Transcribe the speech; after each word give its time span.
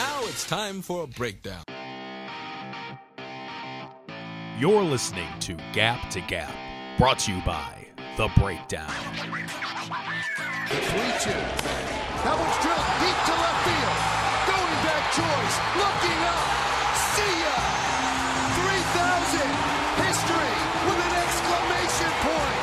Now 0.00 0.20
it's 0.22 0.46
time 0.46 0.80
for 0.80 1.04
a 1.04 1.06
breakdown. 1.06 1.62
You're 4.58 4.82
listening 4.82 5.28
to 5.40 5.58
Gap 5.74 6.08
to 6.12 6.22
Gap, 6.22 6.50
brought 6.96 7.18
to 7.18 7.34
you 7.34 7.42
by 7.44 7.86
The 8.16 8.32
Breakdown. 8.40 8.88
The 10.72 10.80
3 10.80 11.04
2. 11.20 11.36
That 12.24 12.32
one's 12.32 12.58
drilled 12.64 12.90
deep 13.04 13.18
to 13.28 13.34
left 13.44 13.60
field. 13.60 14.00
Going 14.48 14.78
back 14.88 15.04
choice. 15.12 15.56
Looking 15.76 16.20
up. 16.32 16.48
See 17.12 17.36
ya. 17.44 17.60
3000. 18.56 19.52
History 20.00 20.52
with 20.88 20.96
an 20.96 21.14
exclamation 21.28 22.12
point. 22.24 22.60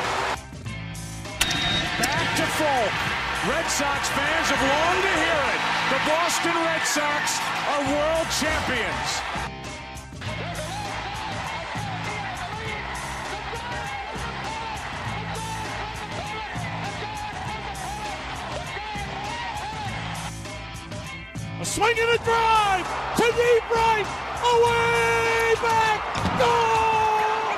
Back 2.02 2.26
to 2.34 2.46
full. 2.58 2.86
Red 3.46 3.66
Sox 3.70 4.10
fans 4.10 4.50
have 4.50 4.58
longed 4.58 5.02
to 5.06 5.14
hear 5.22 5.42
it. 5.54 5.77
The 5.88 5.96
Boston 6.04 6.52
Red 6.52 6.82
Sox 6.82 7.40
are 7.66 7.80
world 7.80 8.28
champions. 8.38 9.10
A 21.58 21.64
swing 21.64 21.96
and 21.98 22.10
a 22.10 22.22
drive 22.22 22.86
to 23.16 23.22
deep 23.22 23.70
right, 23.70 24.06
away 24.44 25.54
back, 25.62 26.00
gone! 26.38 27.56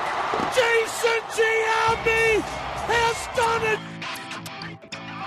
Jason 0.55 1.23
Giambi 1.35 2.41
has 2.87 3.19
done 3.37 3.65
it. 3.73 3.81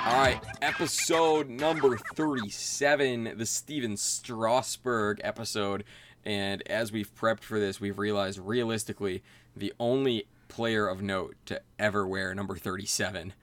All 0.06 0.18
right, 0.20 0.40
episode 0.64 1.50
number 1.50 1.98
37, 1.98 3.34
the 3.36 3.46
Stephen 3.46 3.98
Strasburg 3.98 5.20
episode. 5.22 5.84
And 6.24 6.66
as 6.70 6.90
we've 6.90 7.14
prepped 7.14 7.42
for 7.42 7.60
this, 7.60 7.82
we've 7.82 8.00
realized 8.00 8.40
realistically 8.40 9.24
the 9.58 9.74
only 9.78 10.26
player 10.48 10.88
of 10.88 11.02
note 11.02 11.36
to 11.48 11.62
ever 11.78 12.08
wear 12.08 12.34
number 12.34 12.56
37. 12.56 13.34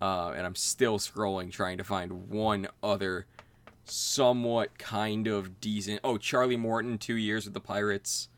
Uh, 0.00 0.32
and 0.34 0.46
I'm 0.46 0.54
still 0.54 0.98
scrolling 0.98 1.52
trying 1.52 1.76
to 1.76 1.84
find 1.84 2.30
one 2.30 2.66
other 2.82 3.26
somewhat 3.84 4.78
kind 4.78 5.26
of 5.26 5.60
decent. 5.60 6.00
Oh, 6.02 6.16
Charlie 6.16 6.56
Morton, 6.56 6.96
two 6.96 7.16
years 7.16 7.44
with 7.44 7.52
the 7.52 7.60
Pirates, 7.60 8.30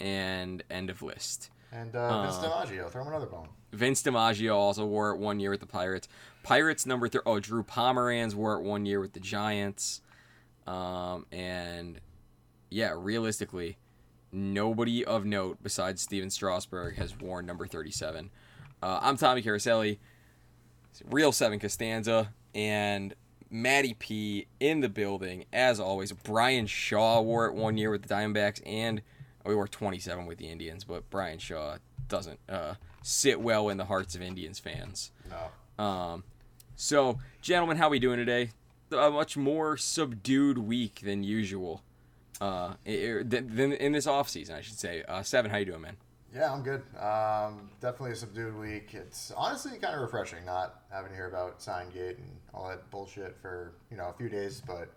and 0.00 0.64
end 0.68 0.90
of 0.90 1.00
list. 1.00 1.50
And 1.70 1.94
uh, 1.94 2.22
Vince 2.22 2.38
DiMaggio, 2.38 2.90
throw 2.90 3.02
him 3.02 3.08
another 3.08 3.26
bone. 3.26 3.48
Vince 3.72 4.02
DiMaggio 4.02 4.54
also 4.54 4.86
wore 4.86 5.10
it 5.10 5.18
one 5.18 5.38
year 5.38 5.50
with 5.50 5.60
the 5.60 5.66
Pirates. 5.66 6.08
Pirates 6.48 6.86
number 6.86 7.08
three. 7.10 7.20
Oh, 7.26 7.40
Drew 7.40 7.62
Pomeranz 7.62 8.34
wore 8.34 8.54
it 8.54 8.62
one 8.62 8.86
year 8.86 9.00
with 9.00 9.12
the 9.12 9.20
Giants. 9.20 10.00
Um, 10.66 11.26
and 11.30 12.00
yeah, 12.70 12.94
realistically, 12.96 13.76
nobody 14.32 15.04
of 15.04 15.26
note 15.26 15.58
besides 15.62 16.00
Stephen 16.00 16.30
Strasburg 16.30 16.96
has 16.96 17.14
worn 17.18 17.44
number 17.44 17.66
37. 17.66 18.30
Uh, 18.82 18.98
I'm 19.02 19.18
Tommy 19.18 19.42
Caroselli, 19.42 19.98
Real 21.10 21.32
7 21.32 21.58
Costanza, 21.58 22.32
and 22.54 23.14
Matty 23.50 23.92
P 23.92 24.46
in 24.58 24.80
the 24.80 24.88
building, 24.88 25.44
as 25.52 25.78
always. 25.78 26.12
Bryan 26.12 26.66
Shaw 26.66 27.20
wore 27.20 27.44
it 27.44 27.52
one 27.52 27.76
year 27.76 27.90
with 27.90 28.04
the 28.04 28.14
Diamondbacks, 28.14 28.62
and 28.64 29.02
we 29.44 29.54
wore 29.54 29.68
27 29.68 30.24
with 30.24 30.38
the 30.38 30.48
Indians, 30.48 30.84
but 30.84 31.10
Bryan 31.10 31.40
Shaw 31.40 31.76
doesn't 32.08 32.40
uh, 32.48 32.76
sit 33.02 33.38
well 33.38 33.68
in 33.68 33.76
the 33.76 33.84
hearts 33.84 34.14
of 34.14 34.22
Indians 34.22 34.58
fans. 34.58 35.12
No. 35.28 35.84
Um, 35.84 36.24
so, 36.78 37.18
gentlemen, 37.42 37.76
how 37.76 37.88
we 37.88 37.98
doing 37.98 38.18
today? 38.18 38.50
A 38.92 39.10
much 39.10 39.36
more 39.36 39.76
subdued 39.76 40.58
week 40.58 41.00
than 41.02 41.24
usual. 41.24 41.82
Uh, 42.40 42.74
than, 42.84 43.54
than 43.54 43.72
in 43.72 43.92
this 43.92 44.06
off 44.06 44.28
season, 44.28 44.54
I 44.54 44.60
should 44.60 44.78
say. 44.78 45.02
Uh, 45.08 45.22
Seven, 45.22 45.50
how 45.50 45.56
you 45.56 45.64
doing, 45.64 45.80
man? 45.80 45.96
Yeah, 46.32 46.52
I'm 46.52 46.62
good. 46.62 46.82
Um, 46.96 47.70
definitely 47.80 48.12
a 48.12 48.14
subdued 48.14 48.56
week. 48.56 48.90
It's 48.92 49.32
honestly 49.36 49.72
kind 49.78 49.94
of 49.94 50.02
refreshing 50.02 50.44
not 50.44 50.82
having 50.90 51.10
to 51.10 51.16
hear 51.16 51.26
about 51.26 51.58
Signgate 51.58 52.18
and 52.18 52.36
all 52.54 52.68
that 52.68 52.88
bullshit 52.90 53.36
for 53.42 53.72
you 53.90 53.96
know 53.96 54.08
a 54.08 54.12
few 54.12 54.28
days. 54.28 54.62
But 54.64 54.88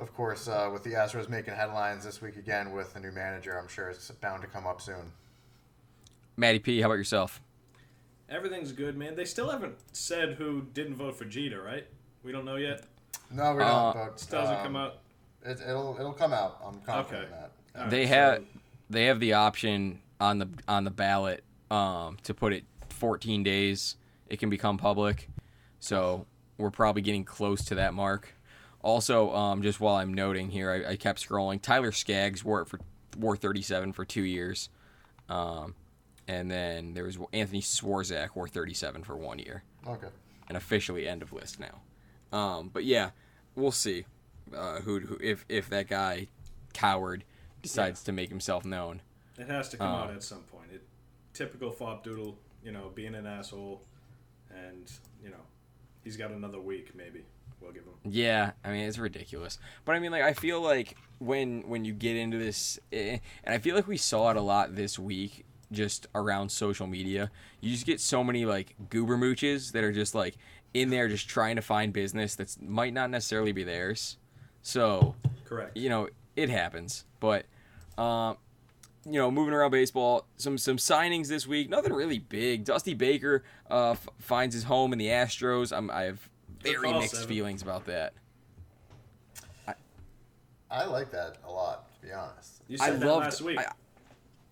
of 0.00 0.12
course, 0.14 0.48
uh, 0.48 0.70
with 0.72 0.82
the 0.82 0.92
Astros 0.94 1.28
making 1.28 1.54
headlines 1.54 2.04
this 2.04 2.20
week 2.20 2.36
again 2.36 2.72
with 2.72 2.96
a 2.96 3.00
new 3.00 3.12
manager, 3.12 3.58
I'm 3.58 3.68
sure 3.68 3.90
it's 3.90 4.10
bound 4.10 4.42
to 4.42 4.48
come 4.48 4.66
up 4.66 4.80
soon. 4.80 5.12
Matty 6.36 6.58
P, 6.58 6.80
how 6.80 6.86
about 6.86 6.98
yourself? 6.98 7.40
Everything's 8.28 8.72
good, 8.72 8.96
man. 8.96 9.14
They 9.14 9.24
still 9.24 9.50
haven't 9.50 9.76
said 9.92 10.34
who 10.34 10.62
didn't 10.74 10.96
vote 10.96 11.16
for 11.16 11.24
Jeter, 11.24 11.62
right? 11.62 11.86
We 12.24 12.32
don't 12.32 12.44
know 12.44 12.56
yet. 12.56 12.82
No, 13.30 13.52
we 13.52 13.60
don't. 13.60 13.68
Uh, 13.68 13.92
but 13.94 14.20
Still 14.20 14.40
hasn't 14.40 14.58
um, 14.58 14.64
come 14.64 14.76
out. 14.76 14.98
It, 15.44 15.60
it'll 15.60 15.96
it'll 15.98 16.12
come 16.12 16.32
out. 16.32 16.58
I'm 16.64 16.80
confident 16.80 17.24
Okay. 17.24 17.32
in 17.34 17.40
that. 17.40 17.50
All 17.76 17.82
right, 17.82 17.90
they 17.90 18.04
so- 18.06 18.14
have 18.14 18.44
they 18.90 19.04
have 19.04 19.20
the 19.20 19.34
option 19.34 20.00
on 20.20 20.38
the 20.38 20.48
on 20.66 20.84
the 20.84 20.90
ballot 20.90 21.44
um, 21.70 22.16
to 22.24 22.34
put 22.34 22.52
it 22.52 22.64
14 22.90 23.42
days. 23.42 23.96
It 24.28 24.38
can 24.40 24.50
become 24.50 24.76
public, 24.76 25.28
so 25.78 26.26
we're 26.58 26.70
probably 26.70 27.02
getting 27.02 27.24
close 27.24 27.64
to 27.66 27.76
that 27.76 27.94
mark. 27.94 28.34
Also, 28.82 29.32
um, 29.34 29.62
just 29.62 29.80
while 29.80 29.96
I'm 29.96 30.12
noting 30.14 30.50
here, 30.50 30.70
I, 30.70 30.92
I 30.92 30.96
kept 30.96 31.24
scrolling. 31.26 31.60
Tyler 31.62 31.92
Skaggs 31.92 32.44
wore 32.44 32.62
it 32.62 32.68
for 32.68 32.80
wore 33.18 33.36
37 33.36 33.92
for 33.92 34.04
two 34.04 34.22
years, 34.22 34.68
um, 35.28 35.74
and 36.28 36.50
then 36.50 36.94
there 36.94 37.04
was 37.04 37.18
Anthony 37.32 37.60
Swarzak 37.62 38.34
wore 38.34 38.48
37 38.48 39.04
for 39.04 39.16
one 39.16 39.38
year, 39.38 39.62
Okay. 39.86 40.08
and 40.48 40.56
officially 40.56 41.06
end 41.08 41.22
of 41.22 41.32
list 41.32 41.58
now. 41.60 41.80
Um, 42.36 42.70
but 42.72 42.84
yeah, 42.84 43.10
we'll 43.54 43.72
see 43.72 44.04
uh, 44.54 44.80
who, 44.80 45.00
who 45.00 45.18
if 45.20 45.44
if 45.48 45.68
that 45.70 45.88
guy 45.88 46.28
coward 46.74 47.24
decides 47.62 48.02
to 48.04 48.12
make 48.12 48.28
himself 48.28 48.64
known. 48.64 49.00
It 49.38 49.48
has 49.48 49.68
to 49.70 49.76
come 49.76 49.92
Uh, 49.94 49.98
out 50.04 50.10
at 50.14 50.22
some 50.22 50.42
point. 50.42 50.70
It, 50.72 50.82
typical 51.32 51.70
Fob 51.70 52.02
Doodle, 52.04 52.38
you 52.62 52.72
know, 52.72 52.90
being 52.94 53.14
an 53.14 53.26
asshole, 53.26 53.82
and 54.50 54.90
you 55.22 55.30
know, 55.30 55.44
he's 56.04 56.16
got 56.16 56.30
another 56.30 56.60
week 56.60 56.94
maybe. 56.94 57.24
We'll 57.60 57.72
give 57.72 57.84
him. 57.84 57.94
Yeah, 58.12 58.52
I 58.64 58.70
mean 58.70 58.86
it's 58.86 58.98
ridiculous. 58.98 59.58
But 59.86 59.96
I 59.96 59.98
mean 59.98 60.12
like 60.12 60.22
I 60.22 60.34
feel 60.34 60.60
like 60.60 60.96
when 61.18 61.66
when 61.68 61.84
you 61.86 61.94
get 61.94 62.16
into 62.16 62.36
this 62.38 62.78
eh, 62.92 63.18
and 63.44 63.54
I 63.54 63.58
feel 63.58 63.74
like 63.74 63.88
we 63.88 63.96
saw 63.96 64.30
it 64.30 64.36
a 64.36 64.42
lot 64.42 64.74
this 64.76 64.98
week 64.98 65.45
just 65.72 66.06
around 66.14 66.50
social 66.50 66.86
media. 66.86 67.30
You 67.60 67.70
just 67.72 67.86
get 67.86 68.00
so 68.00 68.22
many 68.22 68.44
like 68.44 68.74
goober 68.90 69.16
mooches 69.16 69.72
that 69.72 69.82
are 69.84 69.92
just 69.92 70.14
like 70.14 70.36
in 70.74 70.90
there 70.90 71.08
just 71.08 71.28
trying 71.28 71.56
to 71.56 71.62
find 71.62 71.92
business 71.92 72.34
that's 72.34 72.60
might 72.60 72.92
not 72.92 73.10
necessarily 73.10 73.52
be 73.52 73.64
theirs. 73.64 74.16
So, 74.62 75.14
Correct. 75.44 75.76
you 75.76 75.88
know, 75.88 76.08
it 76.36 76.48
happens. 76.50 77.04
But 77.20 77.46
um 77.98 78.36
you 79.08 79.12
know, 79.20 79.30
moving 79.30 79.54
around 79.54 79.70
baseball, 79.70 80.26
some 80.36 80.58
some 80.58 80.76
signings 80.78 81.28
this 81.28 81.46
week. 81.46 81.70
Nothing 81.70 81.92
really 81.92 82.18
big. 82.18 82.64
Dusty 82.64 82.92
Baker 82.92 83.44
uh, 83.70 83.92
f- 83.92 84.08
finds 84.18 84.52
his 84.52 84.64
home 84.64 84.92
in 84.92 84.98
the 84.98 85.06
Astros. 85.06 85.76
I'm, 85.76 85.92
I 85.92 86.02
have 86.02 86.28
very 86.60 86.92
mixed 86.92 87.12
Seven. 87.12 87.28
feelings 87.28 87.62
about 87.62 87.84
that. 87.84 88.14
I 90.68 90.84
like 90.86 91.10
that 91.12 91.36
a 91.46 91.50
lot, 91.50 91.86
to 92.00 92.06
be 92.06 92.12
honest. 92.12 92.62
You 92.68 92.78
I 92.80 92.86
said 92.88 93.00
that 93.00 93.06
loved. 93.06 93.24
last 93.26 93.40
week. 93.42 93.58
I, 93.60 93.70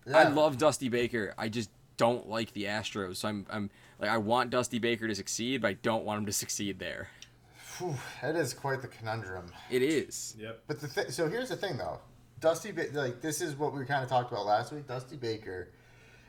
Yeah. 0.05 0.17
I 0.17 0.27
love 0.29 0.57
Dusty 0.57 0.89
Baker. 0.89 1.33
I 1.37 1.49
just 1.49 1.69
don't 1.97 2.27
like 2.29 2.53
the 2.53 2.65
Astros. 2.65 3.17
So 3.17 3.27
I'm, 3.27 3.45
I'm 3.49 3.69
like, 3.99 4.09
I 4.09 4.17
want 4.17 4.49
Dusty 4.49 4.79
Baker 4.79 5.07
to 5.07 5.15
succeed, 5.15 5.61
but 5.61 5.67
I 5.69 5.73
don't 5.73 6.03
want 6.03 6.19
him 6.19 6.25
to 6.25 6.31
succeed 6.33 6.79
there. 6.79 7.09
Phew, 7.55 7.95
it 8.23 8.35
is 8.35 8.53
quite 8.53 8.81
the 8.81 8.87
conundrum. 8.87 9.51
It 9.69 9.81
is. 9.81 10.35
yep. 10.39 10.61
But 10.67 10.79
the 10.79 10.87
th- 10.87 11.09
so 11.09 11.27
here's 11.27 11.49
the 11.49 11.57
thing 11.57 11.77
though, 11.77 11.99
Dusty 12.39 12.71
ba- 12.71 12.87
like 12.93 13.21
this 13.21 13.41
is 13.41 13.55
what 13.55 13.73
we 13.73 13.83
kind 13.85 14.03
of 14.03 14.09
talked 14.09 14.31
about 14.31 14.45
last 14.45 14.71
week. 14.71 14.87
Dusty 14.87 15.17
Baker 15.17 15.69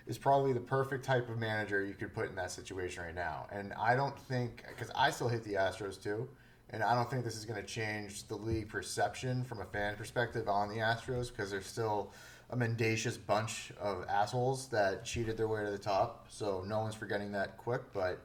is 0.06 0.19
probably 0.19 0.53
the 0.53 0.60
perfect 0.60 1.04
type 1.04 1.28
of 1.28 1.38
manager 1.38 1.84
you 1.84 1.94
could 1.94 2.14
put 2.14 2.28
in 2.28 2.34
that 2.37 2.50
situation 2.50 3.03
right 3.03 3.14
now. 3.14 3.47
And 3.53 3.72
I 3.75 3.94
don't 3.97 4.16
think 4.19 4.64
because 4.69 4.91
I 4.94 5.10
still 5.10 5.28
hate 5.28 5.44
the 5.44 5.54
Astros 5.54 6.03
too, 6.03 6.28
and 6.70 6.82
I 6.82 6.94
don't 6.94 7.10
think 7.10 7.25
this 7.25 7.37
is 7.37 7.44
going 7.44 7.60
to 7.60 7.66
change 7.66 8.26
the 8.28 8.37
league 8.37 8.69
perception 8.69 9.44
from 9.44 9.60
a 9.60 9.64
fan 9.64 9.97
perspective 9.97 10.48
on 10.48 10.69
the 10.69 10.76
Astros 10.76 11.29
because 11.29 11.50
they're 11.50 11.61
still 11.62 12.12
a 12.50 12.56
mendacious 12.56 13.16
bunch 13.16 13.72
of 13.81 14.04
assholes 14.08 14.69
that 14.69 15.04
cheated 15.04 15.37
their 15.37 15.48
way 15.48 15.64
to 15.64 15.70
the 15.70 15.78
top. 15.78 16.26
So 16.28 16.64
no 16.66 16.81
one's 16.81 16.94
forgetting 16.94 17.32
that 17.32 17.56
quick, 17.56 17.82
but 17.93 18.20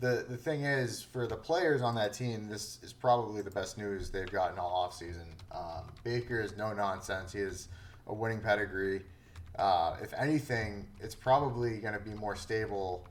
the 0.00 0.24
the 0.28 0.36
thing 0.36 0.64
is 0.64 1.02
for 1.02 1.26
the 1.26 1.36
players 1.36 1.82
on 1.82 1.94
that 1.96 2.12
team, 2.12 2.48
this 2.48 2.78
is 2.82 2.92
probably 2.92 3.42
the 3.42 3.50
best 3.50 3.76
news 3.76 4.10
they've 4.10 4.30
gotten 4.30 4.58
all 4.58 4.88
offseason. 4.88 5.26
Um, 5.52 5.92
Baker 6.04 6.40
is 6.40 6.56
no 6.56 6.72
nonsense. 6.72 7.32
He 7.32 7.40
has 7.40 7.68
a 8.06 8.14
winning 8.14 8.40
pedigree. 8.40 9.02
Uh, 9.58 9.96
if 10.02 10.14
anything, 10.14 10.86
it's 11.00 11.14
probably 11.14 11.78
going 11.78 11.92
to 11.92 12.00
be 12.00 12.14
more 12.14 12.34
stable 12.34 13.06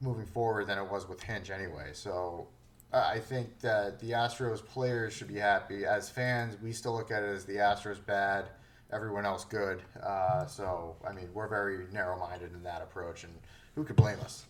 moving 0.00 0.26
forward 0.26 0.66
than 0.66 0.78
it 0.78 0.90
was 0.90 1.08
with 1.08 1.22
Hinch 1.22 1.50
anyway. 1.50 1.90
So 1.92 2.48
I 2.92 3.18
think 3.18 3.60
that 3.60 3.98
the 3.98 4.10
Astros 4.10 4.64
players 4.64 5.14
should 5.14 5.28
be 5.28 5.38
happy. 5.38 5.86
As 5.86 6.10
fans, 6.10 6.56
we 6.62 6.72
still 6.72 6.94
look 6.94 7.10
at 7.10 7.22
it 7.22 7.30
as 7.30 7.44
the 7.44 7.54
Astros 7.54 8.04
bad, 8.04 8.46
everyone 8.94 9.26
else 9.26 9.44
good. 9.44 9.82
Uh, 10.02 10.46
so 10.46 10.96
I 11.06 11.12
mean, 11.12 11.28
we're 11.34 11.48
very 11.48 11.86
narrow-minded 11.92 12.52
in 12.52 12.62
that 12.62 12.82
approach, 12.82 13.24
and 13.24 13.32
who 13.74 13.84
could 13.84 13.96
blame 13.96 14.20
us? 14.20 14.46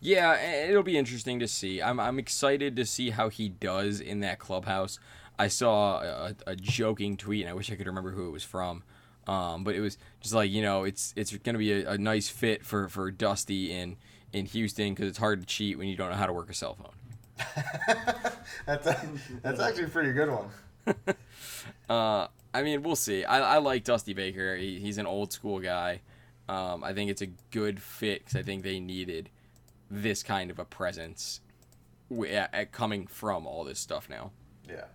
Yeah, 0.00 0.36
it'll 0.68 0.82
be 0.82 0.96
interesting 0.96 1.40
to 1.40 1.48
see. 1.48 1.82
I'm 1.82 1.98
I'm 1.98 2.18
excited 2.18 2.76
to 2.76 2.86
see 2.86 3.10
how 3.10 3.28
he 3.28 3.48
does 3.48 4.00
in 4.00 4.20
that 4.20 4.38
clubhouse. 4.38 4.98
I 5.38 5.48
saw 5.48 6.00
a, 6.00 6.34
a 6.46 6.56
joking 6.56 7.16
tweet, 7.16 7.42
and 7.42 7.50
I 7.50 7.54
wish 7.54 7.70
I 7.70 7.74
could 7.74 7.86
remember 7.86 8.12
who 8.12 8.28
it 8.28 8.30
was 8.30 8.44
from. 8.44 8.84
Um, 9.26 9.64
but 9.64 9.74
it 9.74 9.80
was 9.80 9.98
just 10.20 10.34
like 10.34 10.50
you 10.50 10.62
know, 10.62 10.84
it's 10.84 11.12
it's 11.16 11.36
gonna 11.38 11.58
be 11.58 11.72
a, 11.72 11.90
a 11.90 11.98
nice 11.98 12.28
fit 12.28 12.64
for 12.64 12.88
for 12.88 13.10
Dusty 13.10 13.72
in 13.72 13.96
in 14.32 14.46
Houston 14.46 14.94
because 14.94 15.08
it's 15.08 15.18
hard 15.18 15.40
to 15.40 15.46
cheat 15.46 15.78
when 15.78 15.88
you 15.88 15.96
don't 15.96 16.10
know 16.10 16.16
how 16.16 16.26
to 16.26 16.32
work 16.32 16.50
a 16.50 16.54
cell 16.54 16.74
phone. 16.74 16.92
That's 18.66 18.86
a, 18.86 19.08
that's 19.42 19.60
actually 19.60 19.84
a 19.84 19.88
pretty 19.88 20.12
good 20.12 20.30
one. 20.30 20.94
Uh, 21.88 22.26
I 22.56 22.62
mean, 22.62 22.82
we'll 22.82 22.96
see. 22.96 23.22
I, 23.22 23.56
I 23.56 23.58
like 23.58 23.84
Dusty 23.84 24.14
Baker. 24.14 24.56
He, 24.56 24.78
he's 24.78 24.96
an 24.96 25.04
old 25.04 25.30
school 25.30 25.60
guy. 25.60 26.00
Um, 26.48 26.82
I 26.82 26.94
think 26.94 27.10
it's 27.10 27.20
a 27.20 27.26
good 27.50 27.82
fit 27.82 28.20
because 28.20 28.34
I 28.34 28.42
think 28.42 28.62
they 28.62 28.80
needed 28.80 29.28
this 29.90 30.22
kind 30.22 30.50
of 30.50 30.58
a 30.58 30.64
presence 30.64 31.42
wi- 32.08 32.32
at, 32.32 32.54
at 32.54 32.72
coming 32.72 33.08
from 33.08 33.46
all 33.46 33.62
this 33.62 33.78
stuff 33.78 34.08
now. 34.08 34.30
Yeah. 34.66 34.86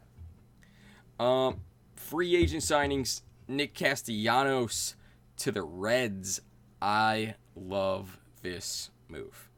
Um, 1.20 1.62
free 1.96 2.36
agent 2.36 2.64
signings: 2.64 3.22
Nick 3.48 3.76
Castellanos 3.76 4.96
to 5.38 5.52
the 5.52 5.62
Reds. 5.62 6.42
I 6.82 7.36
love 7.56 8.18
this 8.42 8.90
move. 9.08 9.50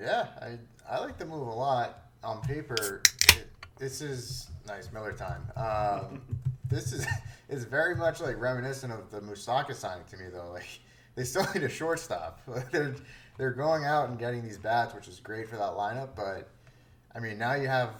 Yeah, 0.00 0.28
I 0.40 0.58
I 0.88 1.00
like 1.00 1.18
the 1.18 1.26
move 1.26 1.48
a 1.48 1.50
lot. 1.50 2.04
On 2.22 2.40
paper, 2.40 3.02
it, 3.30 3.48
this 3.78 4.00
is 4.00 4.48
nice 4.68 4.92
Miller 4.92 5.12
time. 5.12 5.42
Um, 5.56 6.22
this 6.70 6.92
is 6.92 7.06
is 7.48 7.64
very 7.64 7.94
much 7.96 8.20
like 8.20 8.40
reminiscent 8.40 8.92
of 8.92 9.10
the 9.10 9.20
Moustakas 9.20 9.76
signing 9.76 10.04
to 10.10 10.16
me 10.16 10.26
though. 10.32 10.50
Like 10.54 10.80
they 11.16 11.24
still 11.24 11.46
need 11.52 11.64
a 11.64 11.68
shortstop. 11.68 12.40
they're 12.72 12.94
they're 13.36 13.52
going 13.52 13.84
out 13.84 14.08
and 14.08 14.18
getting 14.18 14.42
these 14.42 14.58
bats, 14.58 14.94
which 14.94 15.08
is 15.08 15.18
great 15.18 15.48
for 15.48 15.56
that 15.56 15.72
lineup. 15.72 16.10
But 16.14 16.48
I 17.14 17.18
mean, 17.18 17.38
now 17.38 17.54
you 17.54 17.66
have 17.66 17.94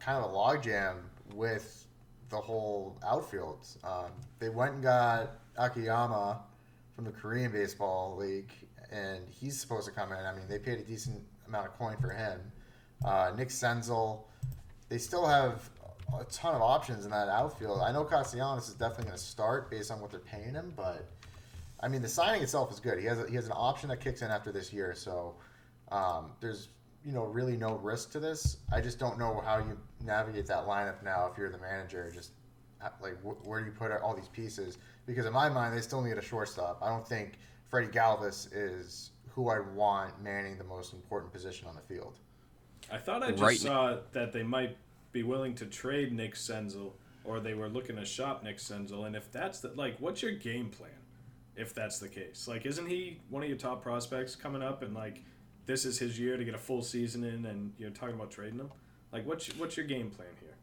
kind 0.00 0.22
of 0.22 0.30
a 0.30 0.34
logjam 0.34 0.96
with 1.34 1.86
the 2.30 2.36
whole 2.36 2.98
outfield. 3.06 3.66
Um, 3.84 4.12
they 4.38 4.48
went 4.48 4.74
and 4.74 4.82
got 4.82 5.38
Akiyama 5.56 6.40
from 6.94 7.04
the 7.04 7.10
Korean 7.10 7.52
Baseball 7.52 8.16
League, 8.16 8.52
and 8.90 9.20
he's 9.28 9.60
supposed 9.60 9.86
to 9.86 9.92
come 9.92 10.12
in. 10.12 10.18
I 10.18 10.34
mean, 10.34 10.48
they 10.48 10.58
paid 10.58 10.78
a 10.78 10.84
decent 10.84 11.22
amount 11.46 11.66
of 11.66 11.72
coin 11.74 11.96
for 12.00 12.10
him. 12.10 12.40
Uh, 13.04 13.32
Nick 13.36 13.48
Senzel, 13.48 14.24
they 14.88 14.98
still 14.98 15.26
have 15.26 15.70
a 16.20 16.24
ton 16.24 16.54
of 16.54 16.62
options 16.62 17.04
in 17.04 17.10
that 17.10 17.28
outfield. 17.28 17.80
I 17.80 17.92
know 17.92 18.04
Castellanos 18.04 18.68
is 18.68 18.74
definitely 18.74 19.06
going 19.06 19.16
to 19.18 19.22
start 19.24 19.70
based 19.70 19.90
on 19.90 20.00
what 20.00 20.10
they're 20.10 20.20
paying 20.20 20.54
him, 20.54 20.72
but 20.76 21.08
I 21.80 21.88
mean, 21.88 22.02
the 22.02 22.08
signing 22.08 22.42
itself 22.42 22.72
is 22.72 22.80
good. 22.80 22.98
He 22.98 23.04
has 23.06 23.18
a, 23.20 23.28
he 23.28 23.34
has 23.36 23.46
an 23.46 23.52
option 23.54 23.88
that 23.90 24.00
kicks 24.00 24.22
in 24.22 24.30
after 24.30 24.50
this 24.52 24.72
year, 24.72 24.94
so 24.94 25.34
um, 25.90 26.32
there's 26.40 26.68
you 27.04 27.12
know 27.12 27.24
really 27.24 27.56
no 27.56 27.74
risk 27.76 28.10
to 28.12 28.20
this. 28.20 28.58
I 28.72 28.80
just 28.80 28.98
don't 28.98 29.18
know 29.18 29.42
how 29.44 29.58
you 29.58 29.78
navigate 30.02 30.46
that 30.46 30.66
lineup 30.66 31.02
now 31.02 31.28
if 31.30 31.36
you're 31.38 31.50
the 31.50 31.58
manager. 31.58 32.10
Just 32.14 32.32
uh, 32.82 32.88
like 33.02 33.20
wh- 33.22 33.46
where 33.46 33.60
do 33.60 33.66
you 33.66 33.72
put 33.72 33.90
all 33.92 34.14
these 34.14 34.28
pieces? 34.28 34.78
Because 35.06 35.26
in 35.26 35.32
my 35.32 35.48
mind, 35.50 35.76
they 35.76 35.82
still 35.82 36.00
need 36.02 36.16
a 36.16 36.22
shortstop. 36.22 36.78
I 36.82 36.88
don't 36.88 37.06
think 37.06 37.38
Freddie 37.68 37.88
Galvis 37.92 38.48
is 38.52 39.10
who 39.28 39.48
I 39.50 39.58
want 39.60 40.22
manning 40.22 40.56
the 40.56 40.64
most 40.64 40.94
important 40.94 41.32
position 41.32 41.66
on 41.68 41.74
the 41.74 41.82
field. 41.82 42.18
I 42.90 42.98
thought 42.98 43.22
I 43.22 43.30
just 43.32 43.42
Right. 43.42 43.58
saw 43.58 43.96
that 44.12 44.32
they 44.32 44.42
might 44.42 44.76
be 45.14 45.22
willing 45.22 45.54
to 45.54 45.64
trade 45.64 46.12
Nick 46.12 46.34
Senzel, 46.34 46.92
or 47.22 47.40
they 47.40 47.54
were 47.54 47.68
looking 47.68 47.96
to 47.96 48.04
shop 48.04 48.42
Nick 48.42 48.58
Senzel. 48.58 49.06
And 49.06 49.16
if 49.16 49.32
that's 49.32 49.60
the 49.60 49.68
like, 49.68 49.96
what's 49.98 50.20
your 50.20 50.32
game 50.32 50.68
plan? 50.68 50.90
If 51.56 51.72
that's 51.72 52.00
the 52.00 52.08
case, 52.08 52.46
like, 52.48 52.66
isn't 52.66 52.86
he 52.86 53.20
one 53.30 53.44
of 53.44 53.48
your 53.48 53.56
top 53.56 53.80
prospects 53.80 54.34
coming 54.34 54.60
up? 54.60 54.82
And 54.82 54.92
like, 54.92 55.22
this 55.66 55.84
is 55.84 55.98
his 55.98 56.18
year 56.18 56.36
to 56.36 56.44
get 56.44 56.54
a 56.54 56.58
full 56.58 56.82
season 56.82 57.22
in, 57.22 57.46
and 57.46 57.72
you're 57.78 57.90
talking 57.90 58.16
about 58.16 58.32
trading 58.32 58.58
him. 58.58 58.70
Like, 59.12 59.24
what's 59.24 59.46
what's 59.56 59.76
your 59.76 59.86
game 59.86 60.10
plan 60.10 60.28
here? 60.40 60.56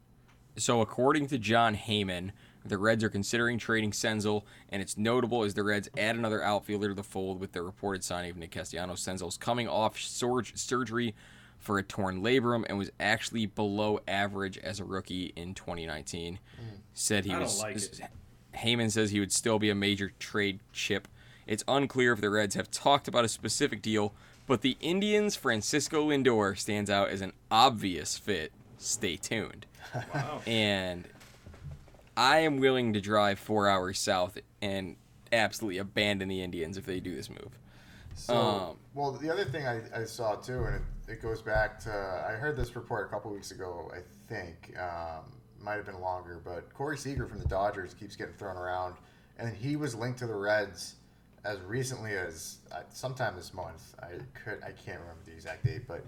So, 0.58 0.82
according 0.82 1.28
to 1.28 1.38
Jon 1.38 1.78
Heyman, 1.78 2.32
the 2.66 2.78
Reds 2.78 3.06
are 3.06 3.10
considering 3.10 3.58
trading 3.58 3.92
Senzel, 3.92 4.44
and 4.68 4.82
it's 4.82 4.98
notable 4.98 5.44
as 5.44 5.54
the 5.54 5.64
Reds 5.64 5.88
add 5.98 6.18
another 6.18 6.44
outfielder 6.44 6.90
to 6.90 6.94
the 6.94 7.04
fold 7.04 7.40
with 7.40 7.54
the 7.54 7.62
reported 7.62 8.04
signing 8.04 8.32
of 8.32 8.38
Nick 8.38 8.52
Castellanos. 8.52 9.02
Senzel's 9.02 9.38
coming 9.38 9.70
off 9.70 9.98
sur- 9.98 10.44
surgery 10.44 11.16
for 11.62 11.78
a 11.78 11.84
torn 11.84 12.22
labrum 12.22 12.66
and 12.68 12.78
was 12.78 12.92
actually 13.00 13.46
below 13.46 14.00
average 14.08 14.58
as 14.58 14.80
a 14.80 14.84
rookie 14.84 15.32
in 15.36 15.54
2019. 15.54 16.40
Said 16.94 17.24
he 17.24 17.32
I 17.32 17.36
don't 17.36 17.44
was. 17.44 17.62
like 17.62 17.76
it. 17.78 18.02
Heyman 18.58 18.92
says 18.92 19.12
he 19.12 19.20
would 19.22 19.32
still 19.32 19.60
be 19.60 19.70
a 19.70 19.76
major 19.76 20.12
trade 20.20 20.60
chip. 20.74 21.08
It's 21.48 21.64
unclear 21.68 22.12
if 22.14 22.20
the 22.22 22.30
Reds 22.30 22.56
have 22.56 22.70
talked 22.70 23.08
about 23.08 23.24
a 23.24 23.30
specific 23.30 23.82
deal, 23.82 24.14
but 24.48 24.62
the 24.62 24.76
Indians' 24.82 25.36
Francisco 25.36 26.10
Lindor 26.10 26.58
stands 26.58 26.90
out 26.90 27.10
as 27.10 27.22
an 27.22 27.32
obvious 27.50 28.18
fit. 28.18 28.52
Stay 28.78 29.16
tuned. 29.16 29.66
Wow. 30.14 30.42
And 30.48 31.06
I 32.18 32.40
am 32.40 32.58
willing 32.58 32.94
to 32.94 33.02
drive 33.02 33.40
four 33.40 33.68
hours 33.68 34.00
south 34.00 34.38
and 34.62 34.96
absolutely 35.32 35.78
abandon 35.78 36.28
the 36.28 36.42
Indians 36.42 36.78
if 36.78 36.86
they 36.86 37.00
do 37.00 37.16
this 37.16 37.30
move. 37.30 37.58
So, 38.16 38.36
Um, 38.36 38.78
well, 38.94 39.12
the 39.14 39.30
other 39.30 39.46
thing 39.46 39.66
I, 39.66 39.82
I 39.96 40.04
saw 40.04 40.36
too, 40.36 40.64
and 40.66 40.76
it, 40.76 40.82
it 41.12 41.22
goes 41.22 41.42
back 41.42 41.80
to 41.82 41.92
I 41.92 42.34
heard 42.34 42.56
this 42.56 42.76
report 42.76 43.08
a 43.08 43.10
couple 43.10 43.32
weeks 43.32 43.52
ago. 43.52 43.92
I 43.94 44.00
think 44.28 44.74
um, 44.80 45.26
might 45.60 45.76
have 45.76 45.86
been 45.86 46.00
longer, 46.00 46.42
but 46.44 46.74
Corey 46.74 46.98
Seager 46.98 47.28
from 47.28 47.40
the 47.40 47.48
Dodgers 47.48 47.94
keeps 47.94 48.16
getting 48.16 48.34
thrown 48.36 48.56
around, 48.56 48.96
and 49.38 49.56
he 49.56 49.76
was 49.76 49.94
linked 49.94 50.20
to 50.20 50.28
the 50.28 50.36
Reds 50.36 50.96
as 51.44 51.60
recently 51.62 52.14
as 52.14 52.60
uh, 52.72 52.82
sometime 52.92 53.36
this 53.36 53.54
month. 53.54 53.94
I 54.02 54.14
could 54.34 54.64
I 54.64 54.72
can't 54.72 55.00
remember 55.00 55.22
the 55.26 55.34
exact 55.34 55.66
date, 55.66 55.82
but 55.88 56.06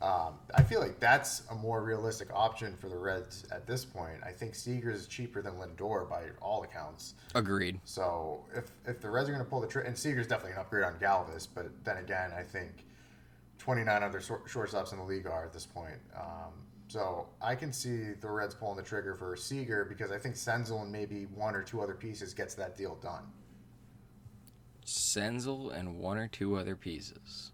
um, 0.00 0.34
I 0.54 0.62
feel 0.62 0.80
like 0.80 1.00
that's 1.00 1.42
a 1.50 1.54
more 1.54 1.82
realistic 1.82 2.28
option 2.32 2.76
for 2.76 2.88
the 2.88 2.98
Reds 2.98 3.46
at 3.52 3.66
this 3.66 3.84
point. 3.84 4.18
I 4.24 4.30
think 4.30 4.54
Seager 4.54 4.90
is 4.90 5.06
cheaper 5.06 5.42
than 5.42 5.54
Lindor 5.54 6.08
by 6.08 6.24
all 6.40 6.62
accounts. 6.62 7.14
Agreed. 7.34 7.78
So 7.84 8.44
if 8.54 8.70
if 8.86 9.02
the 9.02 9.10
Reds 9.10 9.28
are 9.28 9.32
going 9.32 9.44
to 9.44 9.50
pull 9.50 9.60
the 9.60 9.68
trigger, 9.68 9.86
and 9.86 9.98
Seager's 9.98 10.26
definitely 10.26 10.52
an 10.52 10.58
upgrade 10.58 10.84
on 10.84 10.94
Galvis, 10.94 11.46
but 11.54 11.66
then 11.84 11.98
again, 11.98 12.30
I 12.36 12.42
think 12.42 12.86
29 13.66 14.02
other 14.04 14.20
shortstops 14.20 14.92
in 14.92 14.98
the 14.98 15.04
league 15.04 15.26
are 15.26 15.44
at 15.44 15.52
this 15.52 15.66
point. 15.66 15.98
Um, 16.16 16.52
so 16.86 17.26
I 17.42 17.56
can 17.56 17.72
see 17.72 18.12
the 18.20 18.30
Reds 18.30 18.54
pulling 18.54 18.76
the 18.76 18.82
trigger 18.84 19.16
for 19.16 19.34
Seager 19.34 19.84
because 19.84 20.12
I 20.12 20.18
think 20.18 20.36
Senzel 20.36 20.82
and 20.82 20.92
maybe 20.92 21.24
one 21.34 21.56
or 21.56 21.64
two 21.64 21.80
other 21.80 21.94
pieces 21.94 22.32
gets 22.32 22.54
that 22.54 22.76
deal 22.76 22.94
done. 23.02 23.24
Senzel 24.84 25.76
and 25.76 25.98
one 25.98 26.16
or 26.16 26.28
two 26.28 26.54
other 26.56 26.76
pieces. 26.76 27.50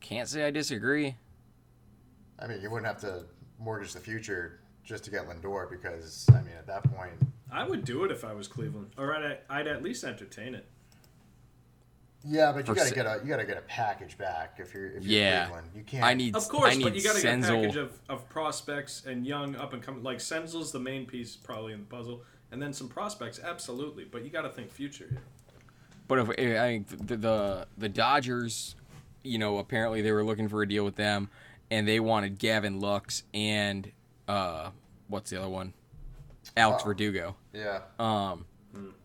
Can't 0.00 0.28
say 0.28 0.44
I 0.44 0.50
disagree. 0.50 1.14
I 2.40 2.48
mean, 2.48 2.60
you 2.60 2.68
wouldn't 2.68 2.88
have 2.88 3.00
to 3.02 3.26
mortgage 3.60 3.92
the 3.92 4.00
future 4.00 4.58
just 4.82 5.04
to 5.04 5.12
get 5.12 5.28
Lindor 5.28 5.70
because 5.70 6.26
I 6.30 6.42
mean, 6.42 6.56
at 6.58 6.66
that 6.66 6.82
point, 6.92 7.12
I 7.52 7.62
would 7.62 7.84
do 7.84 8.02
it 8.02 8.10
if 8.10 8.24
I 8.24 8.32
was 8.32 8.48
Cleveland, 8.48 8.90
or 8.98 9.14
I'd, 9.14 9.38
I'd 9.48 9.68
at 9.68 9.84
least 9.84 10.02
entertain 10.02 10.56
it. 10.56 10.66
Yeah, 12.24 12.52
but 12.52 12.66
you 12.68 12.74
got 12.74 12.82
to 12.82 12.88
Se- 12.88 12.94
get 12.94 13.06
a 13.06 13.20
you 13.22 13.28
got 13.28 13.38
to 13.38 13.44
get 13.44 13.56
a 13.58 13.62
package 13.62 14.16
back 14.18 14.56
if 14.58 14.72
you're 14.74 14.86
if 14.86 15.04
you're 15.04 15.20
Yeah. 15.20 15.44
Cleveland. 15.46 15.70
You 15.74 15.82
can't. 15.82 16.04
I 16.04 16.14
need 16.14 16.36
Of 16.36 16.48
course, 16.48 16.72
I 16.72 16.76
need 16.76 16.84
but 16.84 16.94
you 16.94 17.02
got 17.02 17.16
to 17.16 17.22
get 17.22 17.38
a 17.38 17.42
package 17.42 17.76
of, 17.76 17.98
of 18.08 18.28
prospects 18.28 19.04
and 19.06 19.26
young 19.26 19.56
up 19.56 19.72
and 19.72 19.82
coming. 19.82 20.02
Like 20.02 20.18
Senzel's 20.18 20.72
the 20.72 20.80
main 20.80 21.06
piece 21.06 21.36
probably 21.36 21.72
in 21.72 21.80
the 21.80 21.86
puzzle, 21.86 22.22
and 22.50 22.60
then 22.62 22.72
some 22.72 22.88
prospects, 22.88 23.40
absolutely. 23.42 24.04
But 24.04 24.24
you 24.24 24.30
got 24.30 24.42
to 24.42 24.50
think 24.50 24.70
future 24.70 25.06
here. 25.08 25.22
But 26.08 26.18
if 26.18 26.30
I 26.30 26.34
think 26.34 27.06
the, 27.06 27.16
the 27.16 27.66
the 27.78 27.88
Dodgers, 27.88 28.74
you 29.22 29.38
know, 29.38 29.58
apparently 29.58 30.02
they 30.02 30.12
were 30.12 30.24
looking 30.24 30.48
for 30.48 30.62
a 30.62 30.68
deal 30.68 30.84
with 30.84 30.96
them, 30.96 31.28
and 31.70 31.86
they 31.88 32.00
wanted 32.00 32.38
Gavin 32.38 32.80
Lux 32.80 33.22
and 33.32 33.90
uh, 34.28 34.70
what's 35.08 35.30
the 35.30 35.38
other 35.38 35.48
one? 35.48 35.72
Alex 36.56 36.82
Oh. 36.82 36.86
Verdugo. 36.86 37.36
Yeah. 37.52 37.80
Um, 37.98 38.44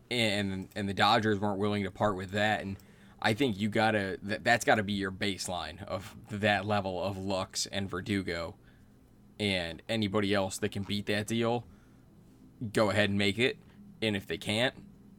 and 0.09 0.67
and 0.75 0.87
the 0.89 0.93
Dodgers 0.93 1.39
weren't 1.39 1.59
willing 1.59 1.83
to 1.83 1.91
part 1.91 2.15
with 2.15 2.31
that, 2.31 2.61
and 2.61 2.77
I 3.21 3.33
think 3.33 3.59
you 3.59 3.69
gotta 3.69 4.17
that, 4.23 4.43
that's 4.43 4.63
got 4.65 4.75
to 4.75 4.83
be 4.83 4.93
your 4.93 5.11
baseline 5.11 5.83
of 5.85 6.15
that 6.29 6.65
level 6.65 7.03
of 7.03 7.17
Lux 7.17 7.65
and 7.65 7.89
Verdugo, 7.89 8.55
and 9.39 9.81
anybody 9.89 10.33
else 10.33 10.57
that 10.59 10.69
can 10.69 10.83
beat 10.83 11.07
that 11.07 11.27
deal, 11.27 11.65
go 12.73 12.89
ahead 12.89 13.09
and 13.09 13.17
make 13.17 13.39
it, 13.39 13.57
and 14.01 14.15
if 14.15 14.27
they 14.27 14.37
can't, 14.37 14.75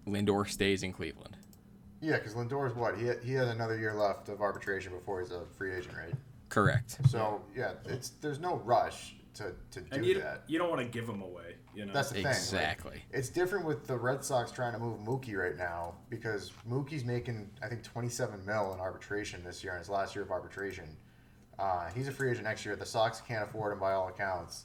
Lindor 0.06 0.48
stays 0.48 0.82
in 0.82 0.92
Cleveland. 0.92 1.36
Yeah, 2.00 2.16
because 2.16 2.34
Lindor's 2.34 2.74
what 2.74 2.96
he 2.96 3.10
he 3.24 3.32
has 3.34 3.48
another 3.48 3.76
year 3.76 3.94
left 3.94 4.28
of 4.28 4.40
arbitration 4.40 4.92
before 4.92 5.20
he's 5.20 5.32
a 5.32 5.42
free 5.56 5.74
agent, 5.74 5.96
right? 5.96 6.14
Correct. 6.48 6.98
So 7.08 7.42
yeah, 7.54 7.72
it's 7.84 8.10
there's 8.20 8.38
no 8.38 8.56
rush 8.64 9.16
to 9.34 9.52
to 9.70 9.80
do 9.80 9.86
And 9.92 10.04
you, 10.06 10.20
that. 10.20 10.42
you 10.46 10.58
don't 10.58 10.68
want 10.70 10.80
to 10.82 10.86
give 10.88 11.06
them 11.06 11.22
away. 11.22 11.54
You 11.74 11.86
know, 11.86 11.92
That's 11.92 12.08
the 12.08 12.16
thing. 12.16 12.24
like, 12.24 12.34
Exactly. 12.34 13.02
it's 13.12 13.28
different 13.28 13.64
with 13.64 13.86
the 13.86 13.96
Red 13.96 14.24
Sox 14.24 14.50
trying 14.50 14.72
to 14.72 14.78
move 14.78 14.98
Mookie 15.00 15.36
right 15.36 15.56
now 15.56 15.94
because 16.10 16.52
Mookie's 16.68 17.04
making 17.04 17.50
I 17.62 17.68
think 17.68 17.82
27 17.84 18.44
mil 18.44 18.72
in 18.74 18.80
arbitration 18.80 19.44
this 19.44 19.62
year 19.62 19.74
in 19.74 19.78
his 19.78 19.88
last 19.88 20.14
year 20.14 20.24
of 20.24 20.30
arbitration. 20.30 20.96
Uh, 21.58 21.88
he's 21.94 22.08
a 22.08 22.12
free 22.12 22.30
agent 22.30 22.44
next 22.44 22.64
year. 22.64 22.76
The 22.76 22.86
Sox 22.86 23.20
can't 23.20 23.42
afford 23.48 23.72
him 23.72 23.80
by 23.80 23.92
all 23.92 24.08
accounts. 24.08 24.64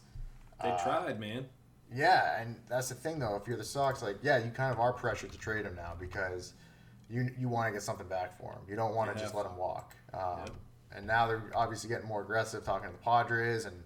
they 0.62 0.70
uh, 0.70 0.78
tried, 0.84 1.20
man. 1.20 1.46
Yeah, 1.94 2.40
and 2.42 2.56
that's 2.70 2.90
the 2.90 2.96
thing 2.96 3.20
though. 3.20 3.36
If 3.36 3.48
you're 3.48 3.58
the 3.58 3.64
Sox, 3.64 4.02
like 4.02 4.18
yeah, 4.24 4.38
you 4.44 4.50
kind 4.52 4.72
of 4.72 4.80
are 4.80 4.94
pressured 4.94 5.32
to 5.32 5.38
trade 5.38 5.66
him 5.66 5.76
now 5.76 5.94
because 6.00 6.54
you 7.10 7.30
you 7.38 7.50
want 7.50 7.68
to 7.68 7.74
get 7.74 7.84
something 7.84 8.08
back 8.08 8.38
for 8.40 8.54
him. 8.54 8.62
You 8.68 8.76
don't 8.76 8.96
want 8.96 9.14
to 9.16 9.20
just 9.22 9.36
let 9.36 9.46
him 9.46 9.58
walk. 9.58 9.96
Um, 10.14 10.22
Yep. 10.40 10.50
And 10.96 11.08
now 11.08 11.26
they're 11.26 11.52
obviously 11.56 11.90
getting 11.90 12.08
more 12.08 12.22
aggressive, 12.22 12.64
talking 12.64 12.88
to 12.88 12.96
the 12.96 13.02
Padres, 13.02 13.66
and 13.66 13.84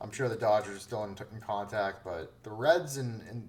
I'm 0.00 0.10
sure 0.10 0.28
the 0.28 0.36
Dodgers 0.36 0.76
are 0.76 0.80
still 0.80 1.04
in, 1.04 1.10
in 1.34 1.40
contact, 1.40 2.04
but 2.04 2.32
the 2.42 2.50
Reds 2.50 2.96
and, 2.96 3.22
and 3.28 3.48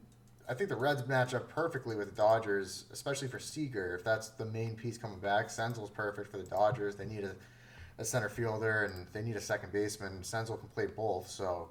I 0.49 0.53
think 0.53 0.69
the 0.69 0.75
Reds 0.75 1.07
match 1.07 1.33
up 1.33 1.49
perfectly 1.49 1.95
with 1.95 2.09
the 2.09 2.15
Dodgers, 2.15 2.85
especially 2.91 3.29
for 3.29 3.39
Seager. 3.39 3.95
If 3.95 4.03
that's 4.03 4.29
the 4.29 4.45
main 4.45 4.75
piece 4.75 4.97
coming 4.97 5.19
back, 5.19 5.47
Senzel's 5.47 5.89
perfect 5.89 6.29
for 6.29 6.37
the 6.37 6.43
Dodgers. 6.43 6.95
They 6.95 7.05
need 7.05 7.23
a, 7.23 7.35
a 7.97 8.03
center 8.03 8.27
fielder 8.27 8.83
and 8.85 9.07
they 9.13 9.21
need 9.21 9.37
a 9.37 9.41
second 9.41 9.71
baseman. 9.71 10.19
Senzel 10.23 10.59
can 10.59 10.67
play 10.69 10.87
both, 10.87 11.29
so 11.29 11.69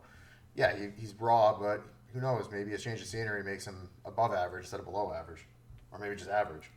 yeah, 0.54 0.74
he, 0.76 0.88
he's 0.98 1.14
raw, 1.18 1.56
but 1.58 1.82
who 2.12 2.20
knows? 2.20 2.48
Maybe 2.50 2.72
a 2.72 2.78
change 2.78 3.00
of 3.00 3.06
scenery 3.06 3.44
makes 3.44 3.66
him 3.66 3.88
above 4.04 4.32
average 4.32 4.64
instead 4.64 4.80
of 4.80 4.86
below 4.86 5.12
average, 5.12 5.46
or 5.92 5.98
maybe 5.98 6.16
just 6.16 6.30
average. 6.30 6.70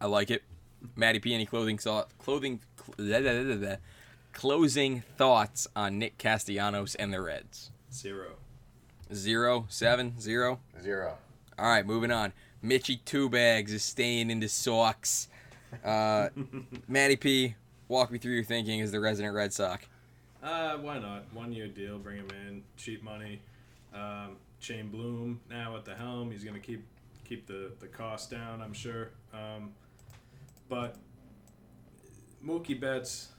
I 0.00 0.06
like 0.06 0.30
it. 0.30 0.42
Matty 0.94 1.18
P, 1.18 1.34
any 1.34 1.44
clothing 1.44 1.78
thought, 1.78 2.16
clothing, 2.18 2.60
closing 4.38 5.02
thoughts 5.16 5.66
on 5.74 5.98
Nick 5.98 6.16
Castellanos 6.16 6.94
and 6.94 7.12
the 7.12 7.20
Reds? 7.20 7.72
Zero. 7.92 8.34
Zero, 9.12 9.66
seven, 9.68 10.20
zero. 10.20 10.60
Zero. 10.80 11.18
All 11.58 11.66
right, 11.66 11.84
moving 11.84 12.12
on. 12.12 12.32
Mitchy 12.62 12.98
Two 12.98 13.28
Bags 13.28 13.72
is 13.72 13.82
staying 13.82 14.30
into 14.30 14.48
Sox. 14.48 15.26
Uh, 15.84 16.28
Matty 16.88 17.16
P, 17.16 17.56
walk 17.88 18.12
me 18.12 18.18
through 18.18 18.34
your 18.34 18.44
thinking 18.44 18.80
as 18.80 18.92
the 18.92 19.00
resident 19.00 19.34
Red 19.34 19.52
Sox. 19.52 19.84
Uh, 20.40 20.76
why 20.76 21.00
not? 21.00 21.24
One 21.34 21.52
year 21.52 21.66
deal, 21.66 21.98
bring 21.98 22.18
him 22.18 22.28
in, 22.46 22.62
cheap 22.76 23.02
money. 23.02 23.40
Um, 23.92 24.36
Chaim 24.64 24.88
Bloom 24.88 25.40
now 25.50 25.74
at 25.74 25.84
the 25.84 25.96
helm. 25.96 26.30
He's 26.30 26.44
gonna 26.44 26.60
keep 26.60 26.86
keep 27.24 27.48
the 27.48 27.72
the 27.80 27.88
cost 27.88 28.30
down, 28.30 28.62
I'm 28.62 28.72
sure. 28.72 29.10
Um, 29.34 29.72
but 30.68 30.94
Mookie 32.44 32.78
Betts, 32.78 33.30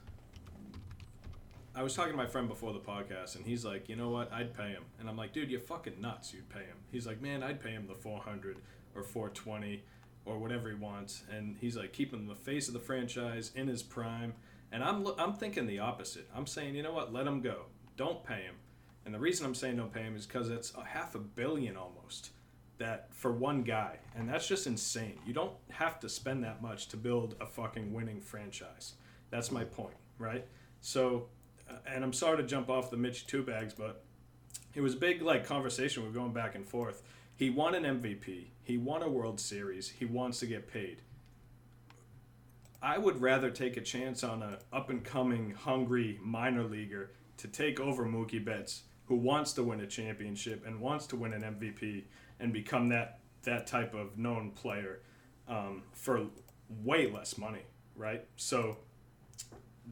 I 1.76 1.84
was 1.84 1.94
talking 1.96 2.12
to 2.12 2.18
my 2.18 2.26
friend 2.26 2.48
before 2.48 2.74
the 2.74 2.80
podcast, 2.80 3.36
and 3.36 3.46
he's 3.46 3.64
like, 3.64 3.88
you 3.90 3.96
know 3.96 4.10
what? 4.10 4.32
I'd 4.34 4.56
pay 4.56 4.70
him, 4.70 4.84
and 5.00 5.08
I'm 5.08 5.16
like, 5.16 5.34
dude, 5.34 5.50
you're 5.50 5.60
fucking 5.60 6.02
nuts. 6.02 6.34
You'd 6.34 6.50
pay 6.50 6.60
him. 6.60 6.78
He's 6.92 7.06
like, 7.06 7.22
man, 7.22 7.44
I'd 7.44 7.62
pay 7.62 7.72
him 7.72 7.88
the 7.88 7.96
400 7.96 8.58
or 8.96 9.04
420 9.04 9.84
or 10.26 10.40
whatever 10.40 10.70
he 10.70 10.76
wants, 10.76 11.24
and 11.32 11.56
he's 11.60 11.78
like, 11.78 11.94
keep 11.94 12.14
him 12.14 12.28
the 12.28 12.36
face 12.36 12.68
of 12.68 12.74
the 12.74 12.80
franchise 12.80 13.52
in 13.56 13.68
his 13.68 13.84
prime. 13.84 14.34
And 14.72 14.84
I'm 14.84 15.08
I'm 15.18 15.34
thinking 15.34 15.66
the 15.66 15.80
opposite. 15.80 16.28
I'm 16.36 16.46
saying, 16.46 16.76
you 16.76 16.84
know 16.84 16.94
what? 16.94 17.12
Let 17.12 17.26
him 17.26 17.42
go. 17.42 17.66
Don't 17.98 18.24
pay 18.24 18.42
him. 18.42 18.56
And 19.06 19.14
the 19.14 19.20
reason 19.20 19.46
I'm 19.46 19.56
saying 19.56 19.78
don't 19.78 19.94
pay 19.94 20.04
him 20.04 20.16
is 20.16 20.28
because 20.28 20.50
it's 20.50 20.74
a 20.76 20.84
half 20.84 21.16
a 21.16 21.20
billion 21.20 21.76
almost 21.76 22.32
that 22.78 23.08
for 23.12 23.32
one 23.32 23.64
guy, 23.64 23.98
and 24.16 24.28
that's 24.28 24.48
just 24.48 24.68
insane. 24.68 25.20
You 25.26 25.34
don't 25.34 25.54
have 25.70 26.00
to 26.00 26.10
spend 26.10 26.44
that 26.44 26.62
much 26.62 26.88
to 26.90 26.98
build 26.98 27.36
a 27.40 27.46
fucking 27.46 27.94
winning 27.94 28.22
franchise. 28.22 28.94
That's 29.30 29.52
my 29.52 29.64
point, 29.64 29.96
right? 30.18 30.46
So, 30.82 31.28
and 31.88 32.04
I'm 32.04 32.14
sorry 32.14 32.38
to 32.38 32.44
jump 32.44 32.70
off 32.70 32.92
the 32.92 32.98
Mitch 32.98 33.28
two 33.28 33.44
bags, 33.44 33.74
but 33.74 34.04
it 34.74 34.82
was 34.82 34.94
a 34.94 34.98
big 34.98 35.22
like 35.22 35.46
conversation. 35.46 36.04
We 36.04 36.10
are 36.10 36.14
going 36.14 36.34
back 36.34 36.56
and 36.56 36.68
forth. 36.68 37.04
He 37.36 37.50
won 37.50 37.76
an 37.76 37.84
MVP. 37.84 38.48
He 38.64 38.78
won 38.78 39.02
a 39.02 39.10
World 39.10 39.40
Series. 39.40 39.90
He 39.90 40.06
wants 40.06 40.40
to 40.40 40.46
get 40.46 40.72
paid. 40.72 41.02
I 42.82 42.98
would 42.98 43.22
rather 43.22 43.50
take 43.50 43.78
a 43.78 43.82
chance 43.82 44.24
on 44.24 44.42
a 44.42 44.60
up 44.72 44.90
and 44.90 45.04
coming 45.04 45.52
hungry 45.52 46.20
minor 46.22 46.64
leaguer 46.64 47.12
to 47.38 47.48
take 47.48 47.80
over 47.80 48.06
Mookie 48.06 48.44
Betts, 48.44 48.84
who 49.06 49.16
wants 49.16 49.54
to 49.54 49.64
win 49.64 49.82
a 49.82 49.88
championship 49.88 50.66
and 50.66 50.80
wants 50.80 51.08
to 51.08 51.16
win 51.16 51.34
an 51.34 51.42
MVP 51.42 52.04
and 52.40 52.54
become 52.54 52.90
that 52.90 53.20
that 53.44 53.68
type 53.68 53.94
of 53.94 54.18
known 54.18 54.52
player 54.52 55.00
um, 55.48 55.84
for 55.94 56.28
way 56.84 57.10
less 57.10 57.38
money, 57.38 57.64
right? 57.96 58.26
So 58.36 58.78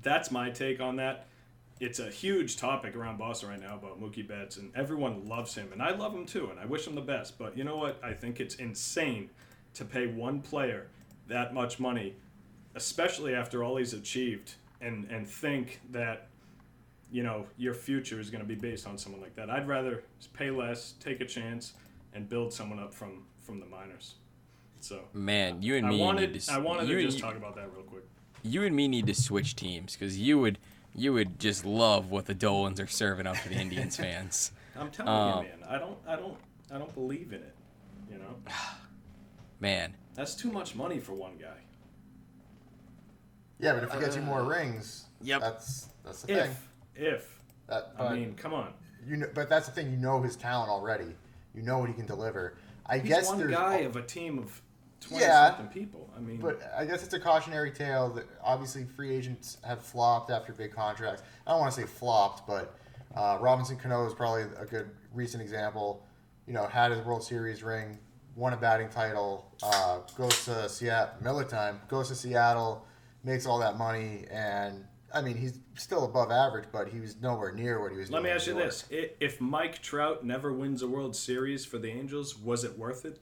that's 0.01 0.31
my 0.31 0.49
take 0.49 0.79
on 0.79 0.97
that. 0.97 1.27
It's 1.79 1.99
a 1.99 2.09
huge 2.09 2.57
topic 2.57 2.95
around 2.95 3.17
Boston 3.17 3.49
right 3.49 3.59
now 3.61 3.75
about 3.75 4.01
Mookie 4.01 4.27
Betts, 4.27 4.57
and 4.57 4.71
everyone 4.75 5.27
loves 5.27 5.53
him, 5.53 5.69
and 5.71 5.81
I 5.81 5.91
love 5.95 6.13
him 6.13 6.25
too, 6.25 6.49
and 6.49 6.59
I 6.59 6.65
wish 6.65 6.87
him 6.87 6.95
the 6.95 7.01
best. 7.01 7.37
But 7.37 7.55
you 7.57 7.63
know 7.63 7.77
what? 7.77 7.99
I 8.03 8.13
think 8.13 8.39
it's 8.39 8.55
insane 8.55 9.29
to 9.75 9.85
pay 9.85 10.07
one 10.07 10.41
player 10.41 10.87
that 11.27 11.53
much 11.53 11.79
money, 11.79 12.15
especially 12.75 13.35
after 13.35 13.63
all 13.63 13.77
he's 13.77 13.93
achieved, 13.93 14.55
and 14.81 15.05
and 15.11 15.27
think 15.27 15.79
that 15.91 16.29
you 17.11 17.21
know 17.21 17.45
your 17.57 17.75
future 17.75 18.19
is 18.19 18.31
going 18.31 18.41
to 18.41 18.47
be 18.47 18.55
based 18.55 18.87
on 18.87 18.97
someone 18.97 19.21
like 19.21 19.35
that. 19.35 19.49
I'd 19.51 19.67
rather 19.67 20.03
pay 20.33 20.49
less, 20.49 20.93
take 20.99 21.21
a 21.21 21.25
chance, 21.25 21.73
and 22.13 22.27
build 22.27 22.51
someone 22.51 22.79
up 22.79 22.91
from 22.93 23.23
from 23.39 23.59
the 23.59 23.67
minors. 23.67 24.15
So 24.79 25.01
Man, 25.13 25.61
you 25.61 25.75
and 25.75 25.85
I 25.85 25.89
me 25.89 25.99
wanted 25.99 26.31
need 26.33 26.41
to. 26.41 26.53
I 26.53 26.57
wanted 26.57 26.89
you 26.89 26.95
to 26.97 27.03
just 27.03 27.17
you- 27.17 27.23
talk 27.23 27.35
about 27.35 27.55
that 27.55 27.71
real 27.71 27.83
quick. 27.83 28.03
you 28.41 28.63
and 28.63 28.75
me 28.75 28.87
need 28.87 29.05
to 29.07 29.13
switch 29.13 29.55
teams 29.55 29.93
because 29.93 30.17
you 30.17 30.39
would 30.39 30.57
you 30.97 31.13
would 31.13 31.39
just 31.39 31.63
love 31.63 32.09
what 32.11 32.25
the 32.25 32.33
Dolans 32.33 32.79
are 32.81 32.87
serving 32.87 33.27
up 33.27 33.37
to 33.43 33.49
the 33.49 33.55
Indians 33.55 33.95
fans. 34.03 34.51
I'm 34.77 34.91
telling 34.91 35.09
Um, 35.13 35.45
you, 35.45 35.49
man. 35.51 35.59
I 35.69 35.77
don't 35.77 35.97
I 36.07 36.15
don't 36.17 36.37
I 36.73 36.77
don't 36.77 36.93
believe 36.93 37.31
in 37.31 37.41
it. 37.41 37.55
You 38.11 38.17
know, 38.17 38.35
Man, 39.59 39.93
that's 40.15 40.35
too 40.35 40.51
much 40.51 40.75
money 40.75 40.99
for 40.99 41.13
one 41.13 41.37
guy. 41.37 41.57
Yeah, 43.59 43.73
but 43.73 43.83
if 43.83 43.93
he 43.93 43.99
gets 43.99 44.15
you 44.15 44.21
more 44.21 44.43
rings, 44.43 45.05
Yep. 45.21 45.41
that's 45.41 45.89
that's 46.03 46.21
the 46.21 46.27
thing. 46.27 46.37
If 46.37 46.67
if 46.95 47.39
That, 47.67 47.93
I 47.99 48.13
mean, 48.13 48.35
come 48.35 48.53
on. 48.53 48.73
you 49.07 49.17
know, 49.17 49.27
but 49.33 49.49
that's 49.49 49.65
the 49.67 49.71
thing. 49.71 49.89
You 49.91 49.97
know 49.97 50.21
his 50.21 50.35
talent 50.35 50.69
already. 50.69 51.15
You 51.55 51.63
know 51.63 51.79
what 51.79 51.89
he 51.89 51.95
can 51.95 52.05
deliver. 52.05 52.55
I 52.85 52.99
He's 52.99 53.07
guess 53.09 53.27
one 53.27 53.39
there's 53.39 53.51
guy 53.51 53.77
of 53.77 53.95
a 53.95 54.01
team 54.03 54.37
of 54.39 54.61
twenty 54.99 55.25
Yeah. 55.25 55.47
something 55.55 55.67
people. 55.67 56.09
I 56.15 56.19
mean, 56.19 56.37
But 56.37 56.61
I 56.75 56.85
guess 56.85 57.03
it's 57.03 57.13
a 57.13 57.19
cautionary 57.19 57.71
tale 57.71 58.09
that 58.11 58.25
obviously 58.43 58.85
free 58.85 59.13
agents 59.15 59.57
have 59.65 59.81
flopped 59.81 60.29
after 60.31 60.53
big 60.53 60.71
contracts. 60.73 61.23
I 61.45 61.51
don't 61.51 61.59
want 61.59 61.73
to 61.73 61.81
say 61.81 61.87
flopped, 61.87 62.47
but 62.47 62.75
uh, 63.15 63.37
Robinson 63.41 63.77
Cano 63.77 64.05
is 64.05 64.13
probably 64.13 64.43
a 64.57 64.65
good 64.65 64.89
recent 65.13 65.41
example. 65.41 66.03
You 66.47 66.53
know, 66.53 66.65
had 66.65 66.91
his 66.91 67.01
World 67.05 67.23
Series 67.23 67.63
ring, 67.63 67.97
won 68.35 68.53
a 68.53 68.57
batting 68.57 68.89
title, 68.89 69.51
uh, 69.63 69.99
goes 70.17 70.45
to 70.45 70.69
Seattle, 70.69 71.15
Miller 71.21 71.43
time, 71.43 71.81
goes 71.87 72.07
to 72.09 72.15
Seattle, 72.15 72.85
makes 73.23 73.45
all 73.45 73.59
that 73.59 73.77
money, 73.77 74.25
and 74.31 74.85
I 75.13 75.21
mean 75.21 75.35
he's 75.37 75.59
still 75.75 76.05
above 76.05 76.31
average, 76.31 76.65
but 76.71 76.87
he 76.89 76.99
was 76.99 77.15
nowhere 77.21 77.51
near 77.51 77.81
what 77.81 77.91
he 77.91 77.97
was. 77.97 78.09
let 78.11 78.21
me 78.21 78.29
doing 78.29 78.31
in 78.31 78.37
ask 78.37 78.47
you 78.47 78.53
York. 78.53 78.65
this: 78.65 78.85
I- 78.91 79.11
If 79.19 79.41
Mike 79.41 79.81
Trout 79.81 80.23
never 80.25 80.53
wins 80.53 80.81
a 80.81 80.87
World 80.87 81.15
Series 81.15 81.65
for 81.65 81.77
the 81.77 81.89
Angels, 81.89 82.37
was 82.37 82.63
it 82.63 82.77
worth 82.77 83.03
it? 83.05 83.19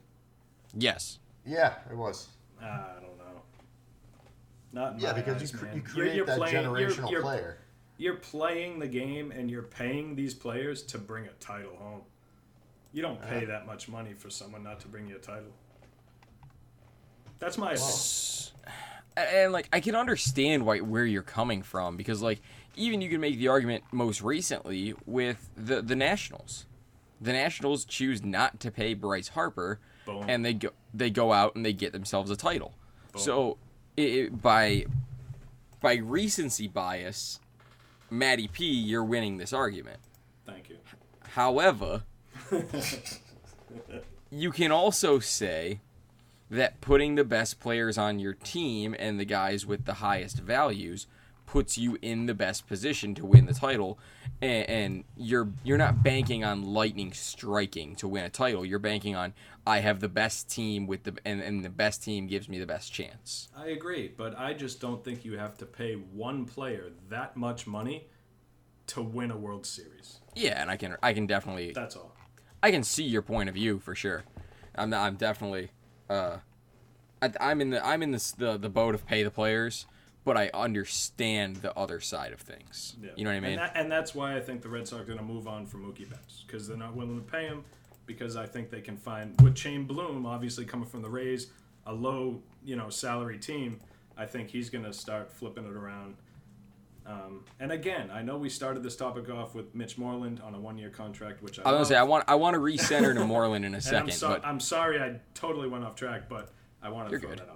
yes, 0.74 1.18
Yeah, 1.46 1.74
it 1.90 1.96
was. 1.96 2.28
I 2.60 2.66
don't 3.00 3.16
know. 3.18 3.42
Not 4.72 4.94
in 4.94 4.98
Yeah, 5.00 5.12
my 5.12 5.18
because 5.18 5.42
eyes, 5.42 5.52
you, 5.52 5.58
cr- 5.58 5.64
man. 5.66 5.74
you 5.76 5.80
You're- 5.82 5.92
create 5.94 6.16
you're 6.16 6.26
that 6.26 6.38
playing- 6.38 6.54
you're- 6.64 6.84
generational 6.86 7.10
you're- 7.10 7.22
player. 7.22 7.58
You're 7.98 8.16
playing 8.16 8.78
the 8.78 8.88
game 8.88 9.30
and 9.30 9.50
you're 9.50 9.62
paying 9.62 10.16
these 10.16 10.34
players 10.34 10.82
to 10.84 10.98
bring 10.98 11.26
a 11.26 11.32
title 11.40 11.76
home. 11.76 12.02
You 12.92 13.00
don't 13.02 13.22
pay 13.22 13.46
that 13.46 13.66
much 13.66 13.88
money 13.88 14.12
for 14.12 14.28
someone 14.28 14.62
not 14.62 14.80
to 14.80 14.88
bring 14.88 15.06
you 15.08 15.16
a 15.16 15.18
title. 15.18 15.52
That's 17.38 17.58
my 17.58 17.72
opinion. 17.72 17.92
And 19.18 19.50
like 19.50 19.66
I 19.72 19.80
can 19.80 19.94
understand 19.94 20.66
why 20.66 20.80
where 20.80 21.06
you're 21.06 21.22
coming 21.22 21.62
from 21.62 21.96
because 21.96 22.20
like 22.20 22.42
even 22.74 23.00
you 23.00 23.08
can 23.08 23.18
make 23.18 23.38
the 23.38 23.48
argument 23.48 23.84
most 23.90 24.20
recently 24.20 24.92
with 25.06 25.48
the 25.56 25.80
the 25.80 25.96
Nationals. 25.96 26.66
The 27.22 27.32
Nationals 27.32 27.86
choose 27.86 28.22
not 28.22 28.60
to 28.60 28.70
pay 28.70 28.92
Bryce 28.92 29.28
Harper, 29.28 29.80
Boom. 30.04 30.26
and 30.28 30.44
they 30.44 30.52
go 30.52 30.68
they 30.98 31.10
go 31.10 31.32
out 31.32 31.54
and 31.54 31.64
they 31.64 31.72
get 31.72 31.92
themselves 31.92 32.30
a 32.30 32.36
title. 32.36 32.74
So 33.16 33.56
it, 33.96 34.02
it, 34.02 34.42
by 34.42 34.86
by 35.80 35.96
recency 35.96 36.68
bias, 36.68 37.40
Matty 38.10 38.48
P, 38.48 38.66
you're 38.66 39.04
winning 39.04 39.38
this 39.38 39.52
argument. 39.52 40.00
Thank 40.44 40.68
you. 40.68 40.76
However, 41.30 42.02
you 44.30 44.50
can 44.50 44.70
also 44.70 45.18
say 45.18 45.80
that 46.50 46.80
putting 46.80 47.14
the 47.14 47.24
best 47.24 47.58
players 47.58 47.98
on 47.98 48.18
your 48.18 48.34
team 48.34 48.94
and 48.98 49.18
the 49.18 49.24
guys 49.24 49.66
with 49.66 49.84
the 49.84 49.94
highest 49.94 50.38
values 50.38 51.06
puts 51.46 51.78
you 51.78 51.96
in 52.02 52.26
the 52.26 52.34
best 52.34 52.66
position 52.66 53.14
to 53.14 53.24
win 53.24 53.46
the 53.46 53.54
title 53.54 53.98
and, 54.42 54.68
and 54.68 55.04
you're 55.16 55.48
you're 55.62 55.78
not 55.78 56.02
banking 56.02 56.44
on 56.44 56.62
lightning 56.62 57.12
striking 57.12 57.94
to 57.94 58.08
win 58.08 58.24
a 58.24 58.28
title 58.28 58.66
you're 58.66 58.78
banking 58.80 59.14
on 59.14 59.32
I 59.66 59.78
have 59.78 60.00
the 60.00 60.08
best 60.08 60.50
team 60.50 60.86
with 60.86 61.04
the 61.04 61.16
and, 61.24 61.40
and 61.40 61.64
the 61.64 61.70
best 61.70 62.02
team 62.02 62.26
gives 62.26 62.48
me 62.48 62.58
the 62.58 62.66
best 62.66 62.92
chance 62.92 63.48
I 63.56 63.68
agree, 63.68 64.12
but 64.14 64.38
I 64.38 64.52
just 64.52 64.80
don't 64.80 65.02
think 65.04 65.24
you 65.24 65.38
have 65.38 65.56
to 65.58 65.66
pay 65.66 65.94
one 65.94 66.44
player 66.44 66.90
that 67.08 67.36
much 67.36 67.66
money 67.66 68.08
to 68.88 69.02
win 69.02 69.30
a 69.30 69.36
World 69.36 69.64
Series. 69.66 70.20
yeah 70.34 70.60
and 70.60 70.70
I 70.70 70.76
can 70.76 70.96
I 71.02 71.12
can 71.12 71.26
definitely 71.26 71.72
That's 71.72 71.96
all. 71.96 72.12
I 72.62 72.70
can 72.70 72.82
see 72.82 73.04
your 73.04 73.22
point 73.22 73.48
of 73.48 73.54
view 73.54 73.78
for 73.78 73.94
sure. 73.94 74.24
I'm 74.74 74.92
I'm 74.92 75.14
definitely 75.16 75.70
uh, 76.10 76.38
I, 77.22 77.30
I'm 77.40 77.60
in 77.60 77.70
the 77.70 77.86
I'm 77.86 78.02
in 78.02 78.10
this 78.10 78.32
the 78.32 78.56
the 78.56 78.68
boat 78.68 78.94
of 78.94 79.06
pay 79.06 79.22
the 79.22 79.30
players, 79.30 79.86
but 80.26 80.36
I 80.36 80.50
understand 80.52 81.56
the 81.56 81.72
other 81.78 82.00
side 82.00 82.32
of 82.32 82.40
things. 82.40 82.96
Yeah. 83.00 83.10
You 83.16 83.24
know 83.24 83.30
what 83.30 83.36
I 83.36 83.40
mean? 83.40 83.50
And, 83.52 83.60
that, 83.60 83.72
and 83.76 83.90
that's 83.90 84.12
why 84.12 84.36
I 84.36 84.40
think 84.40 84.60
the 84.60 84.68
Red 84.68 84.86
Sox 84.88 85.00
are 85.02 85.04
going 85.06 85.18
to 85.18 85.24
move 85.24 85.46
on 85.46 85.64
from 85.66 85.84
Mookie 85.84 86.10
Betts 86.10 86.42
because 86.46 86.66
they're 86.66 86.76
not 86.76 86.94
willing 86.96 87.16
to 87.16 87.22
pay 87.32 87.46
him 87.46 87.64
because 88.06 88.36
I 88.36 88.44
think 88.44 88.68
they 88.70 88.80
can 88.80 88.96
find 88.96 89.40
with 89.40 89.56
Chaim 89.58 89.86
Bloom 89.86 90.26
obviously 90.26 90.64
coming 90.64 90.86
from 90.86 91.00
the 91.02 91.08
Rays, 91.08 91.46
a 91.86 91.94
low 91.94 92.42
you 92.64 92.74
know 92.76 92.90
salary 92.90 93.38
team. 93.38 93.80
I 94.18 94.26
think 94.26 94.50
he's 94.50 94.68
going 94.68 94.84
to 94.84 94.92
start 94.92 95.30
flipping 95.30 95.64
it 95.64 95.76
around 95.76 96.16
Um, 97.06 97.44
and 97.60 97.70
again, 97.70 98.10
I 98.12 98.22
know 98.22 98.36
we 98.36 98.48
started 98.48 98.82
this 98.82 98.96
topic 98.96 99.30
off 99.30 99.54
with 99.54 99.74
Mitch 99.76 99.96
Moreland 99.96 100.40
on 100.44 100.54
a 100.56 100.58
one-year 100.60 100.90
contract, 100.90 101.40
which 101.40 101.60
I, 101.60 101.62
I 101.62 101.70
was 101.70 101.76
gonna 101.76 101.84
say 101.84 101.96
I 101.96 102.02
want 102.02 102.24
I 102.26 102.34
want 102.34 102.54
to 102.54 102.60
recenter 102.60 103.14
to 103.14 103.24
Moreland 103.34 103.64
in 103.64 103.74
a 103.74 103.76
And 103.76 103.86
I'm, 103.86 103.92
second, 103.92 104.12
so, 104.12 104.28
but 104.30 104.44
I'm 104.44 104.58
sorry 104.58 105.00
I 105.00 105.20
totally 105.34 105.68
went 105.68 105.84
off 105.84 105.94
track, 105.94 106.28
but 106.28 106.50
I 106.82 106.88
wanted 106.88 107.10
to 107.10 107.18
throw 107.20 107.30
good. 107.30 107.38
that 107.38 107.48
out. 107.48 107.55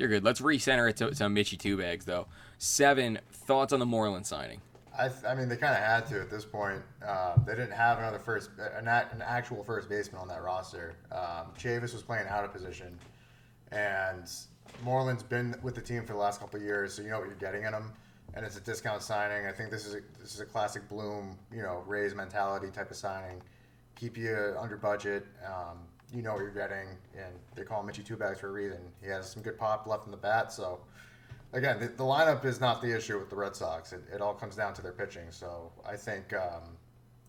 You're 0.00 0.08
good. 0.08 0.24
Let's 0.24 0.40
recenter 0.40 0.88
it 0.88 0.96
to, 0.96 1.10
to 1.10 1.28
Mitchy 1.28 1.58
two 1.58 1.76
bags 1.76 2.06
though. 2.06 2.26
Seven 2.56 3.18
thoughts 3.30 3.74
on 3.74 3.80
the 3.80 3.86
Moreland 3.86 4.26
signing. 4.26 4.62
I, 4.98 5.10
I 5.28 5.34
mean, 5.34 5.50
they 5.50 5.58
kind 5.58 5.74
of 5.74 5.82
had 5.82 6.06
to 6.06 6.22
at 6.22 6.30
this 6.30 6.42
point. 6.42 6.80
Uh, 7.06 7.36
they 7.46 7.54
didn't 7.54 7.72
have 7.72 7.98
another 7.98 8.18
first, 8.18 8.48
an, 8.78 8.88
an 8.88 9.22
actual 9.22 9.62
first 9.62 9.90
baseman 9.90 10.22
on 10.22 10.28
that 10.28 10.42
roster. 10.42 10.96
Um, 11.12 11.52
Chavis 11.58 11.92
was 11.92 12.02
playing 12.02 12.28
out 12.28 12.44
of 12.44 12.52
position, 12.52 12.98
and 13.72 14.24
Moreland's 14.82 15.22
been 15.22 15.54
with 15.62 15.74
the 15.74 15.82
team 15.82 16.06
for 16.06 16.14
the 16.14 16.18
last 16.18 16.40
couple 16.40 16.58
years, 16.58 16.94
so 16.94 17.02
you 17.02 17.10
know 17.10 17.18
what 17.18 17.26
you're 17.26 17.36
getting 17.36 17.64
in 17.64 17.74
him. 17.74 17.92
And 18.32 18.46
it's 18.46 18.56
a 18.56 18.60
discount 18.60 19.02
signing. 19.02 19.46
I 19.46 19.52
think 19.52 19.70
this 19.70 19.86
is 19.86 19.94
a, 19.94 20.00
this 20.18 20.34
is 20.34 20.40
a 20.40 20.46
classic 20.46 20.88
Bloom, 20.88 21.36
you 21.52 21.60
know, 21.60 21.84
Rays 21.86 22.14
mentality 22.14 22.70
type 22.70 22.90
of 22.90 22.96
signing. 22.96 23.42
Keep 23.96 24.16
you 24.16 24.54
under 24.58 24.78
budget. 24.78 25.26
Um, 25.46 25.80
you 26.14 26.22
know 26.22 26.32
what 26.32 26.40
you're 26.40 26.50
getting, 26.50 26.88
and 27.16 27.32
they 27.54 27.62
call 27.62 27.80
him 27.80 27.86
Mitchy 27.86 28.02
Two 28.02 28.16
Bags 28.16 28.40
for 28.40 28.48
a 28.48 28.52
reason. 28.52 28.78
He 29.02 29.08
has 29.08 29.30
some 29.30 29.42
good 29.42 29.58
pop 29.58 29.86
left 29.86 30.06
in 30.06 30.10
the 30.10 30.16
bat, 30.16 30.52
so 30.52 30.80
again, 31.52 31.78
the, 31.80 31.86
the 31.88 32.04
lineup 32.04 32.44
is 32.44 32.60
not 32.60 32.80
the 32.82 32.94
issue 32.96 33.18
with 33.18 33.30
the 33.30 33.36
Red 33.36 33.54
Sox. 33.56 33.92
It, 33.92 34.02
it 34.14 34.20
all 34.20 34.34
comes 34.34 34.56
down 34.56 34.74
to 34.74 34.82
their 34.82 34.92
pitching. 34.92 35.26
So 35.30 35.72
I 35.88 35.96
think 35.96 36.32
um, 36.32 36.76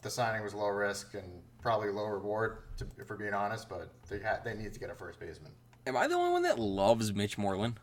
the 0.02 0.10
signing 0.10 0.44
was 0.44 0.54
low 0.54 0.68
risk 0.70 1.14
and 1.14 1.24
probably 1.62 1.90
low 1.90 2.06
reward, 2.06 2.58
to, 2.78 2.86
if 2.98 3.10
we're 3.10 3.18
being 3.18 3.34
honest. 3.34 3.70
But 3.70 3.90
they 4.10 4.20
had 4.20 4.44
they 4.44 4.54
need 4.54 4.74
to 4.74 4.80
get 4.80 4.90
a 4.90 4.96
first 4.96 5.20
baseman. 5.20 5.52
Am 5.88 5.96
I 5.98 6.08
the 6.08 6.16
only 6.16 6.32
one 6.32 6.44
that 6.44 6.60
loves 6.60 7.14
Mitch 7.14 7.38
Moreland? 7.38 7.80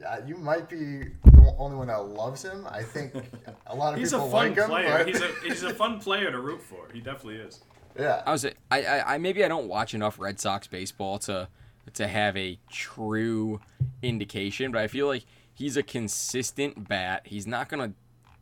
Yeah, 0.00 0.24
you 0.26 0.36
might 0.36 0.68
be 0.70 1.10
the 1.24 1.54
only 1.58 1.76
one 1.76 1.88
that 1.88 1.98
loves 2.08 2.42
him. 2.42 2.66
I 2.70 2.82
think 2.82 3.12
a 3.66 3.74
lot 3.74 3.92
of 3.92 3.98
He's 3.98 4.12
a 4.14 4.16
people 4.16 4.30
fun 4.30 4.48
like 4.50 4.58
him. 4.58 4.68
player. 4.68 4.98
but- 4.98 5.08
He's 5.08 5.20
a 5.20 5.28
he's 5.44 5.62
a 5.62 5.74
fun 5.74 6.00
player 6.00 6.30
to 6.30 6.38
root 6.40 6.62
for. 6.62 6.88
He 6.92 7.00
definitely 7.00 7.36
is. 7.36 7.60
Yeah. 7.98 8.22
I 8.26 8.32
was 8.32 8.44
I, 8.44 8.52
I, 8.70 9.14
I 9.14 9.18
maybe 9.18 9.44
I 9.44 9.48
don't 9.48 9.68
watch 9.68 9.94
enough 9.94 10.18
Red 10.18 10.40
Sox 10.40 10.66
baseball 10.66 11.18
to 11.20 11.48
to 11.94 12.06
have 12.06 12.36
a 12.36 12.58
true 12.70 13.60
indication, 14.02 14.72
but 14.72 14.80
I 14.80 14.86
feel 14.88 15.06
like 15.06 15.24
he's 15.54 15.76
a 15.76 15.82
consistent 15.82 16.88
bat. 16.88 17.22
He's 17.24 17.46
not 17.46 17.68
gonna 17.68 17.92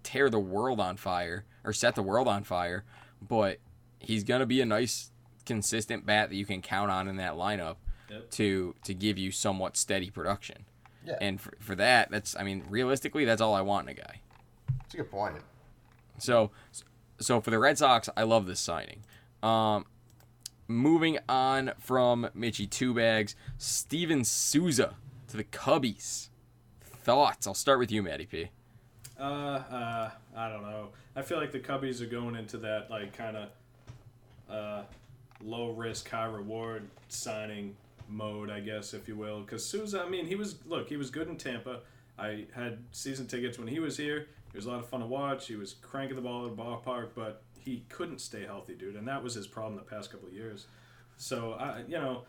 tear 0.02 0.30
the 0.30 0.38
world 0.40 0.80
on 0.80 0.96
fire 0.96 1.44
or 1.64 1.72
set 1.72 1.94
the 1.94 2.02
world 2.02 2.28
on 2.28 2.44
fire, 2.44 2.84
but 3.26 3.58
he's 3.98 4.24
gonna 4.24 4.46
be 4.46 4.60
a 4.60 4.66
nice 4.66 5.10
consistent 5.46 6.04
bat 6.04 6.28
that 6.28 6.36
you 6.36 6.44
can 6.44 6.60
count 6.60 6.90
on 6.90 7.08
in 7.08 7.16
that 7.16 7.34
lineup 7.34 7.76
Yep. 8.10 8.30
to 8.30 8.74
to 8.84 8.94
give 8.94 9.18
you 9.18 9.30
somewhat 9.30 9.76
steady 9.76 10.08
production. 10.10 10.64
Yeah. 11.04 11.18
And 11.20 11.38
for, 11.40 11.52
for 11.60 11.74
that, 11.74 12.10
that's 12.10 12.34
I 12.36 12.42
mean 12.42 12.64
realistically, 12.68 13.24
that's 13.26 13.40
all 13.42 13.54
I 13.54 13.60
want 13.60 13.88
in 13.88 13.96
a 13.96 14.00
guy. 14.00 14.20
It's 14.84 14.94
a 14.94 14.98
good 14.98 15.10
point. 15.10 15.34
So, 16.18 16.50
so 17.20 17.40
for 17.40 17.50
the 17.50 17.58
Red 17.58 17.76
Sox, 17.78 18.08
I 18.16 18.22
love 18.22 18.46
this 18.46 18.60
signing. 18.60 19.04
Um, 19.42 19.86
moving 20.66 21.18
on 21.28 21.72
from 21.78 22.28
Mitchy 22.34 22.66
Two 22.66 22.94
Bags, 22.94 23.34
Steven 23.56 24.24
Souza 24.24 24.94
to 25.28 25.36
the 25.36 25.44
Cubbies. 25.44 26.28
Thoughts? 26.82 27.46
I'll 27.46 27.54
start 27.54 27.78
with 27.78 27.90
you, 27.90 28.02
Matty 28.02 28.26
P. 28.26 28.50
Uh, 29.18 29.22
uh, 29.22 30.10
I 30.36 30.48
don't 30.48 30.62
know. 30.62 30.88
I 31.16 31.22
feel 31.22 31.38
like 31.38 31.52
the 31.52 31.60
Cubbies 31.60 32.00
are 32.00 32.06
going 32.06 32.36
into 32.36 32.58
that 32.58 32.90
like 32.90 33.16
kind 33.16 33.36
of 33.36 33.48
uh, 34.50 34.82
low 35.42 35.72
risk, 35.72 36.08
high 36.08 36.26
reward 36.26 36.88
signing 37.08 37.76
mode, 38.08 38.50
I 38.50 38.60
guess, 38.60 38.94
if 38.94 39.08
you 39.08 39.16
will. 39.16 39.40
Because 39.40 39.64
Souza, 39.64 40.02
I 40.02 40.08
mean, 40.08 40.26
he 40.26 40.34
was 40.34 40.56
look, 40.66 40.88
he 40.88 40.96
was 40.96 41.10
good 41.10 41.28
in 41.28 41.36
Tampa. 41.36 41.80
I 42.18 42.46
had 42.54 42.78
season 42.92 43.26
tickets 43.26 43.58
when 43.58 43.68
he 43.68 43.80
was 43.80 43.96
here. 43.96 44.26
It 44.52 44.56
was 44.56 44.66
a 44.66 44.70
lot 44.70 44.80
of 44.80 44.88
fun 44.88 45.00
to 45.00 45.06
watch. 45.06 45.46
He 45.46 45.56
was 45.56 45.74
cranking 45.82 46.16
the 46.16 46.22
ball 46.22 46.46
at 46.46 46.56
the 46.56 46.62
ballpark, 46.62 47.10
but 47.14 47.42
he 47.68 47.84
couldn't 47.90 48.20
stay 48.20 48.46
healthy, 48.46 48.74
dude, 48.74 48.96
and 48.96 49.06
that 49.06 49.22
was 49.22 49.34
his 49.34 49.46
problem 49.46 49.76
the 49.76 49.82
past 49.82 50.10
couple 50.10 50.26
of 50.26 50.32
years. 50.32 50.66
So 51.18 51.52
I, 51.52 51.82
you 51.86 51.98
know, 51.98 52.22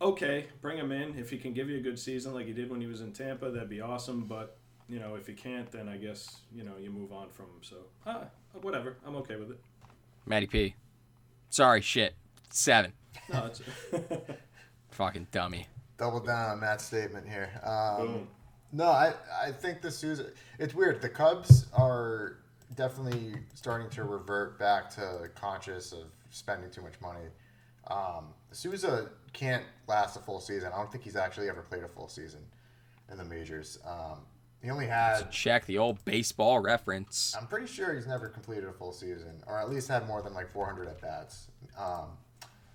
okay, 0.00 0.46
bring 0.60 0.76
him 0.76 0.90
in 0.90 1.16
if 1.16 1.30
he 1.30 1.38
can 1.38 1.52
give 1.52 1.70
you 1.70 1.76
a 1.76 1.80
good 1.80 1.98
season 1.98 2.34
like 2.34 2.46
he 2.46 2.52
did 2.52 2.68
when 2.68 2.80
he 2.80 2.88
was 2.88 3.00
in 3.00 3.12
Tampa. 3.12 3.50
That'd 3.50 3.68
be 3.68 3.80
awesome. 3.80 4.24
But 4.24 4.56
you 4.88 4.98
know, 4.98 5.14
if 5.14 5.28
he 5.28 5.34
can't, 5.34 5.70
then 5.70 5.88
I 5.88 5.96
guess 5.96 6.38
you 6.52 6.64
know 6.64 6.72
you 6.80 6.90
move 6.90 7.12
on 7.12 7.28
from 7.30 7.46
him. 7.46 7.62
So 7.62 7.76
ah, 8.04 8.24
whatever, 8.62 8.96
I'm 9.06 9.14
okay 9.16 9.36
with 9.36 9.52
it. 9.52 9.60
Matty 10.26 10.46
P. 10.48 10.74
Sorry, 11.50 11.80
shit. 11.80 12.14
Seven. 12.50 12.92
No, 13.32 13.46
it's 13.46 13.62
Fucking 14.90 15.28
dummy. 15.30 15.68
Double 15.98 16.20
down 16.20 16.50
on 16.50 16.60
Matt's 16.60 16.84
statement 16.84 17.28
here. 17.28 17.50
Um, 17.62 18.06
boom. 18.06 18.28
No, 18.72 18.86
I 18.86 19.14
I 19.40 19.52
think 19.52 19.82
the 19.82 19.90
Souza. 19.90 20.26
It's 20.58 20.74
weird. 20.74 21.00
The 21.00 21.08
Cubs 21.08 21.66
are 21.72 22.38
definitely 22.74 23.34
starting 23.54 23.88
to 23.90 24.04
revert 24.04 24.58
back 24.58 24.90
to 24.90 25.30
conscious 25.34 25.92
of 25.92 26.04
spending 26.30 26.70
too 26.70 26.82
much 26.82 27.00
money. 27.00 27.26
Um, 27.88 28.34
Souza 28.52 29.10
can't 29.32 29.64
last 29.86 30.16
a 30.16 30.20
full 30.20 30.40
season. 30.40 30.70
I 30.72 30.76
don't 30.76 30.90
think 30.90 31.04
he's 31.04 31.16
actually 31.16 31.48
ever 31.48 31.62
played 31.62 31.82
a 31.82 31.88
full 31.88 32.08
season 32.08 32.40
in 33.10 33.18
the 33.18 33.24
majors. 33.24 33.78
Um, 33.86 34.18
he 34.62 34.70
only 34.70 34.86
had. 34.86 35.30
Check 35.30 35.66
the 35.66 35.78
old 35.78 36.04
baseball 36.04 36.58
reference. 36.58 37.34
I'm 37.38 37.46
pretty 37.46 37.66
sure 37.66 37.94
he's 37.94 38.06
never 38.06 38.28
completed 38.28 38.64
a 38.64 38.72
full 38.72 38.92
season, 38.92 39.42
or 39.46 39.58
at 39.58 39.70
least 39.70 39.88
had 39.88 40.06
more 40.06 40.20
than 40.20 40.34
like 40.34 40.52
400 40.52 40.88
at 40.88 41.00
bats. 41.00 41.48
Um, 41.78 42.08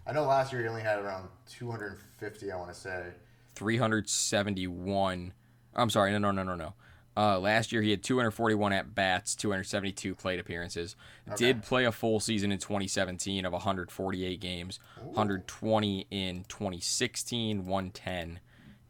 I 0.07 0.13
know 0.13 0.23
last 0.23 0.51
year 0.51 0.61
he 0.61 0.67
only 0.67 0.81
had 0.81 0.99
around 0.99 1.27
250. 1.49 2.51
I 2.51 2.55
want 2.55 2.73
to 2.73 2.79
say. 2.79 3.07
371. 3.55 5.33
I'm 5.75 5.89
sorry, 5.89 6.11
no, 6.11 6.17
no, 6.17 6.31
no, 6.31 6.43
no, 6.43 6.55
no. 6.55 6.73
Uh, 7.15 7.39
last 7.39 7.71
year 7.71 7.81
he 7.81 7.91
had 7.91 8.03
241 8.03 8.73
at 8.73 8.95
bats, 8.95 9.35
272 9.35 10.15
plate 10.15 10.39
appearances. 10.39 10.95
Did 11.35 11.61
play 11.63 11.85
a 11.85 11.91
full 11.91 12.19
season 12.19 12.51
in 12.51 12.57
2017 12.57 13.45
of 13.45 13.53
148 13.53 14.39
games, 14.39 14.79
120 15.03 16.07
in 16.09 16.43
2016, 16.49 17.65
110 17.65 18.39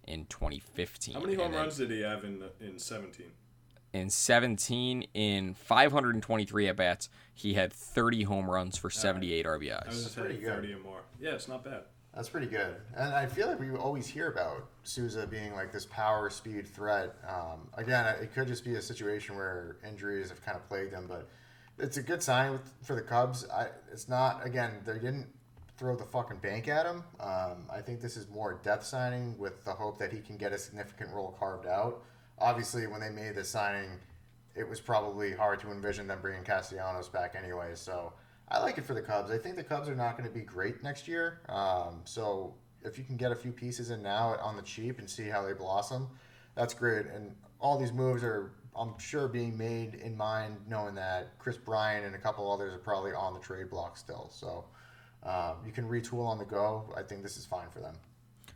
in 0.05 0.25
2015. 0.25 1.13
How 1.15 1.19
many 1.21 1.35
home 1.35 1.45
And 1.45 1.53
then 1.53 1.61
runs 1.61 1.77
did 1.77 1.91
he 1.91 2.01
have 2.01 2.23
in 2.23 2.43
in 2.59 2.79
17? 2.79 3.25
In 3.93 4.09
17, 4.09 5.03
in 5.13 5.53
523 5.53 6.67
at 6.67 6.75
bats, 6.75 7.09
he 7.35 7.53
had 7.53 7.71
30 7.71 8.23
home 8.23 8.49
runs 8.49 8.75
for 8.75 8.89
78 8.89 9.45
I 9.45 9.49
was 9.49 9.59
RBIs. 9.61 9.85
just 9.91 10.15
pretty 10.15 10.29
saying 10.35 10.43
good. 10.45 10.55
30 10.55 10.73
or 10.73 10.79
more. 10.79 11.01
Yeah, 11.21 11.35
it's 11.35 11.47
not 11.47 11.63
bad. 11.63 11.83
That's 12.15 12.29
pretty 12.29 12.47
good. 12.47 12.75
And 12.95 13.13
I 13.13 13.25
feel 13.25 13.47
like 13.47 13.59
we 13.59 13.71
always 13.71 14.05
hear 14.05 14.27
about 14.31 14.67
Souza 14.83 15.25
being 15.25 15.53
like 15.53 15.71
this 15.71 15.85
power 15.85 16.29
speed 16.29 16.67
threat. 16.67 17.15
Um, 17.27 17.67
again, 17.75 18.05
it 18.21 18.33
could 18.33 18.47
just 18.47 18.63
be 18.63 18.75
a 18.75 18.81
situation 18.81 19.35
where 19.35 19.77
injuries 19.87 20.29
have 20.29 20.43
kind 20.45 20.55
of 20.55 20.67
plagued 20.69 20.93
him, 20.93 21.07
but 21.07 21.27
it's 21.79 21.97
a 21.97 22.03
good 22.03 22.21
sign 22.21 22.51
with, 22.51 22.71
for 22.83 22.95
the 22.95 23.01
Cubs. 23.01 23.49
I, 23.49 23.67
it's 23.91 24.07
not, 24.07 24.45
again, 24.45 24.73
they 24.85 24.93
didn't 24.93 25.27
throw 25.75 25.95
the 25.95 26.05
fucking 26.05 26.37
bank 26.37 26.67
at 26.67 26.85
him. 26.85 27.03
Um, 27.19 27.65
I 27.71 27.81
think 27.81 27.99
this 27.99 28.15
is 28.15 28.29
more 28.29 28.59
a 28.59 28.63
depth 28.63 28.85
signing 28.85 29.35
with 29.39 29.65
the 29.65 29.71
hope 29.71 29.97
that 29.97 30.11
he 30.11 30.19
can 30.19 30.37
get 30.37 30.53
a 30.53 30.57
significant 30.59 31.11
role 31.11 31.35
carved 31.39 31.65
out. 31.65 32.03
Obviously, 32.37 32.85
when 32.85 33.01
they 33.01 33.09
made 33.09 33.33
this 33.33 33.49
signing, 33.49 33.89
it 34.55 34.69
was 34.69 34.79
probably 34.79 35.33
hard 35.33 35.59
to 35.61 35.71
envision 35.71 36.07
them 36.07 36.19
bringing 36.21 36.43
Castellanos 36.43 37.09
back 37.09 37.35
anyway. 37.35 37.71
So 37.73 38.13
I 38.53 38.59
like 38.59 38.77
it 38.77 38.85
for 38.85 38.93
the 38.93 39.01
Cubs. 39.01 39.31
I 39.31 39.37
think 39.39 39.55
the 39.55 39.63
Cubs 39.63 39.89
are 39.89 39.95
not 39.95 40.15
going 40.15 40.29
to 40.29 40.33
be 40.33 40.41
great 40.41 40.83
next 40.83 41.07
year. 41.07 41.41
Um, 41.49 42.01
so 42.05 42.53
if 42.83 42.99
you 42.99 43.03
can 43.03 43.17
get 43.17 43.31
a 43.31 43.35
few 43.35 43.51
pieces 43.51 43.89
in 43.89 44.03
now 44.03 44.37
on 44.41 44.55
the 44.55 44.61
cheap 44.61 44.99
and 44.99 45.09
see 45.09 45.23
how 45.23 45.43
they 45.43 45.53
blossom, 45.53 46.07
that's 46.55 46.73
great. 46.75 47.07
And 47.07 47.35
all 47.59 47.79
these 47.79 47.91
moves 47.91 48.23
are, 48.23 48.51
I'm 48.75 48.97
sure, 48.99 49.27
being 49.27 49.57
made 49.57 49.95
in 49.95 50.15
mind 50.15 50.57
knowing 50.69 50.93
that 50.95 51.39
Kris 51.39 51.57
Bryant 51.57 52.05
and 52.05 52.13
a 52.13 52.19
couple 52.19 52.51
others 52.51 52.75
are 52.75 52.79
probably 52.79 53.11
on 53.11 53.33
the 53.33 53.39
trade 53.39 53.71
block 53.71 53.97
still. 53.97 54.29
So 54.31 54.65
um, 55.23 55.55
you 55.65 55.71
can 55.71 55.85
retool 55.85 56.23
on 56.23 56.37
the 56.37 56.45
go. 56.45 56.93
I 56.95 57.01
think 57.01 57.23
this 57.23 57.37
is 57.37 57.45
fine 57.45 57.69
for 57.71 57.79
them. 57.79 57.95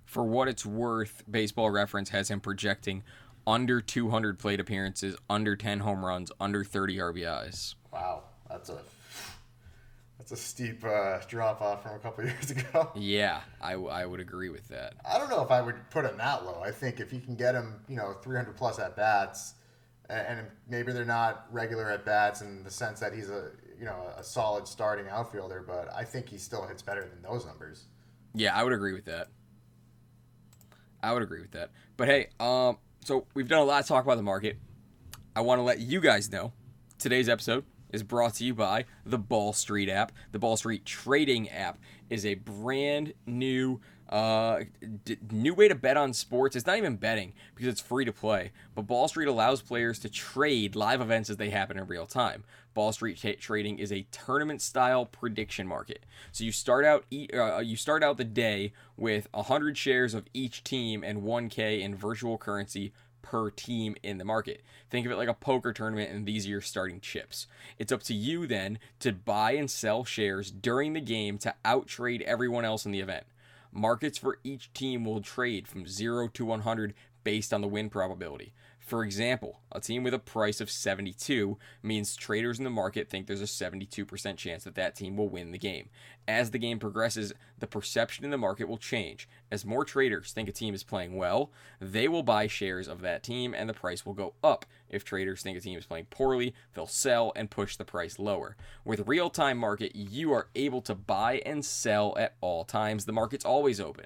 For 0.06 0.24
what 0.24 0.48
it's 0.48 0.66
worth, 0.66 1.24
Baseball 1.30 1.72
Reference 1.72 2.10
has 2.10 2.30
him 2.30 2.40
projecting 2.40 3.04
under 3.48 3.82
200 3.82 4.38
plate 4.38 4.60
appearances, 4.60 5.16
under 5.28 5.56
10 5.56 5.80
home 5.80 6.06
runs, 6.06 6.32
under 6.40 6.64
30 6.64 6.98
RBIs. 6.98 7.76
Wow, 7.92 8.24
that's 8.48 8.70
a 8.70 8.80
that's 10.28 10.42
a 10.42 10.46
steep 10.46 10.84
uh, 10.84 11.20
drop 11.28 11.62
off 11.62 11.84
from 11.84 11.96
a 11.96 12.00
couple 12.00 12.24
years 12.26 12.52
ago. 12.52 12.92
Yeah, 12.96 13.42
I, 13.62 13.74
I 13.74 14.06
would 14.06 14.20
agree 14.20 14.50
with 14.50 14.68
that. 14.68 14.96
I 15.06 15.18
don't 15.18 15.30
know 15.30 15.42
if 15.42 15.52
I 15.52 15.62
would 15.62 15.76
put 15.90 16.04
him 16.04 16.18
that 16.18 16.46
low. 16.46 16.62
I 16.62 16.72
think 16.72 17.00
if 17.00 17.14
you 17.14 17.22
can 17.22 17.36
get 17.36 17.56
him, 17.56 17.80
you 17.88 17.96
know, 17.96 18.14
300 18.22 18.58
plus 18.58 18.78
at 18.80 18.98
bats, 18.98 19.54
and 20.10 20.48
maybe 20.70 20.92
they're 20.92 21.06
not 21.06 21.46
regular 21.52 21.90
at 21.90 22.06
bats 22.06 22.42
in 22.42 22.64
the 22.64 22.72
sense 22.72 23.00
that 23.00 23.14
he's 23.14 23.30
a, 23.30 23.52
you 23.80 23.86
know, 23.86 24.08
a 24.18 24.24
solid 24.24 24.68
starting 24.68 25.08
outfielder, 25.08 25.64
but 25.66 25.94
I 25.96 26.04
think 26.04 26.28
he 26.30 26.38
still 26.38 26.66
hits 26.66 26.82
better 26.82 27.02
than 27.02 27.22
those 27.22 27.46
numbers. 27.46 27.86
Yeah, 28.34 28.56
I 28.56 28.64
would 28.64 28.74
agree 28.74 28.94
with 28.94 29.06
that. 29.06 29.30
I 31.02 31.14
would 31.14 31.24
agree 31.24 31.42
with 31.42 31.52
that. 31.52 31.72
But 31.96 32.08
hey, 32.10 32.30
um, 32.40 32.78
so 33.04 33.28
we've 33.34 33.48
done 33.48 33.60
a 33.60 33.66
lot 33.66 33.82
of 33.82 33.88
talk 33.88 34.04
about 34.04 34.18
the 34.18 34.24
market. 34.24 34.58
I 35.36 35.42
want 35.42 35.60
to 35.60 35.64
let 35.64 35.80
you 35.80 36.02
guys 36.02 36.30
know 36.32 36.52
today's 37.00 37.30
episode 37.30 37.64
is 37.92 38.04
brought 38.04 38.36
to 38.36 38.44
you 38.46 38.54
by 38.54 38.86
the 39.06 39.18
Ball 39.18 39.54
Street 39.54 39.90
app. 39.90 40.12
The 40.32 40.40
Ball 40.40 40.58
Street 40.58 40.86
trading 40.86 41.50
app 41.50 41.78
is 42.10 42.26
a 42.26 42.36
brand 42.36 43.14
new 43.26 43.80
Uh, 44.10 44.64
d- 45.04 45.18
new 45.32 45.54
way 45.54 45.68
to 45.68 45.76
bet 45.76 45.98
on 45.98 46.14
sports. 46.14 46.56
It's 46.56 46.66
not 46.66 46.78
even 46.78 46.96
betting 46.96 47.34
because 47.54 47.68
it's 47.68 47.82
free 47.82 48.06
to 48.06 48.14
play. 48.14 48.54
But 48.74 48.84
Ball 48.84 49.10
Street 49.10 49.28
allows 49.28 49.62
players 49.62 50.00
to 50.00 50.08
trade 50.10 50.78
live 50.78 51.02
events 51.02 51.30
as 51.30 51.36
they 51.36 51.50
happen 51.50 51.78
in 51.78 51.88
real 51.88 52.06
time. 52.06 52.46
Ball 52.74 52.94
Street 52.94 53.20
ta 53.22 53.32
trading 53.38 53.80
is 53.80 53.92
a 53.92 54.08
tournament-style 54.12 55.08
prediction 55.08 55.68
market. 55.68 56.06
So 56.32 56.46
you 56.46 56.54
start 56.54 56.86
out 56.86 57.04
e- 57.12 57.28
uh, 57.34 57.60
you 57.60 57.76
start 57.76 58.02
out 58.02 58.16
the 58.16 58.24
day 58.24 58.72
with 58.96 59.28
100 59.34 59.78
shares 59.78 60.14
of 60.14 60.26
each 60.34 60.64
team 60.64 61.04
and 61.04 61.22
1k 61.24 61.82
in 61.82 61.94
virtual 61.94 62.38
currency 62.38 62.94
per 63.28 63.50
team 63.50 63.94
in 64.04 64.18
the 64.20 64.24
market. 64.24 64.62
Think 64.90 65.06
of 65.06 65.12
it 65.12 65.18
like 65.18 65.28
a 65.28 65.34
poker 65.34 65.74
tournament, 65.74 66.12
and 66.12 66.26
these 66.26 66.46
are 66.46 66.50
your 66.50 66.62
starting 66.62 67.02
chips. 67.02 67.46
It's 67.78 67.92
up 67.92 68.02
to 68.04 68.14
you 68.14 68.48
then 68.48 68.80
to 69.02 69.12
buy 69.12 69.52
and 69.52 69.70
sell 69.70 70.06
shares 70.06 70.50
during 70.50 70.94
the 70.94 71.02
game 71.02 71.38
to 71.40 71.54
outtrade 71.66 72.22
everyone 72.22 72.64
else 72.64 72.86
in 72.86 72.94
the 72.94 73.02
event. 73.02 73.26
Markets 73.74 74.18
for 74.18 74.40
each 74.46 74.72
team 74.74 75.04
will 75.04 75.20
trade 75.20 75.68
from 75.68 75.86
0 75.86 76.30
to 76.30 76.46
100 76.46 76.94
based 77.26 77.54
on 77.54 77.60
the 77.60 77.68
win 77.68 77.90
probability. 77.90 78.54
For 78.88 79.04
example, 79.04 79.60
a 79.70 79.82
team 79.82 80.04
with 80.04 80.14
a 80.14 80.20
price 80.20 80.62
of 80.62 80.72
72 80.72 81.58
means 81.84 82.16
traders 82.16 82.58
in 82.58 82.64
the 82.64 82.70
market 82.70 83.10
think 83.10 83.28
there's 83.28 83.42
a 83.42 83.44
72% 83.44 84.38
chance 84.38 84.64
that 84.64 84.76
that 84.76 84.96
team 84.96 85.18
will 85.18 85.28
win 85.28 85.52
the 85.52 85.58
game. 85.58 85.90
As 86.26 86.52
the 86.52 86.58
game 86.58 86.80
progresses, 86.80 87.34
the 87.60 87.68
perception 87.68 88.24
in 88.24 88.32
the 88.32 88.38
market 88.38 88.70
will 88.70 88.78
change. 88.78 89.28
As 89.52 89.66
more 89.66 89.84
traders 89.84 90.32
think 90.32 90.48
a 90.48 90.54
team 90.54 90.74
is 90.74 90.86
playing 90.86 91.18
well, 91.18 91.52
they 91.82 92.08
will 92.08 92.24
buy 92.24 92.48
shares 92.48 92.88
of 92.88 93.02
that 93.02 93.24
team 93.24 93.54
and 93.54 93.68
the 93.68 93.74
price 93.74 94.06
will 94.06 94.14
go 94.14 94.36
up. 94.42 94.66
If 94.90 95.04
traders 95.04 95.42
think 95.42 95.58
a 95.58 95.62
team 95.62 95.78
is 95.78 95.86
playing 95.86 96.06
poorly, 96.06 96.54
they'll 96.74 96.88
sell 96.88 97.34
and 97.36 97.52
push 97.52 97.76
the 97.76 97.84
price 97.84 98.18
lower. 98.18 98.56
With 98.86 99.06
real 99.06 99.30
time 99.30 99.58
market, 99.58 99.98
you 99.98 100.32
are 100.32 100.48
able 100.56 100.82
to 100.84 100.96
buy 100.96 101.42
and 101.46 101.66
sell 101.66 102.16
at 102.18 102.36
all 102.40 102.64
times. 102.64 103.04
The 103.04 103.12
market's 103.12 103.44
always 103.44 103.82
open 103.82 104.06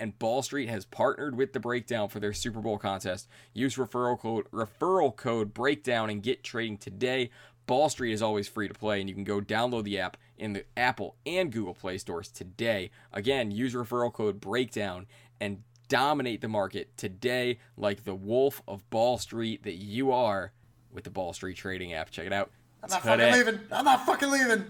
and 0.00 0.18
Ball 0.18 0.42
Street 0.42 0.68
has 0.68 0.84
partnered 0.84 1.36
with 1.36 1.52
the 1.52 1.60
Breakdown 1.60 2.08
for 2.08 2.18
their 2.18 2.32
Super 2.32 2.60
Bowl 2.60 2.78
contest. 2.78 3.28
Use 3.52 3.76
referral 3.76 4.18
code 4.18 4.50
referral 4.50 5.14
code 5.14 5.54
Breakdown 5.54 6.10
and 6.10 6.22
get 6.22 6.42
trading 6.42 6.78
today. 6.78 7.30
Ball 7.66 7.88
Street 7.88 8.12
is 8.12 8.22
always 8.22 8.48
free 8.48 8.66
to 8.66 8.74
play, 8.74 8.98
and 9.00 9.08
you 9.08 9.14
can 9.14 9.22
go 9.22 9.40
download 9.40 9.84
the 9.84 10.00
app 10.00 10.16
in 10.36 10.54
the 10.54 10.64
Apple 10.76 11.16
and 11.24 11.52
Google 11.52 11.74
Play 11.74 11.98
stores 11.98 12.28
today. 12.28 12.90
Again, 13.12 13.52
use 13.52 13.74
referral 13.74 14.12
code 14.12 14.40
Breakdown 14.40 15.06
and 15.40 15.62
dominate 15.88 16.40
the 16.40 16.48
market 16.48 16.96
today, 16.96 17.58
like 17.76 18.04
the 18.04 18.14
Wolf 18.14 18.62
of 18.66 18.88
Ball 18.90 19.18
Street 19.18 19.62
that 19.64 19.76
you 19.76 20.10
are 20.10 20.52
with 20.90 21.04
the 21.04 21.10
Ball 21.10 21.32
Street 21.32 21.56
Trading 21.56 21.92
app. 21.92 22.10
Check 22.10 22.26
it 22.26 22.32
out. 22.32 22.50
I'm 22.82 22.90
not 22.90 23.02
today. 23.02 23.30
fucking 23.30 23.46
leaving. 23.46 23.60
I'm 23.70 23.84
not 23.84 24.06
fucking 24.06 24.30
leaving. 24.30 24.64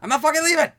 I'm 0.00 0.08
not 0.10 0.20
fucking 0.20 0.44
leaving. 0.44 0.70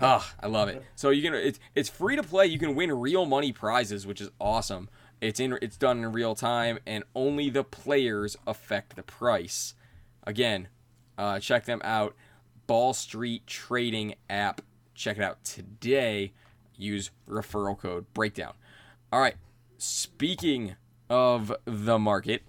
Oh, 0.00 0.26
I 0.40 0.46
love 0.46 0.68
it. 0.68 0.84
So 0.96 1.10
you 1.10 1.22
can 1.22 1.34
it's 1.34 1.58
it's 1.74 1.88
free 1.88 2.16
to 2.16 2.22
play. 2.22 2.46
You 2.46 2.58
can 2.58 2.74
win 2.74 2.92
real 2.92 3.26
money 3.26 3.52
prizes, 3.52 4.06
which 4.06 4.20
is 4.20 4.30
awesome. 4.40 4.88
It's 5.20 5.38
in 5.38 5.58
it's 5.60 5.76
done 5.76 5.98
in 5.98 6.12
real 6.12 6.34
time, 6.34 6.78
and 6.86 7.04
only 7.14 7.50
the 7.50 7.64
players 7.64 8.36
affect 8.46 8.96
the 8.96 9.02
price. 9.02 9.74
Again, 10.24 10.68
uh, 11.18 11.38
check 11.38 11.64
them 11.66 11.80
out. 11.84 12.14
Ball 12.66 12.94
Street 12.94 13.46
Trading 13.46 14.14
app. 14.28 14.62
Check 14.94 15.18
it 15.18 15.22
out 15.22 15.44
today. 15.44 16.32
Use 16.76 17.10
referral 17.28 17.78
code 17.78 18.06
Breakdown. 18.14 18.54
All 19.12 19.20
right. 19.20 19.36
Speaking 19.76 20.76
of 21.08 21.52
the 21.64 21.98
market, 21.98 22.42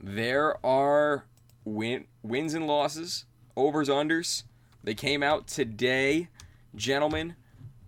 there 0.00 0.64
are 0.64 1.26
win, 1.64 2.06
wins 2.22 2.54
and 2.54 2.66
losses, 2.66 3.24
overs, 3.56 3.88
unders. 3.88 4.44
They 4.86 4.94
came 4.94 5.20
out 5.20 5.48
today, 5.48 6.28
gentlemen. 6.76 7.34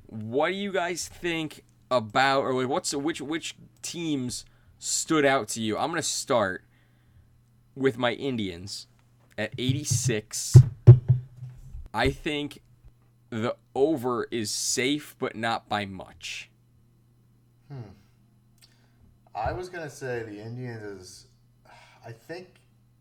What 0.07 0.49
do 0.49 0.55
you 0.55 0.73
guys 0.73 1.07
think 1.07 1.63
about, 1.93 2.43
or 2.43 2.67
what's 2.67 2.93
which 2.93 3.21
which 3.21 3.55
teams 3.83 4.45
stood 4.81 5.25
out 5.25 5.47
to 5.51 5.63
you? 5.63 5.79
I'm 5.79 5.91
gonna 5.91 6.03
start 6.03 6.65
with 7.77 7.99
my 7.99 8.15
Indians 8.15 8.89
at 9.39 9.53
86. 9.57 10.57
I 11.95 12.11
think 12.11 12.63
the 13.31 13.55
over 13.77 14.27
is 14.33 14.51
safe, 14.51 15.15
but 15.21 15.37
not 15.37 15.69
by 15.69 15.87
much. 15.87 16.51
Hmm. 17.69 17.93
I 19.37 19.53
was 19.53 19.69
gonna 19.69 19.89
say 19.89 20.25
the 20.25 20.43
Indians 20.43 20.83
is. 20.83 21.27
I 22.05 22.11
think 22.11 22.49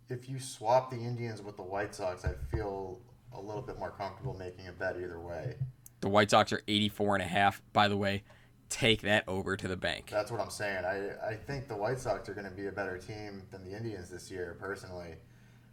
if 0.07 0.29
you 0.29 0.39
swap 0.39 0.91
the 0.91 0.97
Indians 0.97 1.41
with 1.41 1.55
the 1.55 1.63
White 1.63 1.95
Sox, 1.95 2.25
I 2.25 2.33
feel 2.55 2.99
a 3.37 3.41
little 3.41 3.61
bit 3.61 3.77
more 3.77 3.91
comfortable 3.91 4.33
making 4.33 4.67
a 4.67 4.71
bet 4.71 4.95
either 4.97 5.19
way. 5.19 5.55
The 6.01 6.09
White 6.09 6.31
Sox 6.31 6.51
are 6.51 6.61
84 6.67 7.15
and 7.15 7.23
a 7.23 7.27
half. 7.27 7.61
By 7.73 7.87
the 7.87 7.97
way, 7.97 8.23
take 8.69 9.01
that 9.01 9.23
over 9.27 9.55
to 9.55 9.67
the 9.67 9.77
bank. 9.77 10.09
That's 10.11 10.31
what 10.31 10.41
I'm 10.41 10.49
saying. 10.49 10.85
I, 10.85 11.29
I 11.29 11.35
think 11.35 11.67
the 11.67 11.75
White 11.75 11.99
Sox 11.99 12.27
are 12.29 12.33
going 12.33 12.49
to 12.49 12.55
be 12.55 12.67
a 12.67 12.71
better 12.71 12.97
team 12.97 13.43
than 13.51 13.63
the 13.63 13.75
Indians 13.75 14.09
this 14.09 14.29
year. 14.29 14.57
Personally, 14.59 15.15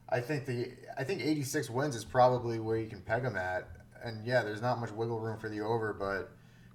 I 0.09 0.20
think 0.20 0.46
the 0.46 0.72
I 0.98 1.05
think 1.05 1.22
86 1.22 1.70
wins 1.70 1.96
is 1.96 2.05
probably 2.05 2.59
where 2.59 2.77
you 2.77 2.87
can 2.87 3.00
peg 3.00 3.22
them 3.22 3.37
at. 3.37 3.68
And 4.03 4.27
yeah, 4.27 4.42
there's 4.42 4.62
not 4.62 4.79
much 4.79 4.90
wiggle 4.92 5.18
room 5.18 5.38
for 5.38 5.48
the 5.48 5.61
over, 5.61 5.94
but 5.94 6.31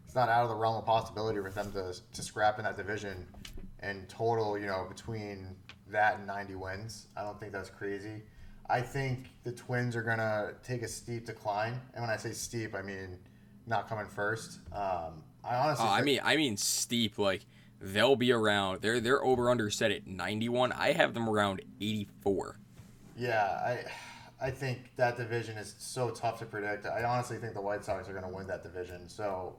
it's 0.05 0.15
not 0.15 0.29
out 0.29 0.43
of 0.43 0.49
the 0.49 0.55
realm 0.55 0.77
of 0.77 0.85
possibility 0.85 1.39
for 1.39 1.51
them 1.51 1.71
to 1.73 1.93
to 2.13 2.21
scrap 2.21 2.57
in 2.57 2.65
that 2.65 2.77
division 2.77 3.27
and 3.79 4.09
total. 4.09 4.57
You 4.57 4.67
know, 4.67 4.85
between 4.89 5.55
that 5.91 6.17
and 6.17 6.27
90 6.27 6.55
wins, 6.55 7.07
I 7.15 7.23
don't 7.23 7.39
think 7.39 7.51
that's 7.51 7.69
crazy. 7.69 8.21
I 8.69 8.81
think 8.81 9.31
the 9.43 9.51
Twins 9.51 9.95
are 9.95 10.03
gonna 10.03 10.53
take 10.63 10.83
a 10.83 10.87
steep 10.87 11.25
decline, 11.25 11.79
and 11.93 12.01
when 12.03 12.09
I 12.09 12.17
say 12.17 12.31
steep, 12.31 12.75
I 12.75 12.81
mean 12.81 13.17
not 13.65 13.87
coming 13.87 14.05
first. 14.05 14.59
Um, 14.71 15.23
I 15.43 15.55
honestly, 15.55 15.85
Oh, 15.87 15.91
I 15.91 16.01
mean, 16.01 16.19
I 16.23 16.35
mean 16.35 16.57
steep. 16.57 17.17
Like 17.17 17.45
they'll 17.81 18.15
be 18.15 18.31
around. 18.31 18.81
They're 18.81 18.99
they're 18.99 19.23
over 19.23 19.49
under 19.49 19.69
set 19.69 19.91
at 19.91 20.05
91. 20.05 20.71
I 20.73 20.91
have 20.91 21.13
them 21.13 21.29
around 21.29 21.61
84. 21.81 22.59
Yeah, 23.17 23.43
I 23.43 23.85
I 24.41 24.51
think 24.51 24.91
that 24.95 25.17
division 25.17 25.57
is 25.57 25.75
so 25.79 26.11
tough 26.11 26.39
to 26.39 26.45
predict. 26.45 26.85
I 26.85 27.03
honestly 27.03 27.37
think 27.37 27.53
the 27.53 27.61
White 27.61 27.83
Sox 27.83 28.07
are 28.07 28.13
going 28.13 28.23
to 28.23 28.29
win 28.29 28.47
that 28.47 28.63
division. 28.63 29.09
So, 29.09 29.55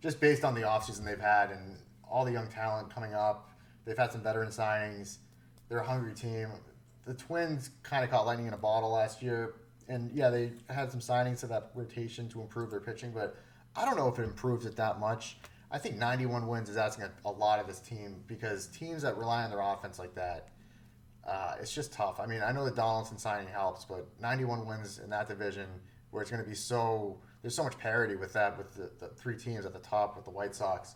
just 0.00 0.20
based 0.20 0.44
on 0.44 0.54
the 0.54 0.60
offseason 0.60 1.04
they've 1.04 1.18
had 1.18 1.50
and 1.50 1.76
all 2.08 2.24
the 2.24 2.30
young 2.30 2.46
talent 2.46 2.94
coming 2.94 3.12
up, 3.14 3.50
they've 3.84 3.98
had 3.98 4.12
some 4.12 4.20
veteran 4.20 4.50
signings. 4.50 5.18
They're 5.68 5.78
a 5.78 5.86
hungry 5.86 6.14
team. 6.14 6.48
The 7.06 7.14
Twins 7.14 7.70
kind 7.82 8.04
of 8.04 8.10
caught 8.10 8.26
lightning 8.26 8.46
in 8.46 8.54
a 8.54 8.58
bottle 8.58 8.90
last 8.90 9.22
year. 9.22 9.54
And 9.88 10.10
yeah, 10.12 10.30
they 10.30 10.52
had 10.70 10.90
some 10.90 11.00
signings 11.00 11.40
to 11.40 11.46
that 11.48 11.70
rotation 11.74 12.28
to 12.30 12.40
improve 12.40 12.70
their 12.70 12.80
pitching, 12.80 13.12
but 13.12 13.36
I 13.76 13.84
don't 13.84 13.96
know 13.96 14.08
if 14.08 14.18
it 14.18 14.22
improves 14.22 14.64
it 14.64 14.76
that 14.76 14.98
much. 14.98 15.36
I 15.70 15.78
think 15.78 15.96
91 15.96 16.46
wins 16.46 16.68
is 16.68 16.76
asking 16.76 17.06
a, 17.06 17.28
a 17.28 17.30
lot 17.30 17.58
of 17.58 17.66
this 17.66 17.80
team 17.80 18.22
because 18.26 18.68
teams 18.68 19.02
that 19.02 19.18
rely 19.18 19.44
on 19.44 19.50
their 19.50 19.60
offense 19.60 19.98
like 19.98 20.14
that, 20.14 20.48
uh, 21.26 21.54
it's 21.60 21.74
just 21.74 21.92
tough. 21.92 22.20
I 22.20 22.26
mean, 22.26 22.42
I 22.42 22.52
know 22.52 22.64
the 22.64 22.70
Donaldson 22.70 23.18
signing 23.18 23.48
helps, 23.48 23.84
but 23.84 24.06
91 24.20 24.66
wins 24.66 24.98
in 24.98 25.10
that 25.10 25.28
division 25.28 25.66
where 26.10 26.22
it's 26.22 26.30
going 26.30 26.42
to 26.42 26.48
be 26.48 26.54
so 26.54 27.18
there's 27.42 27.56
so 27.56 27.64
much 27.64 27.76
parity 27.76 28.16
with 28.16 28.32
that 28.32 28.56
with 28.56 28.72
the, 28.74 28.90
the 28.98 29.08
three 29.14 29.36
teams 29.36 29.66
at 29.66 29.74
the 29.74 29.78
top 29.78 30.16
with 30.16 30.24
the 30.24 30.30
White 30.30 30.54
Sox, 30.54 30.94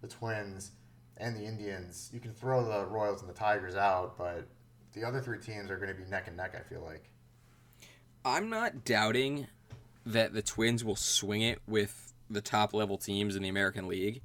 the 0.00 0.08
Twins, 0.08 0.70
and 1.18 1.36
the 1.36 1.44
Indians. 1.44 2.08
You 2.12 2.20
can 2.20 2.32
throw 2.32 2.64
the 2.64 2.86
Royals 2.86 3.20
and 3.20 3.28
the 3.28 3.34
Tigers 3.34 3.74
out, 3.74 4.16
but 4.16 4.46
the 4.92 5.04
other 5.04 5.20
three 5.20 5.38
teams 5.38 5.70
are 5.70 5.76
going 5.76 5.88
to 5.88 5.94
be 5.94 6.08
neck 6.08 6.28
and 6.28 6.36
neck. 6.36 6.54
I 6.54 6.68
feel 6.68 6.82
like. 6.82 7.10
I'm 8.24 8.50
not 8.50 8.84
doubting 8.84 9.46
that 10.04 10.34
the 10.34 10.42
Twins 10.42 10.84
will 10.84 10.96
swing 10.96 11.42
it 11.42 11.60
with 11.66 12.12
the 12.28 12.40
top 12.40 12.74
level 12.74 12.96
teams 12.96 13.36
in 13.36 13.42
the 13.42 13.48
American 13.48 13.88
League, 13.88 14.22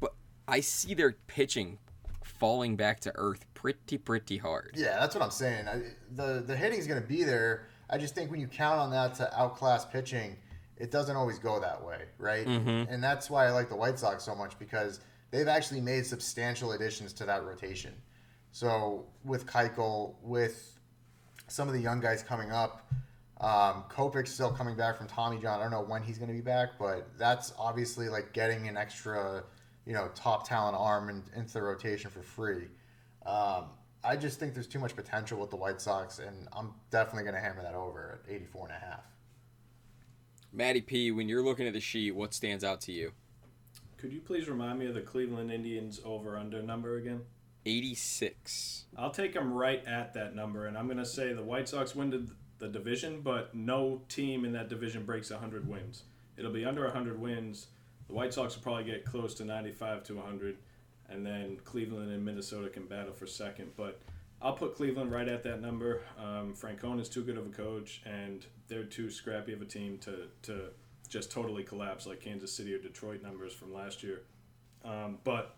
but 0.00 0.14
I 0.46 0.60
see 0.60 0.94
their 0.94 1.16
pitching 1.26 1.78
falling 2.24 2.76
back 2.76 3.00
to 3.00 3.12
earth 3.16 3.44
pretty 3.54 3.98
pretty 3.98 4.38
hard. 4.38 4.72
Yeah, 4.76 4.98
that's 4.98 5.14
what 5.14 5.22
I'm 5.22 5.30
saying. 5.30 5.68
I, 5.68 5.82
the 6.14 6.42
the 6.46 6.54
is 6.72 6.86
going 6.86 7.00
to 7.00 7.06
be 7.06 7.24
there. 7.24 7.68
I 7.88 7.98
just 7.98 8.14
think 8.14 8.30
when 8.30 8.40
you 8.40 8.46
count 8.46 8.78
on 8.80 8.90
that 8.92 9.14
to 9.16 9.38
outclass 9.38 9.84
pitching, 9.84 10.36
it 10.76 10.90
doesn't 10.90 11.14
always 11.14 11.38
go 11.38 11.60
that 11.60 11.84
way, 11.84 12.04
right? 12.18 12.46
Mm-hmm. 12.46 12.92
And 12.92 13.02
that's 13.02 13.28
why 13.28 13.46
I 13.46 13.50
like 13.50 13.68
the 13.68 13.76
White 13.76 13.98
Sox 13.98 14.24
so 14.24 14.34
much 14.34 14.58
because 14.58 15.00
they've 15.30 15.48
actually 15.48 15.80
made 15.80 16.06
substantial 16.06 16.72
additions 16.72 17.12
to 17.14 17.26
that 17.26 17.44
rotation. 17.44 17.92
So 18.52 19.06
with 19.24 19.46
Keuchel, 19.46 20.14
with 20.22 20.78
some 21.48 21.68
of 21.68 21.74
the 21.74 21.80
young 21.80 22.00
guys 22.00 22.22
coming 22.22 22.52
up, 22.52 22.90
um, 23.40 23.84
Kopech's 23.88 24.32
still 24.32 24.50
coming 24.50 24.76
back 24.76 24.98
from 24.98 25.06
Tommy 25.06 25.38
John. 25.40 25.60
I 25.60 25.62
don't 25.62 25.70
know 25.70 25.82
when 25.82 26.02
he's 26.02 26.18
going 26.18 26.28
to 26.28 26.34
be 26.34 26.42
back, 26.42 26.70
but 26.78 27.08
that's 27.18 27.52
obviously 27.58 28.08
like 28.08 28.32
getting 28.32 28.68
an 28.68 28.76
extra, 28.76 29.44
you 29.86 29.94
know, 29.94 30.10
top 30.14 30.46
talent 30.46 30.76
arm 30.78 31.08
in, 31.08 31.22
into 31.34 31.54
the 31.54 31.62
rotation 31.62 32.10
for 32.10 32.22
free. 32.22 32.66
Um, 33.24 33.66
I 34.02 34.16
just 34.16 34.38
think 34.38 34.54
there's 34.54 34.66
too 34.66 34.78
much 34.78 34.94
potential 34.94 35.38
with 35.38 35.50
the 35.50 35.56
White 35.56 35.80
Sox, 35.80 36.18
and 36.18 36.48
I'm 36.52 36.74
definitely 36.90 37.24
going 37.24 37.34
to 37.34 37.40
hammer 37.40 37.62
that 37.62 37.74
over 37.74 38.20
at 38.26 38.34
84 38.34 38.66
and 38.66 38.76
a 38.76 38.86
half. 38.86 39.04
Matty 40.52 40.80
P, 40.80 41.10
when 41.10 41.28
you're 41.28 41.42
looking 41.42 41.66
at 41.66 41.72
the 41.72 41.80
sheet, 41.80 42.14
what 42.14 42.34
stands 42.34 42.64
out 42.64 42.80
to 42.82 42.92
you? 42.92 43.12
Could 43.98 44.12
you 44.12 44.20
please 44.20 44.48
remind 44.48 44.78
me 44.78 44.86
of 44.86 44.94
the 44.94 45.00
Cleveland 45.00 45.52
Indians 45.52 46.00
over 46.04 46.36
under 46.36 46.62
number 46.62 46.96
again? 46.96 47.20
86. 47.66 48.84
I'll 48.96 49.10
take 49.10 49.34
them 49.34 49.52
right 49.52 49.84
at 49.86 50.14
that 50.14 50.34
number, 50.34 50.66
and 50.66 50.76
I'm 50.76 50.86
going 50.86 50.98
to 50.98 51.06
say 51.06 51.32
the 51.32 51.42
White 51.42 51.68
Sox 51.68 51.94
win 51.94 52.28
the, 52.58 52.68
division, 52.68 53.22
but 53.22 53.54
no 53.54 54.02
team 54.08 54.44
in 54.44 54.52
that 54.52 54.68
division 54.68 55.04
breaks 55.04 55.30
100 55.30 55.66
wins. 55.66 56.02
It'll 56.36 56.52
be 56.52 56.64
under 56.64 56.84
100 56.84 57.18
wins. 57.18 57.68
The 58.08 58.14
White 58.14 58.34
Sox 58.34 58.54
will 58.54 58.62
probably 58.62 58.84
get 58.84 59.04
close 59.04 59.34
to 59.34 59.44
95 59.44 60.04
to 60.04 60.16
100, 60.16 60.58
and 61.08 61.24
then 61.24 61.58
Cleveland 61.64 62.12
and 62.12 62.24
Minnesota 62.24 62.68
can 62.68 62.86
battle 62.86 63.12
for 63.12 63.26
second. 63.26 63.70
But 63.76 64.00
I'll 64.42 64.54
put 64.54 64.74
Cleveland 64.74 65.10
right 65.10 65.28
at 65.28 65.42
that 65.44 65.60
number. 65.60 66.02
Um, 66.18 66.54
Francona 66.54 67.00
is 67.00 67.08
too 67.08 67.24
good 67.24 67.38
of 67.38 67.46
a 67.46 67.50
coach, 67.50 68.02
and 68.04 68.44
they're 68.68 68.84
too 68.84 69.10
scrappy 69.10 69.52
of 69.52 69.62
a 69.62 69.66
team 69.66 69.98
to, 69.98 70.28
to 70.42 70.70
just 71.08 71.30
totally 71.30 71.62
collapse 71.62 72.06
like 72.06 72.20
Kansas 72.20 72.52
City 72.52 72.74
or 72.74 72.78
Detroit 72.78 73.22
numbers 73.22 73.52
from 73.52 73.72
last 73.72 74.02
year. 74.02 74.22
Um, 74.84 75.18
but 75.24 75.56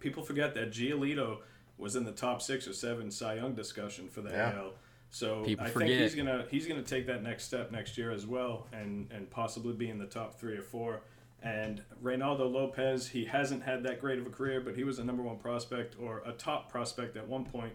people 0.00 0.22
forget 0.22 0.54
that 0.54 0.70
Giolito 0.72 1.38
was 1.78 1.96
in 1.96 2.04
the 2.04 2.12
top 2.12 2.42
six 2.42 2.66
or 2.66 2.72
seven 2.72 3.10
Cy 3.10 3.34
Young 3.34 3.54
discussion 3.54 4.08
for 4.08 4.20
the 4.20 4.30
Yeah. 4.30 4.54
AL. 4.58 4.72
So 5.12 5.42
People 5.44 5.66
I 5.66 5.70
forget. 5.70 5.88
think 5.88 6.02
he's 6.02 6.14
gonna 6.14 6.46
he's 6.50 6.66
gonna 6.66 6.82
take 6.82 7.06
that 7.06 7.22
next 7.22 7.44
step 7.44 7.70
next 7.72 7.98
year 7.98 8.10
as 8.12 8.26
well, 8.26 8.66
and 8.72 9.10
and 9.10 9.28
possibly 9.30 9.72
be 9.72 9.88
in 9.90 9.98
the 9.98 10.06
top 10.06 10.38
three 10.38 10.56
or 10.56 10.62
four. 10.62 11.00
And 11.42 11.82
Reynaldo 12.02 12.50
Lopez, 12.52 13.08
he 13.08 13.24
hasn't 13.24 13.62
had 13.62 13.82
that 13.84 14.00
great 14.00 14.18
of 14.18 14.26
a 14.26 14.30
career, 14.30 14.60
but 14.60 14.76
he 14.76 14.84
was 14.84 14.98
a 14.98 15.04
number 15.04 15.22
one 15.22 15.38
prospect 15.38 15.96
or 15.98 16.22
a 16.26 16.32
top 16.32 16.70
prospect 16.70 17.16
at 17.16 17.26
one 17.26 17.44
point. 17.44 17.72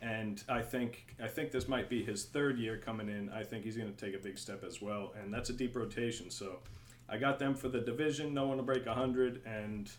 And 0.00 0.42
I 0.48 0.62
think 0.62 1.16
I 1.22 1.26
think 1.26 1.50
this 1.50 1.66
might 1.68 1.88
be 1.90 2.02
his 2.04 2.24
third 2.24 2.58
year 2.58 2.78
coming 2.78 3.08
in. 3.08 3.28
I 3.30 3.42
think 3.42 3.64
he's 3.64 3.76
going 3.76 3.92
to 3.92 4.04
take 4.06 4.14
a 4.14 4.22
big 4.22 4.38
step 4.38 4.62
as 4.64 4.80
well, 4.80 5.12
and 5.20 5.34
that's 5.34 5.50
a 5.50 5.52
deep 5.52 5.74
rotation. 5.76 6.30
So 6.30 6.60
I 7.08 7.18
got 7.18 7.38
them 7.40 7.54
for 7.56 7.68
the 7.68 7.80
division. 7.80 8.32
No 8.32 8.46
one 8.46 8.56
to 8.58 8.62
break 8.62 8.86
100, 8.86 9.42
and 9.44 9.90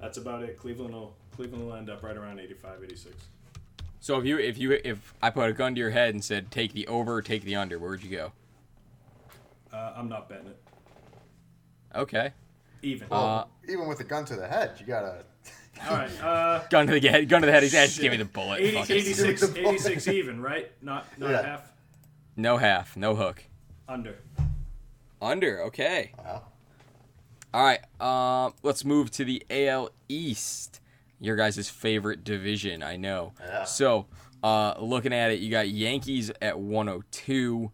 that's 0.00 0.18
about 0.18 0.42
it. 0.42 0.58
Cleveland 0.58 0.94
will 0.94 1.14
Cleveland 1.34 1.66
will 1.66 1.74
end 1.74 1.90
up 1.90 2.02
right 2.02 2.16
around 2.16 2.38
85, 2.40 2.84
86. 2.84 3.14
So 4.00 4.18
if 4.18 4.24
you 4.24 4.38
if 4.38 4.58
you 4.58 4.72
if 4.72 5.14
I 5.22 5.30
put 5.30 5.48
a 5.48 5.52
gun 5.52 5.74
to 5.74 5.80
your 5.80 5.90
head 5.90 6.14
and 6.14 6.24
said 6.24 6.50
take 6.50 6.72
the 6.72 6.86
over, 6.86 7.14
or 7.14 7.22
take 7.22 7.42
the 7.44 7.56
under, 7.56 7.78
where 7.78 7.90
would 7.90 8.04
you 8.04 8.10
go? 8.16 8.32
Uh, 9.72 9.92
I'm 9.96 10.08
not 10.08 10.28
betting 10.28 10.46
it. 10.46 10.58
Okay. 11.94 12.32
Even. 12.82 13.08
Uh, 13.10 13.44
Even 13.68 13.88
with 13.88 14.00
a 14.00 14.04
gun 14.04 14.24
to 14.26 14.36
the 14.36 14.46
head, 14.46 14.72
you 14.78 14.86
gotta. 14.86 15.24
All 15.88 15.96
right. 15.96 16.22
Uh, 16.22 16.62
gun 16.70 16.86
to 16.86 16.98
the 16.98 17.08
head. 17.08 17.28
Gun 17.28 17.40
to 17.42 17.46
the 17.46 17.52
head. 17.52 17.62
He's 17.62 17.72
just 17.72 18.00
give 18.00 18.12
me 18.12 18.18
the 18.18 18.24
bullet. 18.24 18.60
80, 18.60 18.76
86, 18.94 19.16
Give 19.18 19.26
me 19.26 19.32
the 19.34 19.62
bullet. 19.62 19.74
86 19.74 20.08
even, 20.08 20.40
right? 20.40 20.70
Not 20.82 21.06
not 21.18 21.30
Yeah. 21.30 21.42
half. 21.42 21.72
No 22.36 22.56
half. 22.58 22.96
No 22.96 23.14
hook. 23.16 23.42
Under. 23.88 24.16
Under. 25.20 25.62
Okay. 25.64 26.12
Wow. 26.18 26.42
All 27.54 27.64
right. 27.64 27.80
Um, 28.00 28.54
let's 28.62 28.84
move 28.84 29.10
to 29.12 29.24
the 29.24 29.42
AL 29.50 29.90
East. 30.08 30.80
Your 31.20 31.36
guys' 31.36 31.68
favorite 31.68 32.24
division, 32.24 32.82
I 32.82 32.96
know. 32.96 33.32
Yeah. 33.40 33.64
So, 33.64 34.06
uh, 34.42 34.74
looking 34.78 35.14
at 35.14 35.30
it, 35.30 35.40
you 35.40 35.50
got 35.50 35.68
Yankees 35.68 36.30
at 36.42 36.58
102. 36.58 37.70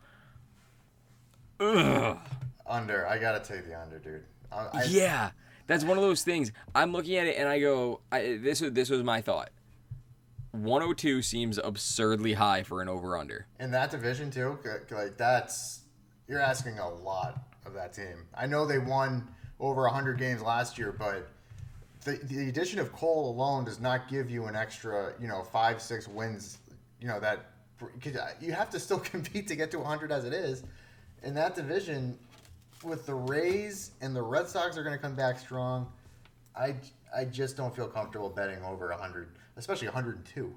Ugh. 1.60 2.18
Under. 2.66 3.06
I 3.06 3.18
gotta 3.18 3.40
take 3.40 3.66
the 3.66 3.80
under, 3.80 3.98
dude. 3.98 4.22
I, 4.52 4.68
I, 4.72 4.84
Yeah, 4.84 5.30
that's 5.66 5.84
one 5.84 5.98
of 5.98 6.04
those 6.04 6.22
things. 6.22 6.52
I'm 6.74 6.92
looking 6.92 7.16
at 7.16 7.26
it 7.26 7.36
and 7.36 7.48
I 7.48 7.58
go, 7.58 8.00
I, 8.10 8.38
this 8.40 8.60
was 8.60 8.72
this 8.72 8.90
was 8.90 9.02
my 9.02 9.20
thought. 9.20 9.50
102 10.52 11.22
seems 11.22 11.58
absurdly 11.58 12.34
high 12.34 12.62
for 12.62 12.82
an 12.82 12.88
over 12.88 13.16
under. 13.16 13.46
In 13.58 13.70
that 13.72 13.90
division 13.90 14.30
too, 14.30 14.58
like 14.90 15.16
that's 15.16 15.80
you're 16.28 16.40
asking 16.40 16.78
a 16.78 16.88
lot 16.88 17.42
of 17.66 17.74
that 17.74 17.92
team. 17.92 18.26
I 18.34 18.46
know 18.46 18.66
they 18.66 18.78
won 18.78 19.28
over 19.62 19.82
100 19.82 20.18
games 20.18 20.42
last 20.42 20.76
year, 20.76 20.92
but 20.92 21.28
the, 22.04 22.18
the 22.24 22.48
addition 22.48 22.80
of 22.80 22.92
Cole 22.92 23.30
alone 23.30 23.64
does 23.64 23.80
not 23.80 24.08
give 24.08 24.28
you 24.28 24.46
an 24.46 24.56
extra, 24.56 25.14
you 25.20 25.28
know, 25.28 25.42
five 25.42 25.80
six 25.80 26.08
wins. 26.08 26.58
You 27.00 27.08
know 27.08 27.20
that 27.20 27.46
you 28.40 28.52
have 28.52 28.68
to 28.70 28.80
still 28.80 28.98
compete 29.14 29.46
to 29.48 29.56
get 29.56 29.70
to 29.70 29.78
100 29.78 30.12
as 30.12 30.24
it 30.24 30.32
is. 30.32 30.64
In 31.22 31.34
that 31.34 31.54
division, 31.54 32.18
with 32.82 33.06
the 33.06 33.14
Rays 33.14 33.92
and 34.00 34.14
the 34.14 34.22
Red 34.22 34.48
Sox 34.48 34.76
are 34.76 34.82
going 34.82 34.96
to 34.96 35.02
come 35.02 35.14
back 35.14 35.38
strong. 35.38 35.90
I 36.56 36.74
I 37.16 37.24
just 37.24 37.56
don't 37.56 37.74
feel 37.74 37.86
comfortable 37.86 38.28
betting 38.28 38.62
over 38.64 38.88
100, 38.88 39.28
especially 39.56 39.86
102. 39.88 40.52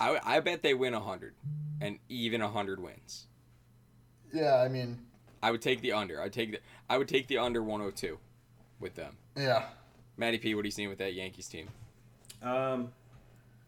I, 0.00 0.18
I 0.24 0.40
bet 0.40 0.62
they 0.62 0.74
win 0.74 0.92
100 0.92 1.34
and 1.80 1.98
even 2.08 2.42
100 2.42 2.80
wins. 2.80 3.26
Yeah, 4.32 4.56
I 4.56 4.68
mean, 4.68 4.98
I 5.44 5.50
would 5.50 5.60
take 5.60 5.82
the 5.82 5.92
under. 5.92 6.18
I 6.18 6.24
would 6.24 6.32
take 6.32 6.52
the 6.52 6.60
I 6.88 6.96
would 6.96 7.06
take 7.06 7.28
the 7.28 7.36
under 7.36 7.62
102 7.62 8.18
with 8.80 8.94
them. 8.94 9.18
yeah. 9.36 9.66
Matty 10.16 10.38
P, 10.38 10.54
what 10.54 10.62
are 10.62 10.66
you 10.66 10.70
seeing 10.70 10.88
with 10.88 10.98
that 10.98 11.12
Yankees 11.12 11.48
team? 11.48 11.68
Um, 12.42 12.92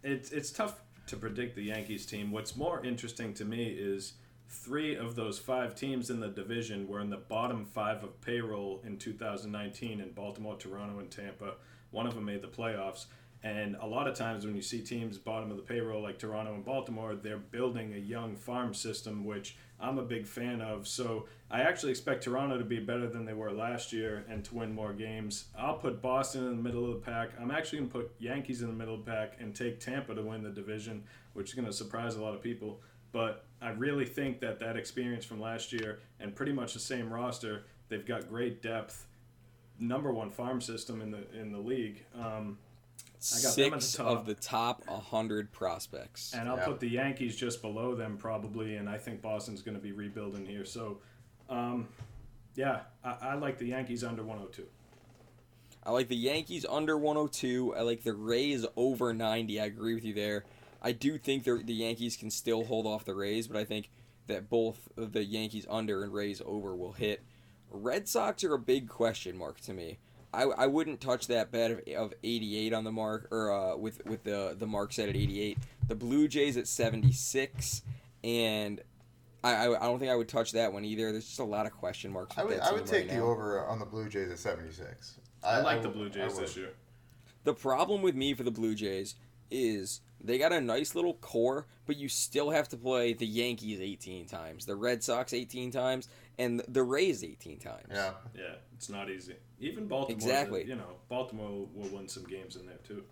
it's 0.03 0.31
it's 0.31 0.51
tough 0.51 0.81
to 1.09 1.17
predict 1.17 1.55
the 1.55 1.65
Yankees 1.65 2.07
team. 2.07 2.33
What's 2.33 2.57
more 2.57 2.83
interesting 2.83 3.35
to 3.35 3.45
me 3.45 3.67
is 3.67 4.15
three 4.49 4.97
of 4.97 5.17
those 5.17 5.39
five 5.39 5.75
teams 5.75 6.09
in 6.09 6.19
the 6.19 6.29
division 6.29 6.89
were 6.89 7.01
in 7.01 7.11
the 7.11 7.19
bottom 7.19 7.67
five 7.67 8.03
of 8.03 8.19
payroll 8.23 8.81
in 8.87 8.97
2019 8.97 10.01
in 10.01 10.13
Baltimore, 10.13 10.57
Toronto, 10.57 10.99
and 10.99 11.11
Tampa. 11.11 11.55
One 11.91 12.07
of 12.07 12.15
them 12.15 12.25
made 12.25 12.41
the 12.41 12.49
playoffs. 12.49 13.05
And 13.43 13.77
a 13.81 13.87
lot 13.87 14.09
of 14.09 14.17
times 14.17 14.45
when 14.45 14.57
you 14.57 14.63
see 14.63 14.81
teams 14.81 15.19
bottom 15.19 15.51
of 15.51 15.57
the 15.57 15.63
payroll 15.63 16.03
like 16.03 16.19
Toronto 16.19 16.55
and 16.55 16.65
Baltimore, 16.65 17.15
they're 17.15 17.37
building 17.37 17.95
a 17.95 17.99
young 17.99 18.35
farm 18.35 18.75
system, 18.75 19.25
which 19.25 19.57
I'm 19.79 19.99
a 19.99 20.03
big 20.03 20.27
fan 20.27 20.61
of. 20.61 20.89
So 20.89 21.27
I 21.51 21.61
actually 21.61 21.91
expect 21.91 22.25
Toronto 22.25 22.59
to 22.59 22.65
be 22.65 22.81
better 22.81 23.09
than 23.09 23.25
they 23.25 23.35
were 23.35 23.53
last 23.53 23.93
year 23.93 24.25
and 24.29 24.45
to 24.47 24.55
win 24.55 24.75
more 24.75 24.93
games. 24.93 25.45
I'll 25.57 25.77
put 25.79 26.03
Boston 26.03 26.47
in 26.47 26.57
the 26.57 26.63
middle 26.63 26.85
of 26.85 26.95
the 26.95 27.11
pack. 27.11 27.31
I'm 27.41 27.51
actually 27.51 27.79
going 27.79 27.91
to 27.91 27.99
put 27.99 28.15
Yankees 28.19 28.63
in 28.63 28.69
the 28.69 28.75
middle 28.75 28.95
of 28.95 29.05
the 29.05 29.11
pack 29.11 29.35
and 29.39 29.55
take 29.55 29.79
Tampa 29.79 30.15
to 30.15 30.23
win 30.23 30.43
the 30.43 30.51
division, 30.51 31.05
which 31.35 31.51
is 31.51 31.55
going 31.55 31.67
to 31.67 31.73
surprise 31.73 32.17
a 32.17 32.23
lot 32.23 32.35
of 32.35 32.43
people. 32.43 32.81
But 33.13 33.45
I 33.63 33.71
really 33.71 34.07
think 34.07 34.41
that 34.41 34.59
that 34.61 34.77
experience 34.77 35.25
from 35.25 35.41
last 35.41 35.73
year 35.73 36.01
and 36.21 36.35
pretty 36.35 36.53
much 36.53 36.75
the 36.75 36.81
same 36.81 37.13
roster, 37.13 37.65
they've 37.89 38.05
got 38.05 38.29
great 38.29 38.61
depth, 38.63 39.07
number 39.79 40.13
one 40.13 40.31
farm 40.31 40.61
system 40.61 41.01
in 41.01 41.11
the 41.11 41.25
in 41.39 41.53
the 41.53 41.59
league. 41.59 42.05
Um, 42.15 42.59
I 43.35 43.43
got 43.43 43.57
them 43.57 43.71
the 43.73 43.81
Six 43.81 43.99
of 43.99 44.27
the 44.27 44.35
top 44.35 44.87
100 44.87 45.51
prospects. 45.53 46.33
and 46.35 46.49
I'll 46.49 46.57
Yeah. 46.57 46.65
put 46.67 46.81
the 46.81 46.89
Yankees 46.89 47.35
just 47.37 47.61
below 47.61 47.95
them 47.95 48.17
probably, 48.17 48.77
and 48.77 48.89
I 48.89 48.99
think 48.99 49.21
Boston's 49.21 49.63
going 49.63 49.77
to 49.77 49.83
be 49.83 49.93
rebuilding 49.93 50.47
here. 50.47 50.65
So, 50.65 51.01
um, 51.49 51.89
yeah, 52.55 52.83
I, 53.03 53.11
I 53.21 53.35
like 53.35 53.59
the 53.59 53.67
Yankees 53.67 54.05
under 54.05 54.23
102. 54.23 54.67
I 55.83 55.91
like 55.91 56.09
the 56.09 56.17
Yankees 56.17 56.67
under 56.69 56.97
102. 56.99 57.75
I 57.77 57.83
like 57.83 58.03
the 58.03 58.15
Rays 58.15 58.67
over 58.77 59.13
90. 59.15 59.61
I 59.61 59.65
agree 59.67 59.95
with 59.95 60.05
you 60.05 60.15
there. 60.15 60.45
I 60.83 60.93
do 60.93 61.17
think 61.19 61.45
the 61.45 61.57
the 61.57 61.75
Yankees 61.75 62.17
can 62.17 62.31
still 62.31 62.65
hold 62.65 62.87
off 62.87 63.05
the 63.05 63.15
Rays, 63.15 63.49
but 63.49 63.57
I 63.57 63.65
think 63.65 63.91
that 64.27 64.49
both 64.49 64.89
the 64.97 65.25
Yankees 65.25 65.67
under 65.69 66.03
and 66.03 66.13
Rays 66.13 66.43
over 66.45 66.75
will 66.77 66.93
hit. 66.93 67.23
Red 67.71 68.09
Sox 68.09 68.43
are 68.45 68.55
a 68.55 68.59
big 68.59 68.89
question 68.89 69.37
mark 69.37 69.61
to 69.63 69.73
me. 69.73 69.99
I, 70.33 70.43
I 70.43 70.67
wouldn't 70.67 71.01
touch 71.01 71.29
that 71.29 71.51
bet 71.51 71.71
of, 71.71 71.81
of 71.97 72.15
88 72.23 72.73
on 72.73 72.85
the 72.85 72.93
mark 72.93 73.29
or 73.31 73.53
uh, 73.53 73.77
with 73.77 74.05
with 74.07 74.25
the 74.25 74.55
the 74.59 74.67
mark 74.67 74.93
set 74.93 75.09
at 75.09 75.17
88. 75.17 75.59
The 75.89 75.95
Blue 75.95 76.29
Jays 76.29 76.57
at 76.57 76.67
76, 76.67 77.83
and 78.25 78.81
I, 79.45 79.55
I, 79.55 79.83
I 79.83 79.87
don't 79.87 79.99
think 79.99 80.11
I 80.11 80.17
would 80.17 80.29
touch 80.29 80.53
that 80.53 80.73
one 80.73 80.85
either. 80.85 81.13
There's 81.13 81.27
just 81.27 81.39
a 81.39 81.45
lot 81.45 81.67
of 81.67 81.73
question 81.73 82.13
marks. 82.13 82.37
I 82.37 82.45
would 82.45 82.61
I 82.61 82.73
would 82.73 82.87
take 82.87 83.03
right 83.03 83.11
the 83.11 83.17
now. 83.17 83.27
over 83.27 83.65
on 83.65 83.79
the 83.79 83.87
Blue 83.87 84.09
Jays 84.09 84.31
at 84.31 84.39
76. 84.39 85.19
I, 85.45 85.61
like 85.61 85.83
the 85.83 85.89
Blue 85.89 86.09
Jays 86.09 86.39
this 86.39 86.57
year. 86.57 86.73
The 87.45 87.55
problem 87.55 88.03
with 88.03 88.17
me 88.17 88.35
for 88.35 88.43
the 88.43 88.51
Blue 88.51 88.75
Jays 88.75 89.15
is 89.51 90.01
they 90.21 90.39
got 90.39 90.53
a 90.53 90.61
nice 90.61 90.97
little 90.97 91.15
core, 91.15 91.67
but 91.87 91.97
you 91.97 92.09
still 92.09 92.51
have 92.51 92.69
to 92.71 92.77
play 92.77 93.13
the 93.13 93.27
Yankees 93.27 93.81
18 93.81 94.27
times, 94.27 94.67
the 94.67 94.75
Red 94.75 95.05
Sox 95.05 95.33
18 95.33 95.71
times, 95.71 96.09
and 96.39 96.63
the 96.69 96.83
Rays 96.83 97.25
18 97.25 97.59
times. 97.59 97.87
Yeah. 97.91 98.13
Yeah, 98.35 98.43
it's 98.75 98.89
not 98.89 99.11
easy. 99.11 99.37
Even 99.61 99.87
Baltimore, 99.87 100.17
Exactly. 100.17 100.65
You 100.65 100.77
know, 100.77 100.97
Baltimore 101.09 101.67
will 101.75 101.89
win 101.89 102.09
some 102.09 102.25
games 102.25 102.57
in 102.57 102.67
there 102.67 102.79
too. 102.87 103.03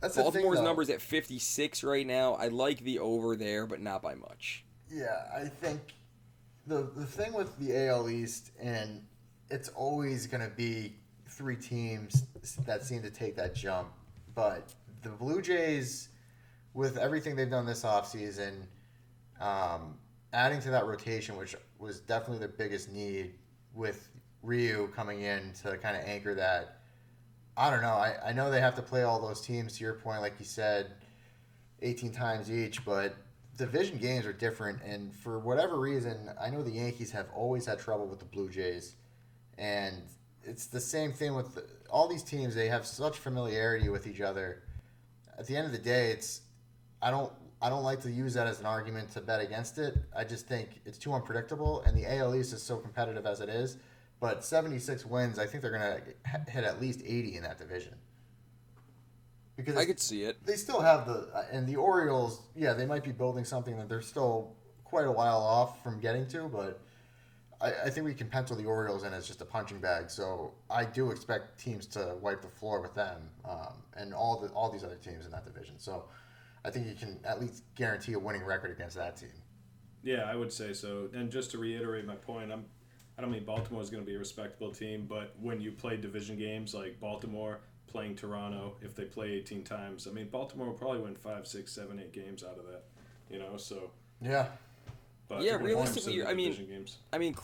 That's 0.00 0.14
the 0.14 0.22
thing, 0.22 0.32
Baltimore's 0.32 0.60
numbers 0.60 0.88
at 0.88 1.02
56 1.02 1.84
right 1.84 2.06
now. 2.06 2.34
I 2.34 2.48
like 2.48 2.80
the 2.84 2.98
over 3.00 3.36
there, 3.36 3.66
but 3.66 3.80
not 3.80 4.00
by 4.00 4.14
much. 4.14 4.64
Yeah, 4.90 5.24
I 5.34 5.44
think 5.44 5.80
the 6.66 6.90
the 6.96 7.04
thing 7.04 7.34
with 7.34 7.56
the 7.58 7.86
AL 7.88 8.08
East, 8.08 8.52
and 8.58 9.02
it's 9.50 9.68
always 9.68 10.26
going 10.26 10.42
to 10.42 10.54
be 10.56 10.96
three 11.28 11.56
teams 11.56 12.24
that 12.64 12.84
seem 12.84 13.02
to 13.02 13.10
take 13.10 13.36
that 13.36 13.54
jump. 13.54 13.88
But 14.34 14.72
the 15.02 15.10
Blue 15.10 15.42
Jays, 15.42 16.08
with 16.72 16.96
everything 16.96 17.36
they've 17.36 17.50
done 17.50 17.66
this 17.66 17.82
offseason, 17.84 18.62
um, 19.40 19.98
adding 20.32 20.60
to 20.62 20.70
that 20.70 20.86
rotation, 20.86 21.36
which 21.36 21.54
was 21.80 22.00
definitely 22.00 22.38
their 22.38 22.48
biggest 22.48 22.92
need, 22.92 23.34
with 23.74 24.08
Ryu 24.42 24.88
coming 24.94 25.22
in 25.22 25.52
to 25.62 25.76
kind 25.78 25.96
of 25.96 26.04
anchor 26.04 26.34
that. 26.34 26.78
I 27.56 27.70
don't 27.70 27.82
know. 27.82 27.88
I, 27.88 28.14
I 28.26 28.32
know 28.32 28.50
they 28.50 28.60
have 28.60 28.74
to 28.76 28.82
play 28.82 29.02
all 29.02 29.20
those 29.20 29.40
teams, 29.40 29.76
to 29.78 29.84
your 29.84 29.94
point, 29.94 30.22
like 30.22 30.34
you 30.38 30.44
said, 30.44 30.92
18 31.82 32.12
times 32.12 32.50
each, 32.50 32.84
but 32.84 33.14
division 33.56 33.98
games 33.98 34.24
are 34.26 34.32
different. 34.32 34.80
And 34.82 35.14
for 35.14 35.38
whatever 35.38 35.78
reason, 35.78 36.30
I 36.40 36.50
know 36.50 36.62
the 36.62 36.70
Yankees 36.70 37.10
have 37.12 37.26
always 37.34 37.66
had 37.66 37.78
trouble 37.78 38.06
with 38.06 38.18
the 38.18 38.24
Blue 38.24 38.48
Jays. 38.48 38.94
And 39.58 39.96
it's 40.42 40.66
the 40.66 40.80
same 40.80 41.12
thing 41.12 41.34
with 41.34 41.54
the, 41.54 41.64
all 41.90 42.08
these 42.08 42.22
teams. 42.22 42.54
They 42.54 42.68
have 42.68 42.86
such 42.86 43.18
familiarity 43.18 43.88
with 43.88 44.06
each 44.06 44.20
other. 44.20 44.62
At 45.38 45.46
the 45.46 45.56
end 45.56 45.66
of 45.66 45.72
the 45.72 45.78
day, 45.78 46.10
it's 46.12 46.42
I 47.02 47.10
don't 47.10 47.32
I 47.62 47.68
don't 47.68 47.82
like 47.82 48.00
to 48.02 48.10
use 48.10 48.34
that 48.34 48.46
as 48.46 48.60
an 48.60 48.66
argument 48.66 49.10
to 49.12 49.20
bet 49.20 49.40
against 49.40 49.78
it. 49.78 49.96
I 50.16 50.24
just 50.24 50.46
think 50.46 50.80
it's 50.86 50.96
too 50.96 51.12
unpredictable, 51.12 51.82
and 51.82 51.96
the 51.96 52.10
AL 52.10 52.34
East 52.34 52.52
is 52.54 52.62
so 52.62 52.76
competitive 52.78 53.26
as 53.26 53.40
it 53.40 53.48
is 53.50 53.76
But 54.18 54.44
76 54.44 55.04
wins, 55.06 55.38
I 55.38 55.46
think 55.46 55.62
they're 55.62 55.70
going 55.70 56.02
to 56.02 56.50
hit 56.50 56.64
at 56.64 56.80
least 56.80 57.02
80 57.04 57.36
in 57.36 57.42
that 57.42 57.58
division. 57.58 57.94
Because 59.56 59.76
I 59.76 59.84
could 59.84 60.00
see 60.00 60.22
it. 60.22 60.38
they 60.46 60.56
still 60.56 60.80
have 60.80 61.06
the 61.06 61.28
uh, 61.34 61.44
and 61.52 61.66
the 61.66 61.76
Orioles. 61.76 62.40
Yeah, 62.56 62.72
they 62.72 62.86
might 62.86 63.04
be 63.04 63.12
building 63.12 63.44
something 63.44 63.76
that 63.76 63.90
they're 63.90 64.00
still 64.00 64.54
quite 64.84 65.06
a 65.06 65.12
while 65.12 65.36
off 65.36 65.82
from 65.82 66.00
getting 66.00 66.26
to, 66.28 66.48
but 66.48 66.80
I, 67.60 67.72
I 67.84 67.90
think 67.90 68.06
we 68.06 68.14
can 68.14 68.28
pencil 68.28 68.56
the 68.56 68.64
Orioles 68.64 69.04
in 69.04 69.12
as 69.12 69.26
just 69.26 69.42
a 69.42 69.44
punching 69.44 69.78
bag. 69.80 70.08
So 70.08 70.54
I 70.70 70.86
do 70.86 71.10
expect 71.10 71.60
teams 71.60 71.84
to 71.88 72.16
wipe 72.22 72.40
the 72.40 72.48
floor 72.48 72.80
with 72.80 72.94
them 72.94 73.20
um, 73.46 73.74
and 73.94 74.14
all 74.14 74.40
the 74.40 74.48
all 74.48 74.70
these 74.70 74.84
other 74.84 74.96
teams 74.96 75.26
in 75.26 75.30
that 75.32 75.44
division. 75.44 75.74
So 75.78 76.04
I 76.64 76.70
think 76.70 76.86
you 76.86 76.94
can 76.94 77.18
at 77.24 77.40
least 77.40 77.62
guarantee 77.74 78.12
a 78.12 78.18
winning 78.18 78.44
record 78.44 78.70
against 78.70 78.96
that 78.96 79.16
team. 79.16 79.30
Yeah, 80.02 80.24
I 80.24 80.34
would 80.34 80.52
say 80.52 80.72
so. 80.72 81.08
And 81.14 81.30
just 81.30 81.50
to 81.52 81.58
reiterate 81.58 82.06
my 82.06 82.14
point, 82.14 82.52
I'm 82.52 82.64
I 83.18 83.22
don't 83.22 83.30
mean 83.30 83.44
Baltimore 83.44 83.82
is 83.82 83.90
going 83.90 84.02
to 84.02 84.06
be 84.06 84.16
a 84.16 84.18
respectable 84.18 84.70
team, 84.70 85.06
but 85.08 85.34
when 85.40 85.60
you 85.60 85.72
play 85.72 85.96
division 85.96 86.38
games 86.38 86.74
like 86.74 86.98
Baltimore 87.00 87.60
playing 87.86 88.14
Toronto, 88.14 88.76
if 88.80 88.94
they 88.94 89.04
play 89.04 89.32
18 89.32 89.62
times, 89.62 90.06
I 90.06 90.10
mean 90.10 90.28
Baltimore 90.28 90.68
will 90.68 90.74
probably 90.74 91.00
win 91.00 91.16
five, 91.16 91.46
six, 91.46 91.72
seven, 91.72 91.98
eight 91.98 92.12
games 92.12 92.42
out 92.42 92.58
of 92.58 92.66
that. 92.66 92.84
You 93.30 93.38
know, 93.38 93.56
so 93.56 93.90
Yeah, 94.22 94.46
but 95.28 95.42
Yeah, 95.42 95.56
when 95.56 95.64
realistically, 95.64 96.16
Clemson, 96.18 96.26
I 96.26 96.34
mean- 96.34 96.50
division 96.50 96.74
games. 96.74 96.96
I 97.12 97.18
mean, 97.18 97.36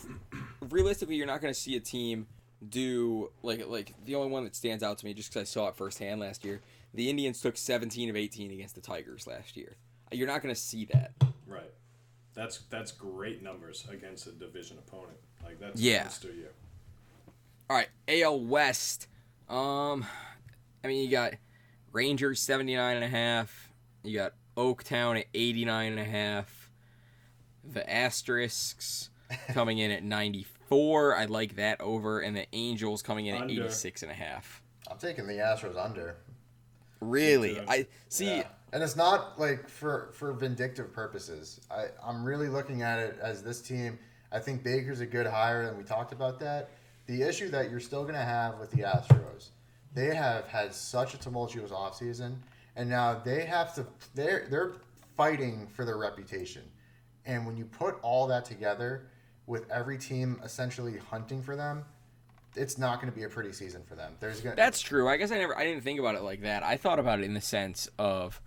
realistically, 0.69 1.15
you're 1.15 1.27
not 1.27 1.41
going 1.41 1.53
to 1.53 1.59
see 1.59 1.75
a 1.75 1.79
team 1.79 2.27
do 2.67 3.29
like 3.43 3.67
like 3.67 3.93
the 4.05 4.15
only 4.15 4.31
one 4.31 4.43
that 4.43 4.55
stands 4.55 4.83
out 4.83 4.97
to 4.97 5.05
me 5.05 5.13
just 5.13 5.29
because 5.29 5.41
I 5.41 5.45
saw 5.45 5.67
it 5.67 5.75
firsthand 5.75 6.19
last 6.19 6.43
year. 6.43 6.61
The 6.93 7.09
Indians 7.09 7.41
took 7.41 7.57
17 7.57 8.09
of 8.09 8.15
18 8.15 8.51
against 8.51 8.75
the 8.75 8.81
Tigers 8.81 9.27
last 9.27 9.55
year. 9.57 9.77
You're 10.11 10.27
not 10.27 10.41
going 10.41 10.53
to 10.53 10.59
see 10.59 10.85
that. 10.93 11.11
Right. 11.45 11.71
That's 12.33 12.59
that's 12.69 12.91
great 12.91 13.41
numbers 13.43 13.85
against 13.91 14.27
a 14.27 14.31
division 14.31 14.77
opponent. 14.77 15.17
Like 15.43 15.59
that's 15.59 15.79
Yeah. 15.81 16.01
a 16.01 16.03
monster 16.03 16.31
year. 16.33 16.51
All 17.69 17.75
right, 17.75 17.89
AL 18.07 18.39
West. 18.41 19.07
Um, 19.49 20.05
I 20.83 20.87
mean, 20.87 21.03
you 21.03 21.09
got 21.11 21.33
Rangers 21.91 22.39
79 22.41 22.95
and 22.95 23.03
a 23.03 23.09
half. 23.09 23.73
You 24.03 24.15
got 24.17 24.33
Oaktown 24.55 25.19
at 25.19 25.25
89 25.33 25.91
and 25.93 25.99
a 25.99 26.05
half. 26.05 26.71
The 27.63 27.89
Asterisks 27.91 29.09
coming 29.49 29.79
in 29.79 29.91
at 29.91 30.03
94. 30.03 31.15
I 31.17 31.25
like 31.25 31.55
that 31.57 31.81
over, 31.81 32.19
and 32.21 32.35
the 32.35 32.45
Angels 32.53 33.01
coming 33.01 33.25
in 33.25 33.35
at 33.35 33.41
Under. 33.41 33.63
86 33.63 34.03
and 34.03 34.11
a 34.11 34.15
half. 34.15 34.61
I'm 34.89 34.97
taking 34.97 35.27
the 35.27 35.33
Astros 35.33 35.75
under. 35.75 36.17
Really? 36.99 37.59
I 37.67 37.87
see. 38.09 38.37
Yeah. 38.37 38.43
And 38.73 38.83
it's 38.83 38.95
not 38.95 39.39
like 39.39 39.69
for 39.69 40.09
for 40.13 40.33
vindictive 40.33 40.91
purposes. 40.91 41.61
I 41.71 41.85
I'm 42.03 42.23
really 42.23 42.49
looking 42.49 42.81
at 42.81 42.99
it 42.99 43.17
as 43.21 43.41
this 43.41 43.61
team. 43.61 43.97
I 44.31 44.39
think 44.39 44.63
Baker's 44.63 44.99
a 44.99 45.05
good 45.05 45.25
hire, 45.25 45.63
and 45.63 45.77
we 45.77 45.83
talked 45.83 46.11
about 46.11 46.39
that. 46.41 46.71
The 47.05 47.21
issue 47.21 47.49
that 47.49 47.71
you're 47.71 47.79
still 47.79 48.03
going 48.03 48.15
to 48.15 48.19
have 48.19 48.59
with 48.59 48.71
the 48.71 48.81
Astros, 48.81 49.51
they 49.93 50.13
have 50.13 50.45
had 50.47 50.73
such 50.73 51.13
a 51.13 51.17
tumultuous 51.17 51.71
offseason, 51.71 52.35
and 52.75 52.89
now 52.89 53.21
they 53.23 53.45
have 53.45 53.73
to. 53.75 53.87
They're 54.13 54.47
they're 54.49 54.73
fighting 55.15 55.67
for 55.67 55.85
their 55.85 55.97
reputation, 55.97 56.63
and 57.25 57.45
when 57.45 57.55
you 57.55 57.63
put 57.63 57.97
all 58.01 58.27
that 58.27 58.43
together, 58.43 59.07
with 59.47 59.69
every 59.71 59.97
team 59.97 60.39
essentially 60.43 60.97
hunting 60.97 61.41
for 61.41 61.55
them, 61.55 61.85
it's 62.57 62.77
not 62.77 62.99
going 62.99 63.11
to 63.11 63.17
be 63.17 63.23
a 63.23 63.29
pretty 63.29 63.53
season 63.53 63.83
for 63.83 63.95
them. 63.95 64.13
There's 64.19 64.41
going 64.41 64.55
That's 64.55 64.81
true. 64.81 65.07
I 65.07 65.17
guess 65.17 65.31
I 65.31 65.37
never 65.37 65.57
I 65.57 65.63
didn't 65.63 65.83
think 65.83 65.99
about 65.99 66.15
it 66.15 66.21
like 66.21 66.41
that. 66.41 66.63
I 66.63 66.77
thought 66.77 66.99
about 66.99 67.19
it 67.19 67.23
in 67.23 67.33
the 67.33 67.41
sense 67.41 67.89
of 67.97 68.41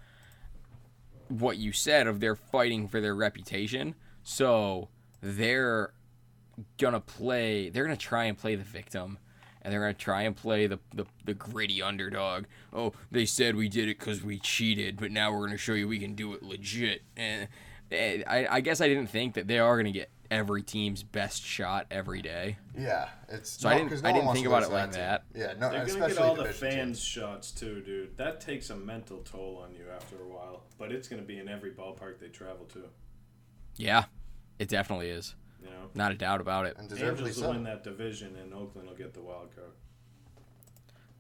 what 1.29 1.59
you 1.59 1.73
said 1.73 2.07
of 2.07 2.20
they're 2.20 2.37
fighting 2.37 2.88
for 2.88 3.01
their 3.01 3.14
reputation. 3.14 3.94
So 4.23 4.88
they're 5.20 5.92
gonna 6.79 7.01
play 7.01 7.70
they're 7.70 7.85
gonna 7.85 7.96
try 7.96 8.25
and 8.25 8.37
play 8.37 8.55
the 8.55 8.64
victim 8.64 9.18
and 9.62 9.73
they're 9.73 9.81
gonna 9.81 9.94
try 9.94 10.23
and 10.23 10.37
play 10.37 10.66
the, 10.66 10.79
the, 10.94 11.05
the 11.25 11.35
gritty 11.35 11.83
underdog. 11.83 12.44
Oh, 12.73 12.92
they 13.11 13.27
said 13.27 13.57
we 13.57 13.68
did 13.68 13.88
it 13.88 13.99
because 13.99 14.23
we 14.23 14.38
cheated, 14.38 14.99
but 14.99 15.11
now 15.11 15.33
we're 15.33 15.46
gonna 15.46 15.59
show 15.59 15.75
you 15.75 15.87
we 15.87 15.99
can 15.99 16.14
do 16.14 16.33
it 16.35 16.42
legit. 16.42 17.03
And, 17.16 17.49
and 17.90 18.25
I, 18.27 18.46
I 18.51 18.61
guess 18.61 18.81
I 18.81 18.88
didn't 18.88 19.09
think 19.09 19.35
that 19.35 19.46
they 19.49 19.59
are 19.59 19.77
gonna 19.77 19.92
get 19.92 20.11
every 20.31 20.62
team's 20.62 21.03
best 21.03 21.43
shot 21.43 21.87
every 21.90 22.23
day. 22.23 22.57
Yeah, 22.79 23.09
it's 23.29 23.51
So 23.51 23.69
I 23.69 23.77
didn't- 23.77 23.90
'cause 23.90 24.05
I 24.05 24.12
didn't 24.12 24.33
think 24.33 24.47
about 24.47 24.62
it 24.62 24.66
to 24.66 24.73
like 24.73 24.90
team. 24.93 25.01
that. 25.01 25.25
Yeah, 25.35 25.47
no, 25.55 25.71
They're 25.71 25.71
gonna 25.71 25.85
especially 25.85 26.14
get 26.14 26.23
all 26.23 26.35
the 26.37 26.53
fans' 26.53 26.99
teams. 26.99 27.03
shots 27.05 27.51
too, 27.51 27.81
dude. 27.83 28.16
That 28.16 28.40
takes 28.40 28.71
a 28.71 28.77
mental 28.77 29.19
toll 29.23 29.59
on 29.59 29.75
you 29.75 29.90
after 29.90 30.16
a 30.23 30.27
while. 30.29 30.62
But 30.79 30.93
it's 30.93 31.09
gonna 31.09 31.23
be 31.23 31.38
in 31.38 31.49
every 31.49 31.73
ballpark 31.73 32.19
they 32.21 32.29
travel 32.29 32.66
to. 32.66 32.88
Yeah, 33.77 34.05
it 34.59 34.69
definitely 34.69 35.11
is. 35.11 35.35
You 35.62 35.69
know, 35.71 35.90
Not 35.95 36.12
a 36.12 36.14
doubt 36.14 36.40
about 36.40 36.66
it. 36.66 36.77
and 36.79 36.88
deservedly 36.88 37.31
Angels 37.31 37.37
will 37.38 37.45
so. 37.45 37.51
win 37.53 37.64
that 37.64 37.83
division, 37.85 38.37
and 38.37 38.55
Oakland 38.55 38.88
will 38.88 38.97
get 38.97 39.12
the 39.14 39.21
wild 39.23 39.55
card. 39.55 39.73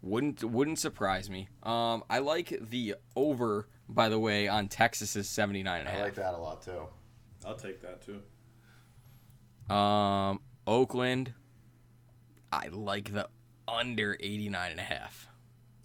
Wouldn't 0.02 0.42
wouldn't 0.42 0.78
surprise 0.78 1.28
me. 1.28 1.48
Um, 1.62 2.04
I 2.08 2.20
like 2.20 2.54
the 2.70 2.94
over, 3.16 3.68
by 3.86 4.08
the 4.08 4.18
way, 4.18 4.48
on 4.48 4.68
Texas's 4.68 5.28
79 5.28 5.80
and 5.80 5.88
a 5.88 5.92
I 5.92 5.94
half. 5.96 6.04
like 6.04 6.14
that 6.14 6.32
a 6.32 6.38
lot 6.38 6.62
too. 6.62 6.88
I'll 7.44 7.56
take 7.56 7.82
that 7.82 8.00
too. 8.00 8.22
Um, 9.70 10.40
Oakland, 10.66 11.32
I 12.52 12.68
like 12.68 13.12
the 13.12 13.28
under 13.68 14.16
89 14.20 14.70
and 14.72 14.80
a 14.80 14.82
half. 14.82 15.28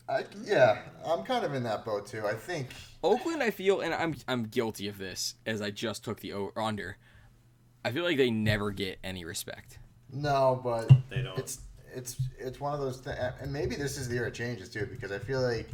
I, 0.07 0.25
yeah, 0.43 0.79
I'm 1.05 1.23
kind 1.23 1.45
of 1.45 1.53
in 1.53 1.63
that 1.63 1.83
boat 1.83 2.05
too. 2.05 2.25
I 2.25 2.33
think 2.33 2.67
Oakland, 3.03 3.41
I 3.41 3.49
feel, 3.49 3.81
and 3.81 3.93
I'm 3.93 4.15
I'm 4.27 4.43
guilty 4.43 4.87
of 4.87 4.99
this 4.99 5.35
as 5.45 5.61
I 5.61 5.71
just 5.71 6.03
took 6.03 6.19
the 6.19 6.33
over 6.33 6.59
under. 6.59 6.97
I 7.83 7.91
feel 7.91 8.03
like 8.03 8.17
they 8.17 8.29
never 8.29 8.71
get 8.71 8.99
any 9.03 9.25
respect. 9.25 9.79
no, 10.11 10.59
but 10.63 10.91
They 11.09 11.21
don't. 11.21 11.37
It's 11.39 11.61
it's 11.93 12.17
it's 12.37 12.59
one 12.59 12.73
of 12.73 12.79
those 12.79 12.97
things, 12.97 13.17
and 13.41 13.51
maybe 13.51 13.75
this 13.75 13.97
is 13.97 14.07
the 14.07 14.15
year 14.15 14.27
it 14.27 14.35
changes 14.35 14.69
too, 14.69 14.85
because 14.85 15.11
I 15.11 15.17
feel 15.17 15.41
like 15.41 15.69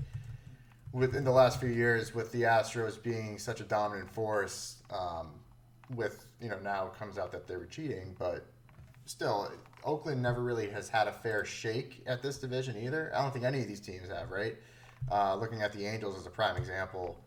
within 0.94 1.26
the 1.26 1.32
last 1.32 1.60
few 1.60 1.70
years, 1.70 2.14
with 2.16 2.32
the 2.32 2.44
Astros 2.44 3.02
being 3.02 3.38
such 3.38 3.60
a 3.60 3.64
dominant 3.64 4.10
force, 4.10 4.78
um, 4.92 5.32
with 5.96 6.26
you 6.42 6.50
know 6.50 6.60
now 6.60 6.88
it 6.88 6.98
comes 6.98 7.18
out 7.18 7.32
that 7.32 7.48
they 7.48 7.56
were 7.56 7.66
cheating, 7.66 8.16
but 8.18 8.46
still, 9.06 9.52
Oakland 9.84 10.22
never 10.22 10.42
really 10.42 10.70
has 10.70 10.90
had 10.90 11.08
a 11.08 11.12
fair 11.12 11.46
shake 11.46 12.02
at 12.08 12.22
this 12.22 12.38
division 12.38 12.78
either. 12.78 13.12
I 13.16 13.22
don't 13.22 13.32
think 13.32 13.46
any 13.46 13.62
of 13.62 13.68
these 13.68 13.80
teams 13.80 14.10
have, 14.10 14.32
right? 14.32 14.56
Uh, 15.12 15.36
looking 15.36 15.62
at 15.62 15.74
the 15.74 15.86
Angels 15.86 16.18
as 16.18 16.26
a 16.26 16.30
prime 16.30 16.58
example 16.58 17.18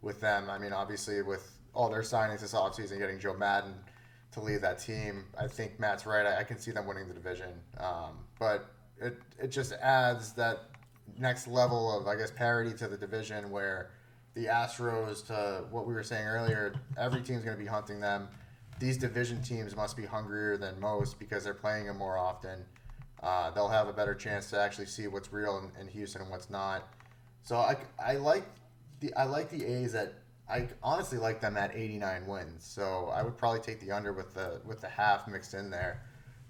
with 0.00 0.20
them, 0.20 0.48
I 0.48 0.58
mean, 0.58 0.72
obviously 0.72 1.22
with 1.22 1.58
all 1.74 1.90
their 1.90 2.02
signings 2.02 2.40
this 2.40 2.54
offseason, 2.54 2.98
getting 2.98 3.18
Joe 3.18 3.34
Maddon 3.34 3.74
to 4.32 4.40
lead 4.40 4.62
that 4.62 4.78
team, 4.78 5.24
I 5.38 5.46
think 5.46 5.78
Matt's 5.78 6.06
right. 6.06 6.26
I, 6.26 6.40
I 6.40 6.44
can 6.44 6.58
see 6.58 6.70
them 6.70 6.86
winning 6.86 7.08
the 7.08 7.14
division, 7.14 7.50
um, 7.78 8.18
but 8.38 8.70
it 9.00 9.18
it 9.38 9.48
just 9.48 9.72
adds 9.72 10.32
that 10.34 10.64
next 11.18 11.46
level 11.48 11.96
of 11.98 12.06
I 12.06 12.16
guess 12.16 12.30
parity 12.30 12.76
to 12.78 12.88
the 12.88 12.96
division 12.96 13.50
where 13.50 13.90
the 14.34 14.46
Astros 14.46 15.26
to 15.26 15.64
what 15.70 15.86
we 15.86 15.94
were 15.94 16.02
saying 16.02 16.26
earlier, 16.26 16.74
every 16.96 17.22
team's 17.22 17.44
going 17.44 17.56
to 17.56 17.62
be 17.62 17.68
hunting 17.68 18.00
them. 18.00 18.28
These 18.78 18.96
division 18.96 19.42
teams 19.42 19.74
must 19.74 19.96
be 19.96 20.04
hungrier 20.04 20.56
than 20.56 20.78
most 20.78 21.18
because 21.18 21.44
they're 21.44 21.54
playing 21.54 21.86
them 21.86 21.98
more 21.98 22.16
often. 22.16 22.64
Uh, 23.22 23.50
they'll 23.50 23.68
have 23.68 23.88
a 23.88 23.92
better 23.92 24.14
chance 24.14 24.50
to 24.50 24.60
actually 24.60 24.86
see 24.86 25.08
what's 25.08 25.32
real 25.32 25.58
in, 25.58 25.80
in 25.80 25.88
Houston 25.88 26.22
and 26.22 26.30
what's 26.30 26.50
not. 26.50 26.88
So 27.42 27.56
I, 27.56 27.76
I 27.98 28.14
like 28.14 28.44
the 29.00 29.12
I 29.14 29.24
like 29.24 29.50
the 29.50 29.64
A's 29.64 29.94
at 29.94 30.14
I 30.48 30.68
honestly 30.82 31.18
like 31.18 31.40
them 31.40 31.56
at 31.56 31.74
89 31.74 32.26
wins. 32.26 32.64
So 32.64 33.10
I 33.12 33.22
would 33.22 33.36
probably 33.36 33.60
take 33.60 33.80
the 33.80 33.92
under 33.92 34.12
with 34.12 34.34
the 34.34 34.60
with 34.64 34.80
the 34.80 34.88
half 34.88 35.26
mixed 35.26 35.54
in 35.54 35.70
there. 35.70 36.02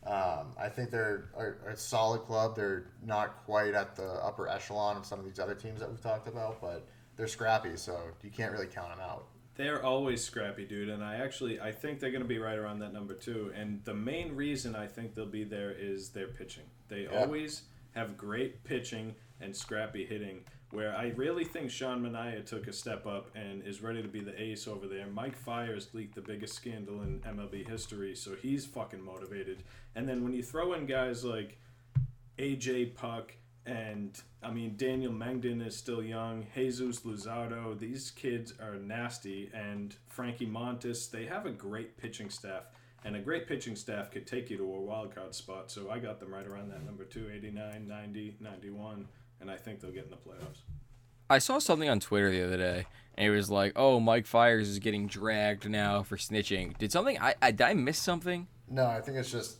Um, 0.07 0.55
I 0.59 0.69
think 0.69 0.91
they're 0.91 1.31
a, 1.37 1.73
a 1.73 1.77
solid 1.77 2.23
club. 2.23 2.57
They're 2.57 2.87
not 3.05 3.45
quite 3.45 3.75
at 3.75 3.97
the 3.97 4.07
upper 4.25 4.49
echelon 4.49 4.97
of 4.97 5.05
some 5.05 5.19
of 5.19 5.25
these 5.25 5.39
other 5.39 5.55
teams 5.55 5.81
that 5.81 5.91
we've 5.91 6.01
talked 6.01 6.29
about, 6.29 6.61
but 6.61 6.87
they're 7.17 7.27
scrappy, 7.27 7.77
so 7.77 8.01
you 8.23 8.31
can't 8.31 8.53
really 8.53 8.69
count 8.69 8.91
them 8.91 9.01
out. 9.01 9.27
They're 9.59 9.85
always 9.85 10.25
scrappy, 10.25 10.65
dude, 10.65 10.89
and 10.89 11.03
I 11.05 11.17
actually 11.17 11.61
I 11.61 11.73
think 11.73 11.99
they're 11.99 12.13
going 12.13 12.23
to 12.23 12.29
be 12.29 12.39
right 12.39 12.57
around 12.57 12.79
that 12.79 12.93
number 12.93 13.13
too. 13.13 13.53
And 13.57 13.85
the 13.85 13.93
main 13.93 14.37
reason 14.37 14.77
I 14.77 14.87
think 14.87 15.15
they'll 15.17 15.27
be 15.27 15.43
there 15.43 15.73
is 15.73 16.11
their 16.11 16.29
pitching. 16.29 16.63
They 16.89 17.03
Yeah. 17.03 17.19
always 17.21 17.65
have 17.95 18.17
great 18.17 18.63
pitching 18.63 19.17
and 19.41 19.55
scrappy 19.55 20.07
hitting. 20.07 20.45
Where 20.71 20.95
I 20.95 21.09
really 21.17 21.45
think 21.45 21.71
Sean 21.73 22.03
Manaea 22.03 22.47
took 22.47 22.69
a 22.69 22.73
step 22.73 23.05
up 23.05 23.35
and 23.35 23.63
is 23.67 23.81
ready 23.83 24.01
to 24.01 24.07
be 24.09 24.21
the 24.21 24.41
ace 24.41 24.69
over 24.69 24.87
there. 24.87 25.07
Mike 25.09 25.35
Fiers 25.37 25.89
leaked 25.93 26.15
the 26.15 26.21
biggest 26.21 26.55
scandal 26.55 27.03
in 27.03 27.21
MLB 27.23 27.65
history, 27.67 28.15
so 28.15 28.37
he's 28.37 28.65
fucking 28.67 29.03
motivated. 29.03 29.65
And 29.97 30.09
then 30.09 30.23
when 30.23 30.35
you 30.35 30.43
throw 30.43 30.75
in 30.75 30.87
guys 30.87 31.25
like 31.25 31.59
AJ 32.39 32.95
Puk 32.95 33.33
and 33.67 34.21
I 34.43 34.51
mean 34.51 34.75
Daniel 34.77 35.13
Mengden 35.13 35.67
is 35.67 35.77
still 35.77 36.03
young, 36.03 36.47
Jesus 36.55 37.01
Luzardo, 37.01 37.79
these 37.79 38.11
kids 38.11 38.55
are 38.61 38.77
nasty 38.77 39.51
and 39.53 39.95
Frankie 40.07 40.47
Montas, 40.47 41.11
they 41.11 41.27
have 41.27 41.47
a 41.47 41.51
great 41.51 41.97
pitching 41.97 42.31
staff. 42.31 42.65
And 43.05 43.15
a 43.15 43.21
great 43.21 43.47
pitching 43.47 43.77
staff 43.77 44.11
could 44.11 44.27
take 44.27 44.51
you 44.51 44.57
to 44.57 44.65
a 44.65 44.81
wild 44.81 45.15
card 45.15 45.33
spot. 45.33 45.71
So 45.71 45.89
I 45.89 46.01
got 46.01 46.19
them 46.19 46.35
right 46.35 46.45
around 46.45 46.71
that 46.73 46.85
number 46.85 47.05
289, 47.05 47.87
90, 47.87 48.37
91, 48.41 49.09
and 49.41 49.51
I 49.51 49.57
think 49.57 49.81
they'll 49.81 49.93
get 49.93 50.05
in 50.05 50.11
the 50.11 50.17
playoffs. 50.17 50.63
I 51.31 51.39
saw 51.39 51.59
something 51.59 51.89
on 51.89 52.01
Twitter 52.01 52.31
the 52.31 52.45
other 52.45 52.57
day, 52.57 52.87
and 53.15 53.27
it 53.27 53.31
was 53.31 53.51
like, 53.51 53.73
"Oh, 53.77 54.01
Mike 54.01 54.27
Fiers 54.27 54.69
is 54.69 54.79
getting 54.79 55.07
dragged 55.07 55.69
now 55.69 56.03
for 56.03 56.17
snitching." 56.17 56.77
Did 56.79 56.91
something? 56.91 57.21
I, 57.21 57.35
I 57.43 57.51
did 57.51 57.63
I 57.63 57.75
miss 57.75 57.99
something? 57.99 58.49
No, 58.69 58.87
I 58.87 59.01
think 59.01 59.19
it's 59.19 59.31
just 59.31 59.59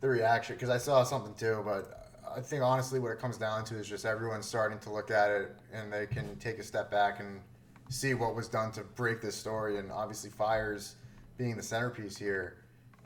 the 0.00 0.08
reaction 0.08 0.56
because 0.56 0.70
I 0.70 0.78
saw 0.78 1.02
something 1.04 1.34
too, 1.34 1.62
but 1.64 1.99
I 2.34 2.40
think 2.40 2.62
honestly 2.62 3.00
what 3.00 3.10
it 3.10 3.18
comes 3.18 3.36
down 3.36 3.64
to 3.66 3.76
is 3.76 3.88
just 3.88 4.04
everyone 4.04 4.42
starting 4.42 4.78
to 4.80 4.92
look 4.92 5.10
at 5.10 5.30
it 5.30 5.56
and 5.72 5.92
they 5.92 6.06
can 6.06 6.36
take 6.36 6.58
a 6.58 6.62
step 6.62 6.90
back 6.90 7.20
and 7.20 7.40
see 7.88 8.14
what 8.14 8.34
was 8.34 8.48
done 8.48 8.70
to 8.72 8.82
break 8.82 9.20
this 9.20 9.34
story, 9.34 9.78
and 9.78 9.90
obviously 9.90 10.30
Fiers 10.30 10.96
being 11.36 11.56
the 11.56 11.62
centerpiece 11.62 12.16
here, 12.16 12.58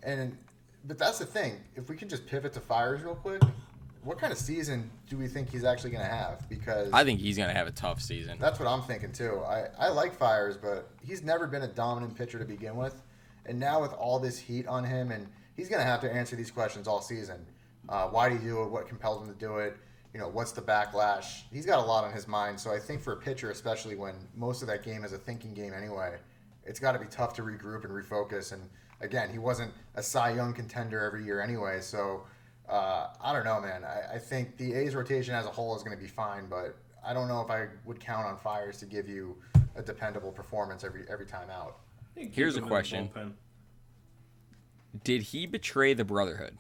and 0.03 0.37
but 0.87 0.99
that's 0.99 1.19
the 1.19 1.27
thing. 1.27 1.55
If 1.77 1.89
we 1.89 1.97
can 1.97 2.09
just 2.09 2.27
pivot 2.27 2.53
to 2.53 2.61
Fiers 2.61 3.03
real 3.03 3.15
quick, 3.15 3.41
what 4.03 4.19
kind 4.19 4.33
of 4.33 4.39
season 4.39 4.91
do 5.09 5.17
we 5.17 5.27
think 5.27 5.51
he's 5.51 5.65
actually 5.65 5.91
going 5.91 6.05
to 6.05 6.11
have? 6.11 6.47
Because 6.51 6.93
I 6.93 7.05
think 7.05 7.21
he's 7.21 7.39
gonna 7.39 7.55
have 7.55 7.67
a 7.67 7.73
tough 7.73 8.03
season. 8.03 8.39
that's 8.39 8.61
what 8.61 8.69
I'm 8.69 8.83
thinking 8.83 9.13
too. 9.13 9.41
I, 9.47 9.69
I 9.79 9.89
like 9.89 10.15
Fiers, 10.15 10.59
but 10.59 10.91
he's 11.03 11.23
never 11.23 11.47
been 11.47 11.63
a 11.63 11.69
dominant 11.69 12.15
pitcher 12.17 12.39
to 12.39 12.45
begin 12.45 12.77
with. 12.77 13.01
And 13.47 13.59
now 13.59 13.81
with 13.81 13.93
all 13.95 14.19
this 14.19 14.39
heat 14.39 14.67
on 14.67 14.85
him, 14.85 15.11
and 15.11 15.27
he's 15.57 15.69
going 15.69 15.81
to 15.81 15.87
have 15.87 16.01
to 16.01 16.13
answer 16.13 16.37
these 16.37 16.51
questions 16.51 16.89
all 16.89 17.01
season. 17.01 17.45
Uh, 17.89 18.09
why 18.09 18.29
did 18.29 18.41
he 18.41 18.47
do 18.47 18.63
it? 18.63 18.71
What 18.71 18.89
compelled 18.89 19.23
him 19.23 19.33
to 19.33 19.39
do 19.39 19.59
it? 19.59 19.77
You 20.13 20.21
know, 20.21 20.29
what's 20.29 20.53
the 20.53 20.63
backlash? 20.63 21.43
He's 21.53 21.67
got 21.67 21.79
a 21.79 21.83
lot 21.83 22.05
on 22.05 22.13
his 22.13 22.29
mind. 22.29 22.59
So 22.59 22.73
I 22.73 22.79
think 22.79 23.03
for 23.03 23.13
a 23.13 23.17
pitcher, 23.17 23.51
especially 23.51 23.97
when 23.97 24.15
most 24.37 24.63
of 24.63 24.69
that 24.69 24.83
game 24.83 25.05
is 25.05 25.13
a 25.13 25.19
thinking 25.19 25.55
game 25.55 25.73
anyway, 25.77 26.17
it's 26.65 26.79
got 26.79 26.93
to 26.93 26.99
be 26.99 27.07
tough 27.07 27.35
to 27.35 27.43
regroup 27.43 27.85
and 27.85 27.93
refocus. 27.93 28.53
And 28.53 28.63
again, 29.01 29.29
he 29.31 29.39
wasn't 29.39 29.73
a 29.97 30.03
Cy 30.03 30.31
Young 30.31 30.53
contender 30.53 31.01
every 31.03 31.25
year 31.25 31.41
anyway. 31.41 31.81
So 31.81 32.23
uh, 32.69 33.09
I 33.21 33.33
don't 33.33 33.45
know, 33.45 33.61
man. 33.61 33.85
I, 33.85 34.15
I 34.15 34.19
think 34.19 34.57
the 34.57 34.73
A's 34.75 34.95
rotation 34.95 35.35
as 35.35 35.47
a 35.47 35.51
whole 35.51 35.77
is 35.77 35.83
going 35.83 35.97
to 35.97 36.03
be 36.03 36.09
fine, 36.09 36.47
but 36.49 36.77
I 37.05 37.13
don't 37.13 37.29
know 37.29 37.41
if 37.41 37.51
I 37.51 37.67
would 37.85 38.01
count 38.01 38.27
on 38.27 38.37
Fiers 38.37 38.79
to 38.79 38.87
give 38.87 39.09
you 39.09 39.37
a 39.77 39.83
dependable 39.83 40.33
performance 40.33 40.85
every 40.85 41.05
every 41.11 41.27
time 41.27 41.51
out. 41.51 41.79
You 42.17 42.23
can 42.23 42.31
keep 42.31 42.37
Here's 42.37 42.55
a 42.55 42.59
him 42.59 42.65
in 42.65 42.69
the 42.69 42.71
question. 42.71 43.35
Did 45.03 45.23
he 45.23 45.47
betray 45.47 45.93
the 45.93 46.05
Brotherhood? 46.05 46.57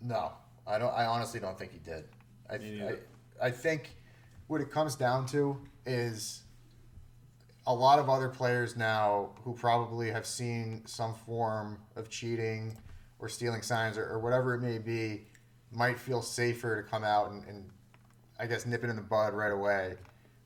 No, 0.00 0.32
I 0.66 0.78
don't. 0.78 0.92
I 0.92 1.06
honestly 1.06 1.40
don't 1.40 1.58
think 1.58 1.72
he 1.72 1.78
did. 1.78 2.04
I, 2.50 2.54
I. 2.54 2.94
I 3.40 3.50
think 3.50 3.90
what 4.48 4.60
it 4.60 4.70
comes 4.70 4.96
down 4.96 5.26
to 5.26 5.58
is 5.86 6.42
a 7.66 7.74
lot 7.74 7.98
of 7.98 8.08
other 8.08 8.28
players 8.28 8.76
now 8.76 9.30
who 9.44 9.52
probably 9.52 10.10
have 10.10 10.26
seen 10.26 10.82
some 10.86 11.14
form 11.14 11.78
of 11.96 12.08
cheating 12.08 12.76
or 13.18 13.28
stealing 13.28 13.62
signs 13.62 13.98
or, 13.98 14.08
or 14.08 14.18
whatever 14.18 14.54
it 14.54 14.60
may 14.60 14.78
be 14.78 15.26
might 15.70 15.98
feel 15.98 16.22
safer 16.22 16.82
to 16.82 16.88
come 16.88 17.04
out 17.04 17.30
and, 17.30 17.44
and 17.46 17.68
I 18.40 18.46
guess 18.46 18.64
nip 18.64 18.84
it 18.84 18.90
in 18.90 18.96
the 18.96 19.02
bud 19.02 19.34
right 19.34 19.52
away. 19.52 19.96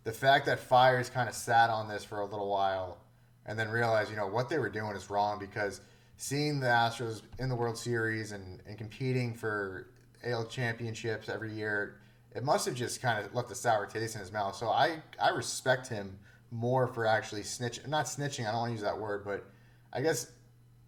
The 0.05 0.13
fact 0.13 0.47
that 0.47 0.59
Fiers 0.59 1.09
kind 1.09 1.29
of 1.29 1.35
sat 1.35 1.71
on 1.71 1.89
this 1.89 2.03
for 2.05 2.21
a 2.21 2.25
little 2.25 2.51
while 2.51 2.99
and 3.47 3.57
then 3.57 3.69
realized, 3.69 4.11
you 4.11 4.17
know, 4.17 4.27
what 4.27 4.49
they 4.49 4.59
were 4.59 4.69
doing 4.69 4.97
is 4.97 5.09
wrong 5.09 5.39
because 5.39 5.81
seeing 6.17 6.61
the 6.61 6.67
Astros 6.67 7.23
in 7.39 7.49
the 7.49 7.57
World 7.57 7.77
Series 7.77 8.33
and, 8.33 8.61
and 8.67 8.79
competing 8.79 9.35
for 9.35 9.89
AL 10.25 10.47
championships 10.47 11.29
every 11.29 11.53
year, 11.53 11.99
it 12.35 12.45
must 12.45 12.67
have 12.67 12.75
just 12.75 13.03
kind 13.03 13.25
of 13.25 13.35
left 13.35 13.51
a 13.51 13.55
sour 13.55 13.87
taste 13.87 14.15
in 14.15 14.21
his 14.21 14.33
mouth. 14.33 14.57
So 14.57 14.69
I, 14.69 15.03
I 15.21 15.31
respect 15.31 15.89
him 15.89 16.19
more 16.51 16.87
for 16.87 17.07
actually 17.07 17.43
snitching, 17.43 17.89
not 17.89 18.07
snitching, 18.07 18.47
I 18.47 18.53
don't 18.53 18.61
want 18.61 18.69
to 18.71 18.73
use 18.73 18.83
that 18.83 18.99
word, 18.99 19.25
but 19.25 19.45
I 19.93 20.01
guess 20.01 20.31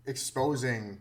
exposing 0.07 1.01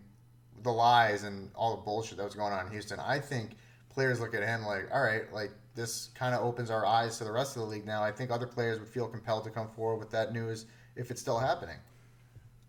the 0.63 0.71
lies 0.71 1.23
and 1.23 1.51
all 1.55 1.75
the 1.75 1.81
bullshit 1.81 2.17
that 2.17 2.23
was 2.23 2.35
going 2.35 2.53
on 2.53 2.65
in 2.65 2.71
Houston. 2.71 2.99
I 2.99 3.19
think 3.19 3.51
players 3.89 4.19
look 4.19 4.33
at 4.33 4.43
him 4.43 4.65
like, 4.65 4.87
all 4.91 5.01
right, 5.01 5.31
like 5.33 5.51
this 5.75 6.09
kind 6.15 6.33
of 6.33 6.43
opens 6.43 6.69
our 6.69 6.85
eyes 6.85 7.17
to 7.17 7.23
the 7.23 7.31
rest 7.31 7.55
of 7.55 7.63
the 7.63 7.67
league 7.67 7.85
now. 7.85 8.03
I 8.03 8.11
think 8.11 8.31
other 8.31 8.47
players 8.47 8.79
would 8.79 8.87
feel 8.87 9.07
compelled 9.07 9.43
to 9.45 9.49
come 9.49 9.69
forward 9.69 9.97
with 9.97 10.11
that 10.11 10.33
news 10.33 10.65
if 10.95 11.11
it's 11.11 11.21
still 11.21 11.39
happening. 11.39 11.77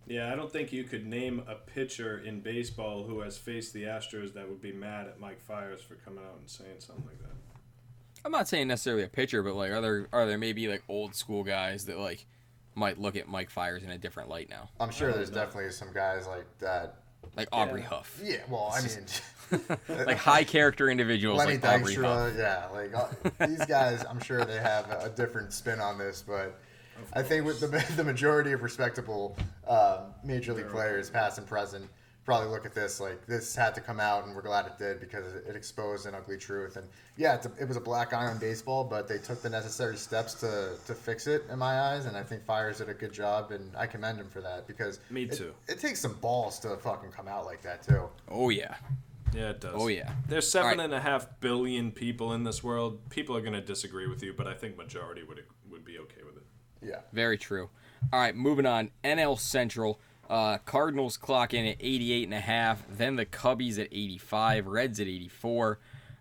Yeah, 0.06 0.32
I 0.32 0.36
don't 0.36 0.52
think 0.52 0.72
you 0.72 0.84
could 0.84 1.06
name 1.06 1.42
a 1.48 1.54
pitcher 1.54 2.18
in 2.18 2.40
baseball 2.40 3.04
who 3.04 3.20
has 3.20 3.38
faced 3.38 3.72
the 3.72 3.84
Astros 3.84 4.34
that 4.34 4.48
would 4.48 4.60
be 4.60 4.72
mad 4.72 5.06
at 5.06 5.18
Mike 5.18 5.40
Fiers 5.40 5.80
for 5.80 5.94
coming 5.94 6.24
out 6.24 6.38
and 6.38 6.48
saying 6.48 6.76
something 6.78 7.04
like 7.06 7.18
that. 7.22 7.34
I'm 8.24 8.32
not 8.32 8.48
saying 8.48 8.68
necessarily 8.68 9.02
a 9.02 9.08
pitcher, 9.08 9.42
but 9.42 9.54
like, 9.54 9.70
are 9.70 9.80
there 9.80 10.08
are 10.12 10.26
there 10.26 10.38
maybe 10.38 10.68
like 10.68 10.82
old 10.88 11.14
school 11.14 11.42
guys 11.44 11.86
that 11.86 11.98
like 11.98 12.26
might 12.74 12.98
look 12.98 13.16
at 13.16 13.28
Mike 13.28 13.50
Fiers 13.50 13.82
in 13.82 13.90
a 13.90 13.98
different 13.98 14.28
light 14.28 14.48
now, 14.50 14.68
I'm 14.80 14.90
sure 14.90 15.12
there's 15.12 15.30
know. 15.30 15.36
definitely 15.36 15.70
some 15.70 15.92
guys 15.92 16.26
like 16.26 16.46
that. 16.58 16.96
like 17.36 17.48
Aubrey 17.52 17.82
Yeah. 17.82 17.86
Huff, 17.88 18.20
Yeah, 18.22 18.36
well, 18.48 18.72
I 18.74 18.80
mean, 18.82 19.78
like 20.06 20.16
high 20.16 20.44
character 20.44 20.88
individuals 20.88 21.38
Lenny 21.38 21.58
like 21.58 21.80
Aubrey 21.80 21.94
Huff. 21.94 22.32
Yeah, 22.36 22.66
like 22.72 22.94
uh, 22.94 23.46
these 23.46 23.64
guys, 23.66 24.04
I'm 24.08 24.20
sure 24.20 24.44
they 24.44 24.58
have 24.58 24.90
a 24.90 25.10
different 25.10 25.52
spin 25.52 25.80
on 25.80 25.98
this, 25.98 26.24
but 26.26 26.58
I 27.12 27.22
think 27.22 27.44
with 27.44 27.60
the 27.60 27.66
the 27.96 28.04
majority 28.04 28.52
of 28.52 28.62
respectable 28.62 29.36
um, 29.66 30.14
major 30.22 30.52
league 30.52 30.68
players, 30.68 31.10
past 31.10 31.38
and 31.38 31.46
present, 31.46 31.88
probably 32.24 32.48
look 32.48 32.64
at 32.64 32.74
this 32.74 33.00
like 33.00 33.26
this 33.26 33.54
had 33.54 33.74
to 33.74 33.80
come 33.80 34.00
out, 34.00 34.26
and 34.26 34.34
we're 34.34 34.42
glad 34.42 34.66
it 34.66 34.78
did 34.78 35.00
because 35.00 35.34
it, 35.34 35.44
it 35.48 35.56
exposed 35.56 36.06
an 36.06 36.14
ugly 36.14 36.38
truth. 36.38 36.76
And 36.76 36.86
yeah, 37.16 37.34
it's 37.34 37.46
a, 37.46 37.52
it 37.60 37.68
was 37.68 37.76
a 37.76 37.80
black 37.80 38.12
eye 38.12 38.26
on 38.26 38.38
baseball, 38.38 38.84
but 38.84 39.06
they 39.06 39.18
took 39.18 39.42
the 39.42 39.50
necessary 39.50 39.96
steps 39.96 40.34
to 40.34 40.76
to 40.86 40.94
fix 40.94 41.26
it 41.26 41.44
in 41.50 41.58
my 41.58 41.80
eyes, 41.80 42.06
and 42.06 42.16
I 42.16 42.22
think 42.22 42.44
Fiers 42.44 42.78
did 42.78 42.88
a 42.88 42.94
good 42.94 43.12
job, 43.12 43.52
and 43.52 43.70
I 43.76 43.86
commend 43.86 44.18
him 44.18 44.28
for 44.28 44.40
that 44.40 44.66
because 44.66 45.00
Me 45.10 45.26
too. 45.26 45.52
It, 45.68 45.80
takes 45.80 46.00
some 46.00 46.14
balls 46.14 46.58
to 46.60 46.76
fucking 46.76 47.10
come 47.10 47.28
out 47.28 47.44
like 47.44 47.62
that 47.62 47.82
too. 47.82 48.08
Oh 48.30 48.48
yeah, 48.48 48.74
Yeah, 49.34 49.50
it 49.50 49.60
does. 49.60 49.74
Oh, 49.74 49.88
yeah. 49.88 50.10
There's 50.28 50.48
seven 50.48 50.78
All 50.78 50.84
and 50.86 50.94
a 50.94 51.00
half 51.00 51.26
billion 51.40 51.92
people 51.92 52.32
in 52.32 52.44
this 52.44 52.62
world. 52.64 52.98
People 53.10 53.36
are 53.36 53.40
going 53.40 53.52
to 53.54 53.60
disagree 53.60 54.06
with 54.06 54.22
you, 54.22 54.32
but 54.32 54.46
I 54.46 54.54
think 54.54 54.76
majority 54.76 55.22
would 55.22 55.42
would 55.70 55.84
be 55.84 55.98
okay 55.98 56.22
with 56.22 56.23
it. 56.23 56.23
Yeah. 56.84 57.00
very 57.12 57.38
true. 57.38 57.70
All 58.12 58.20
right, 58.20 58.36
moving 58.36 58.66
on. 58.66 58.90
NL 59.02 59.38
Central. 59.38 59.98
Uh, 60.28 60.58
Cardinals 60.58 61.16
clock 61.16 61.52
in 61.54 61.66
at 61.66 61.76
88 61.80 62.24
and 62.24 62.34
a 62.34 62.40
half. 62.40 62.82
Then 62.88 63.16
the 63.16 63.26
Cubbies 63.26 63.78
at 63.78 63.88
85. 63.90 64.66
Reds 64.66 65.00
at 65.00 65.06
84. 65.06 65.78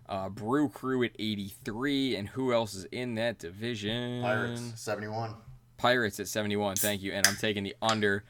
Uh, 0.08 0.28
Brew 0.28 0.68
Crew 0.68 1.02
at 1.04 1.12
83. 1.18 2.16
And 2.16 2.28
who 2.30 2.52
else 2.52 2.74
is 2.74 2.84
in 2.86 3.14
that 3.16 3.38
division? 3.38 4.22
Pirates, 4.22 4.72
71. 4.76 5.34
Pirates 5.76 6.20
at 6.20 6.28
71. 6.28 6.76
Thank 6.76 7.02
you. 7.02 7.12
And 7.12 7.26
I'm 7.26 7.36
taking 7.36 7.64
the 7.64 7.74
under 7.82 8.24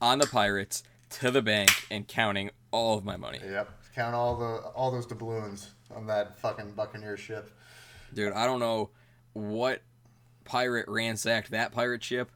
on 0.00 0.18
the 0.18 0.26
Pirates 0.26 0.82
to 1.10 1.30
the 1.30 1.42
bank 1.42 1.70
and 1.90 2.06
counting 2.06 2.50
all 2.70 2.98
of 2.98 3.04
my 3.04 3.16
money. 3.16 3.38
Yep. 3.44 3.70
Count 3.94 4.14
all 4.14 4.36
the 4.36 4.68
all 4.74 4.90
those 4.92 5.06
doubloons 5.06 5.70
on 5.94 6.06
that 6.06 6.38
fucking 6.38 6.72
Buccaneer 6.72 7.16
ship. 7.16 7.50
Dude, 8.14 8.32
I 8.32 8.46
don't 8.46 8.60
know 8.60 8.90
what 9.32 9.82
pirate 10.50 10.86
ransacked 10.88 11.52
that 11.52 11.70
pirate 11.70 12.02
ship, 12.02 12.32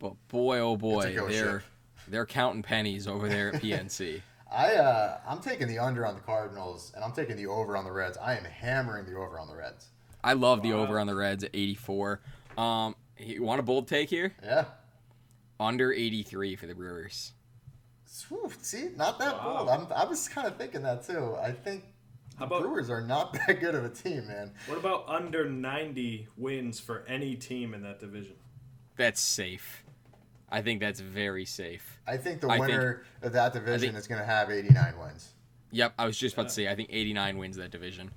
but 0.00 0.14
boy, 0.26 0.58
oh 0.58 0.76
boy, 0.76 1.14
they're 1.14 1.60
ship. 1.60 1.62
they're 2.08 2.26
counting 2.26 2.62
pennies 2.62 3.06
over 3.06 3.28
there 3.28 3.54
at 3.54 3.62
PNC. 3.62 4.20
I 4.52 4.74
uh, 4.74 5.18
I'm 5.26 5.38
taking 5.40 5.68
the 5.68 5.78
under 5.78 6.04
on 6.04 6.14
the 6.16 6.20
Cardinals 6.20 6.92
and 6.94 7.04
I'm 7.04 7.12
taking 7.12 7.36
the 7.36 7.46
over 7.46 7.76
on 7.76 7.84
the 7.84 7.92
Reds. 7.92 8.18
I 8.18 8.34
am 8.36 8.44
hammering 8.44 9.06
the 9.06 9.16
over 9.16 9.38
on 9.38 9.46
the 9.46 9.54
Reds. 9.54 9.86
I 10.24 10.32
love 10.34 10.62
the 10.62 10.72
over 10.72 10.98
on 10.98 11.06
the 11.06 11.14
Reds 11.14 11.42
at 11.44 11.50
84. 11.54 12.20
Um, 12.58 12.94
you 13.16 13.42
want 13.42 13.60
a 13.60 13.62
bold 13.62 13.86
take 13.88 14.10
here? 14.10 14.34
Yeah. 14.42 14.64
Under 15.58 15.92
83 15.92 16.56
for 16.56 16.66
the 16.66 16.74
Brewers. 16.74 17.32
Whew, 18.28 18.50
see, 18.60 18.90
not 18.96 19.18
that 19.20 19.36
Wow. 19.38 19.64
bold. 19.64 19.68
I'm, 19.68 19.86
I 19.94 20.04
was 20.04 20.28
kind 20.28 20.46
of 20.46 20.56
thinking 20.56 20.82
that 20.82 21.06
too. 21.06 21.36
I 21.40 21.52
think 21.52 21.84
How 22.38 22.46
the 22.46 22.54
about 22.56 22.62
Brewers 22.68 22.90
are 22.90 23.00
not 23.00 23.32
that 23.46 23.60
good 23.60 23.74
of 23.74 23.84
a 23.84 23.88
team, 23.88 24.26
man. 24.26 24.52
what 24.66 24.78
about 24.78 25.04
under 25.08 25.48
90 25.48 26.28
wins 26.36 26.80
for 26.80 27.04
any 27.06 27.34
team 27.36 27.74
in 27.74 27.82
that 27.82 28.00
division? 28.00 28.34
That's 28.96 29.20
safe. 29.20 29.84
I 30.50 30.60
think 30.62 30.80
that's 30.80 31.00
very 31.00 31.44
safe. 31.44 32.00
I 32.06 32.16
think 32.16 32.40
the 32.40 32.48
I 32.48 32.58
think- 32.58 32.68
winner 32.68 33.04
of 33.22 33.32
that 33.32 33.52
division 33.52 33.80
think- 33.90 33.98
is 33.98 34.06
going 34.06 34.20
to 34.20 34.26
have 34.26 34.50
89 34.50 34.98
wins. 34.98 35.30
Yep, 35.70 35.94
I 35.98 36.04
was 36.04 36.18
just 36.18 36.34
about 36.34 36.48
to 36.48 36.54
say 36.54 36.68
I 36.68 36.74
think 36.74 36.90
89 36.92 37.38
wins 37.38 37.56
that 37.56 37.70
division. 37.70 38.10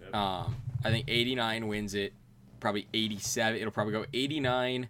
Yep. 0.00 0.14
Um, 0.14 0.56
I 0.84 0.90
think 0.90 1.06
89 1.08 1.66
wins 1.66 1.94
it. 1.94 2.12
Probably 2.60 2.86
87. 2.94 3.58
It'll 3.60 3.72
probably 3.72 3.92
go 3.92 4.04
89, 4.12 4.88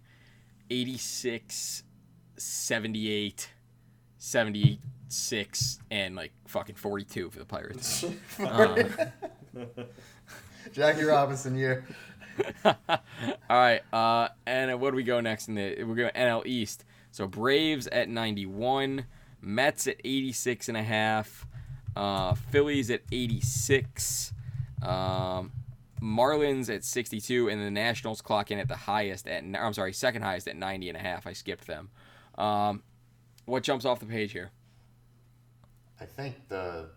86, 0.69 1.83
78, 2.37 3.49
76, 5.11 5.79
and 5.91 6.15
like 6.15 6.31
fucking 6.47 6.75
42 6.75 7.29
for 7.29 7.39
the 7.39 7.45
Pirates. 7.45 8.05
Um, 8.39 8.75
Jackie 10.71 11.03
Robinson 11.03 11.57
year. 11.57 11.85
All 12.65 12.73
right, 13.49 13.81
uh, 13.91 14.29
and 14.45 14.79
what 14.79 14.91
do 14.91 14.95
we 14.95 15.03
go 15.03 15.19
next 15.19 15.47
in 15.47 15.55
the? 15.55 15.83
We're 15.83 15.95
going 15.95 16.11
NL 16.15 16.45
East. 16.45 16.85
So 17.11 17.27
Braves 17.27 17.87
at 17.87 18.07
91, 18.07 19.05
Mets 19.41 19.87
at 19.87 19.97
86 20.03 20.69
and 20.69 20.77
a 20.77 20.83
half, 20.83 21.45
uh, 21.95 22.35
Phillies 22.35 22.89
at 22.89 23.01
86, 23.11 24.33
um, 24.81 25.51
Marlins 26.01 26.73
at 26.73 26.85
62, 26.85 27.49
and 27.49 27.61
the 27.61 27.69
Nationals 27.69 28.21
clock 28.21 28.49
in 28.49 28.59
at 28.59 28.69
the 28.69 28.77
highest 28.77 29.27
at 29.27 29.43
I'm 29.43 29.73
sorry, 29.73 29.91
second 29.91 30.21
highest 30.21 30.47
at 30.47 30.55
90 30.55 30.87
and 30.87 30.97
a 30.97 31.01
half. 31.01 31.27
I 31.27 31.33
skipped 31.33 31.67
them. 31.67 31.89
Um, 32.35 32.81
what 33.45 33.63
jumps 33.63 33.83
off 33.83 33.99
the 33.99 34.05
page 34.05 34.31
here? 34.31 34.51
I 36.01 36.05
think 36.05 36.35
the 36.49 36.89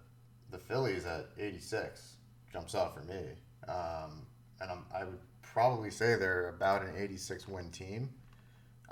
the 0.50 0.58
Phillies 0.58 1.04
at 1.04 1.26
86 1.38 2.14
jumps 2.52 2.74
off 2.74 2.94
for 2.94 3.02
me, 3.02 3.20
um, 3.68 4.22
and 4.60 4.70
I'm, 4.70 4.84
I 4.94 5.04
would 5.04 5.18
probably 5.42 5.90
say 5.90 6.16
they're 6.16 6.48
about 6.48 6.82
an 6.82 6.94
86 6.96 7.46
win 7.48 7.70
team. 7.70 8.08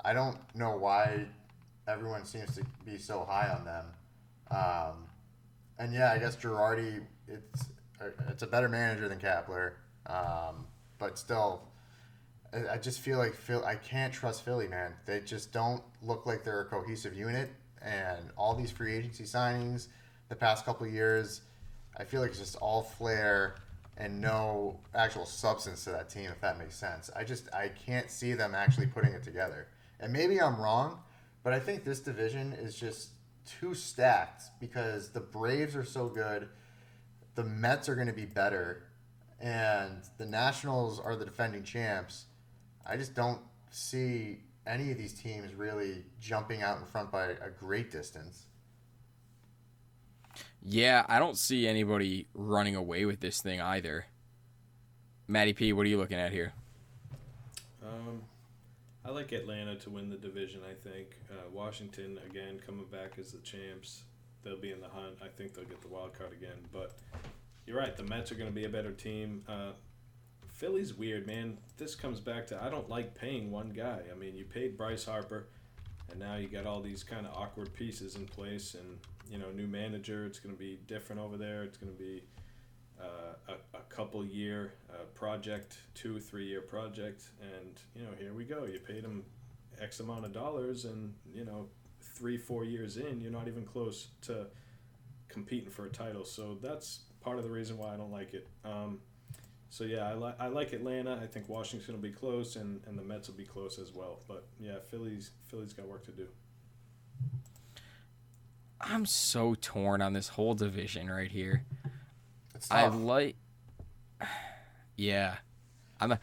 I 0.05 0.13
don't 0.13 0.37
know 0.55 0.77
why 0.77 1.25
everyone 1.87 2.25
seems 2.25 2.55
to 2.55 2.63
be 2.85 2.97
so 2.97 3.25
high 3.27 3.49
on 3.49 3.65
them. 3.65 3.85
Um, 4.51 5.05
and 5.79 5.93
yeah, 5.93 6.11
I 6.11 6.19
guess 6.19 6.35
Girardi, 6.35 7.01
it's 7.27 7.65
it's 8.29 8.43
a 8.43 8.47
better 8.47 8.69
manager 8.69 9.07
than 9.07 9.17
Kapler, 9.17 9.73
um, 10.05 10.67
but 10.99 11.17
still, 11.17 11.63
I, 12.53 12.73
I 12.73 12.77
just 12.77 12.99
feel 12.99 13.17
like 13.17 13.33
Phil. 13.33 13.65
I 13.65 13.75
can't 13.75 14.13
trust 14.13 14.45
Philly, 14.45 14.67
man. 14.67 14.93
They 15.07 15.21
just 15.21 15.51
don't 15.51 15.81
look 16.03 16.27
like 16.27 16.43
they're 16.43 16.61
a 16.61 16.65
cohesive 16.65 17.15
unit, 17.15 17.49
and 17.81 18.29
all 18.37 18.53
these 18.53 18.69
free 18.69 18.93
agency 18.93 19.23
signings 19.23 19.87
the 20.33 20.39
past 20.39 20.65
couple 20.65 20.87
years, 20.87 21.41
I 21.95 22.05
feel 22.05 22.19
like 22.19 22.31
it's 22.31 22.39
just 22.39 22.55
all 22.55 22.81
flair 22.81 23.55
and 23.97 24.19
no 24.19 24.79
actual 24.95 25.27
substance 25.27 25.83
to 25.83 25.91
that 25.91 26.09
team. 26.09 26.31
If 26.31 26.41
that 26.41 26.57
makes 26.57 26.75
sense, 26.75 27.11
I 27.15 27.23
just 27.23 27.53
I 27.53 27.67
can't 27.69 28.09
see 28.09 28.33
them 28.33 28.55
actually 28.55 28.87
putting 28.87 29.13
it 29.13 29.23
together. 29.23 29.67
And 29.99 30.11
maybe 30.11 30.41
I'm 30.41 30.59
wrong, 30.59 30.99
but 31.43 31.53
I 31.53 31.59
think 31.59 31.83
this 31.83 31.99
division 31.99 32.53
is 32.53 32.75
just 32.75 33.09
too 33.45 33.75
stacked 33.75 34.43
because 34.59 35.11
the 35.11 35.19
Braves 35.19 35.75
are 35.75 35.85
so 35.85 36.07
good, 36.07 36.49
the 37.35 37.43
Mets 37.43 37.87
are 37.87 37.95
going 37.95 38.07
to 38.07 38.13
be 38.13 38.25
better, 38.25 38.87
and 39.39 40.01
the 40.17 40.25
Nationals 40.25 40.99
are 40.99 41.15
the 41.15 41.25
defending 41.25 41.63
champs. 41.63 42.25
I 42.87 42.97
just 42.97 43.13
don't 43.13 43.41
see 43.69 44.39
any 44.65 44.91
of 44.91 44.97
these 44.97 45.13
teams 45.13 45.53
really 45.53 46.05
jumping 46.19 46.63
out 46.63 46.79
in 46.79 46.85
front 46.85 47.11
by 47.11 47.25
a 47.25 47.51
great 47.59 47.91
distance. 47.91 48.47
Yeah, 50.65 51.05
I 51.09 51.19
don't 51.19 51.37
see 51.37 51.67
anybody 51.67 52.27
running 52.33 52.75
away 52.75 53.05
with 53.05 53.19
this 53.19 53.41
thing 53.41 53.59
either. 53.59 54.05
Matty 55.27 55.53
P, 55.53 55.73
what 55.73 55.85
are 55.85 55.89
you 55.89 55.97
looking 55.97 56.17
at 56.17 56.31
here? 56.31 56.53
Um, 57.83 58.21
I 59.03 59.11
like 59.11 59.33
Atlanta 59.33 59.75
to 59.75 59.89
win 59.89 60.09
the 60.09 60.15
division. 60.15 60.61
I 60.69 60.73
think 60.73 61.17
uh, 61.29 61.49
Washington 61.51 62.17
again 62.29 62.61
coming 62.65 62.85
back 62.85 63.19
as 63.19 63.33
the 63.33 63.39
champs. 63.39 64.03
They'll 64.43 64.59
be 64.59 64.71
in 64.71 64.79
the 64.79 64.87
hunt. 64.87 65.17
I 65.21 65.27
think 65.27 65.53
they'll 65.53 65.65
get 65.65 65.81
the 65.81 65.87
wild 65.89 66.13
card 66.17 66.31
again. 66.31 66.57
But 66.71 66.97
you're 67.65 67.77
right. 67.77 67.95
The 67.95 68.03
Mets 68.03 68.31
are 68.31 68.35
going 68.35 68.49
to 68.49 68.55
be 68.55 68.65
a 68.65 68.69
better 68.69 68.91
team. 68.91 69.43
Uh, 69.47 69.71
Philly's 70.53 70.93
weird, 70.93 71.27
man. 71.27 71.57
This 71.77 71.95
comes 71.95 72.19
back 72.19 72.47
to 72.47 72.61
I 72.61 72.69
don't 72.69 72.89
like 72.89 73.15
paying 73.15 73.51
one 73.51 73.69
guy. 73.69 73.99
I 74.09 74.15
mean, 74.17 74.35
you 74.35 74.45
paid 74.45 74.77
Bryce 74.77 75.05
Harper, 75.05 75.47
and 76.09 76.19
now 76.19 76.35
you 76.35 76.47
got 76.47 76.65
all 76.65 76.81
these 76.81 77.03
kind 77.03 77.25
of 77.25 77.33
awkward 77.33 77.73
pieces 77.73 78.15
in 78.15 78.25
place, 78.25 78.75
and 78.75 78.99
you 79.29 79.37
know, 79.37 79.51
new 79.51 79.67
manager. 79.67 80.25
It's 80.25 80.39
going 80.39 80.55
to 80.55 80.59
be 80.59 80.79
different 80.87 81.21
over 81.21 81.37
there. 81.37 81.63
It's 81.63 81.77
going 81.77 81.91
to 81.91 81.97
be 81.97 82.23
uh, 82.99 83.53
a, 83.73 83.77
a 83.77 83.81
couple 83.89 84.25
year 84.25 84.73
uh, 84.89 85.03
project, 85.15 85.77
two 85.93 86.19
three 86.19 86.45
year 86.45 86.61
project, 86.61 87.29
and 87.41 87.79
you 87.95 88.03
know, 88.03 88.11
here 88.17 88.33
we 88.33 88.45
go. 88.45 88.65
You 88.65 88.79
paid 88.79 89.03
him 89.03 89.23
X 89.81 89.99
amount 89.99 90.25
of 90.25 90.33
dollars, 90.33 90.85
and 90.85 91.13
you 91.33 91.45
know, 91.45 91.67
three 92.01 92.37
four 92.37 92.63
years 92.63 92.97
in, 92.97 93.19
you're 93.19 93.31
not 93.31 93.47
even 93.47 93.65
close 93.65 94.07
to 94.21 94.47
competing 95.27 95.69
for 95.69 95.85
a 95.85 95.89
title. 95.89 96.25
So 96.25 96.57
that's 96.61 97.01
part 97.21 97.37
of 97.37 97.43
the 97.43 97.49
reason 97.49 97.77
why 97.77 97.93
I 97.93 97.97
don't 97.97 98.11
like 98.11 98.33
it. 98.33 98.47
Um, 98.63 98.99
so 99.69 99.83
yeah, 99.85 100.07
I 100.07 100.13
like 100.13 100.35
I 100.39 100.47
like 100.47 100.73
Atlanta. 100.73 101.19
I 101.21 101.25
think 101.25 101.49
Washington 101.49 101.95
will 101.95 102.01
be 102.01 102.11
close, 102.11 102.55
and, 102.55 102.81
and 102.85 102.97
the 102.97 103.01
Mets 103.03 103.27
will 103.27 103.35
be 103.35 103.45
close 103.45 103.79
as 103.79 103.91
well. 103.91 104.19
But 104.27 104.45
yeah, 104.59 104.77
Philly's 104.91 105.31
Philly's 105.47 105.73
got 105.73 105.87
work 105.87 106.05
to 106.05 106.11
do. 106.11 106.27
I'm 108.85 109.05
so 109.05 109.55
torn 109.59 110.01
on 110.01 110.13
this 110.13 110.29
whole 110.29 110.55
division 110.55 111.09
right 111.09 111.31
here. 111.31 111.63
I 112.69 112.87
like, 112.87 113.35
yeah, 114.95 115.37
I'm. 115.99 116.13
A, 116.13 116.19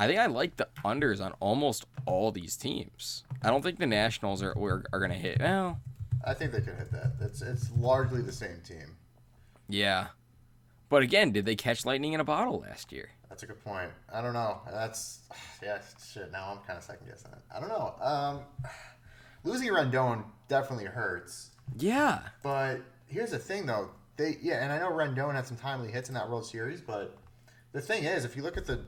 I 0.00 0.06
think 0.06 0.20
I 0.20 0.26
like 0.26 0.56
the 0.56 0.68
unders 0.84 1.20
on 1.24 1.32
almost 1.40 1.86
all 2.06 2.30
these 2.32 2.56
teams. 2.56 3.24
I 3.42 3.50
don't 3.50 3.62
think 3.62 3.78
the 3.78 3.86
Nationals 3.86 4.42
are 4.42 4.52
are, 4.52 4.84
are 4.92 5.00
gonna 5.00 5.14
hit. 5.14 5.40
Well, 5.40 5.80
I 6.24 6.34
think 6.34 6.52
they 6.52 6.60
could 6.60 6.76
hit 6.76 6.90
that. 6.92 7.12
It's 7.20 7.42
it's 7.42 7.70
largely 7.76 8.22
the 8.22 8.32
same 8.32 8.60
team. 8.66 8.96
yeah, 9.68 10.08
but 10.88 11.02
again, 11.02 11.32
did 11.32 11.44
they 11.44 11.56
catch 11.56 11.84
lightning 11.84 12.12
in 12.12 12.20
a 12.20 12.24
bottle 12.24 12.60
last 12.60 12.92
year? 12.92 13.10
That's 13.28 13.42
a 13.42 13.46
good 13.46 13.62
point. 13.62 13.90
I 14.12 14.20
don't 14.22 14.32
know. 14.32 14.60
That's 14.70 15.20
yeah, 15.62 15.78
shit. 16.12 16.32
Now 16.32 16.52
I'm 16.52 16.66
kind 16.66 16.78
of 16.78 16.84
second 16.84 17.06
guessing 17.06 17.32
it. 17.32 17.38
I 17.54 17.60
don't 17.60 17.68
know. 17.68 17.94
Um, 18.00 18.40
losing 19.44 19.68
Rendon 19.68 20.24
definitely 20.48 20.86
hurts. 20.86 21.50
Yeah, 21.76 22.20
But 22.42 22.80
here's 23.06 23.30
the 23.30 23.38
thing, 23.38 23.66
though. 23.66 23.90
They 24.16 24.38
yeah, 24.42 24.62
and 24.64 24.72
I 24.72 24.78
know 24.78 24.90
Rendon 24.90 25.34
had 25.34 25.46
some 25.46 25.56
timely 25.56 25.90
hits 25.92 26.08
in 26.08 26.14
that 26.14 26.28
World 26.28 26.46
Series, 26.46 26.80
but 26.80 27.16
the 27.72 27.80
thing 27.80 28.04
is, 28.04 28.24
if 28.24 28.36
you 28.36 28.42
look 28.42 28.56
at 28.56 28.66
the 28.66 28.80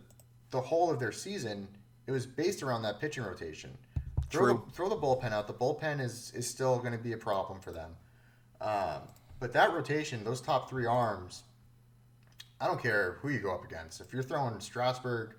the 0.51 0.61
whole 0.61 0.91
of 0.91 0.99
their 0.99 1.13
season, 1.13 1.69
it 2.07 2.13
was 2.13 2.27
based 2.27 2.63
around 2.63 2.83
that 2.83 2.99
pitching 3.01 3.23
rotation. 3.23 3.77
Throw 4.31 4.47
True. 4.47 4.65
The, 4.67 4.73
throw 4.73 4.89
the 4.89 4.97
bullpen 4.97 5.33
out. 5.33 5.47
The 5.47 5.53
bullpen 5.55 6.01
is 6.01 6.33
is 6.35 6.49
still 6.49 6.79
going 6.79 6.93
to 6.93 6.99
be 6.99 7.13
a 7.13 7.19
problem 7.19 7.61
for 7.61 7.71
them. 7.71 7.93
Um, 8.61 9.03
but 9.39 9.53
that 9.53 9.73
rotation, 9.73 10.25
those 10.25 10.41
top 10.41 10.69
three 10.69 10.87
arms, 10.87 11.45
I 12.61 12.67
don't 12.67 12.83
care 12.83 13.19
who 13.21 13.29
you 13.29 13.39
go 13.39 13.55
up 13.55 13.65
against. 13.65 14.01
If 14.01 14.13
you're 14.13 14.23
throwing 14.23 14.59
Strasburg, 14.61 15.35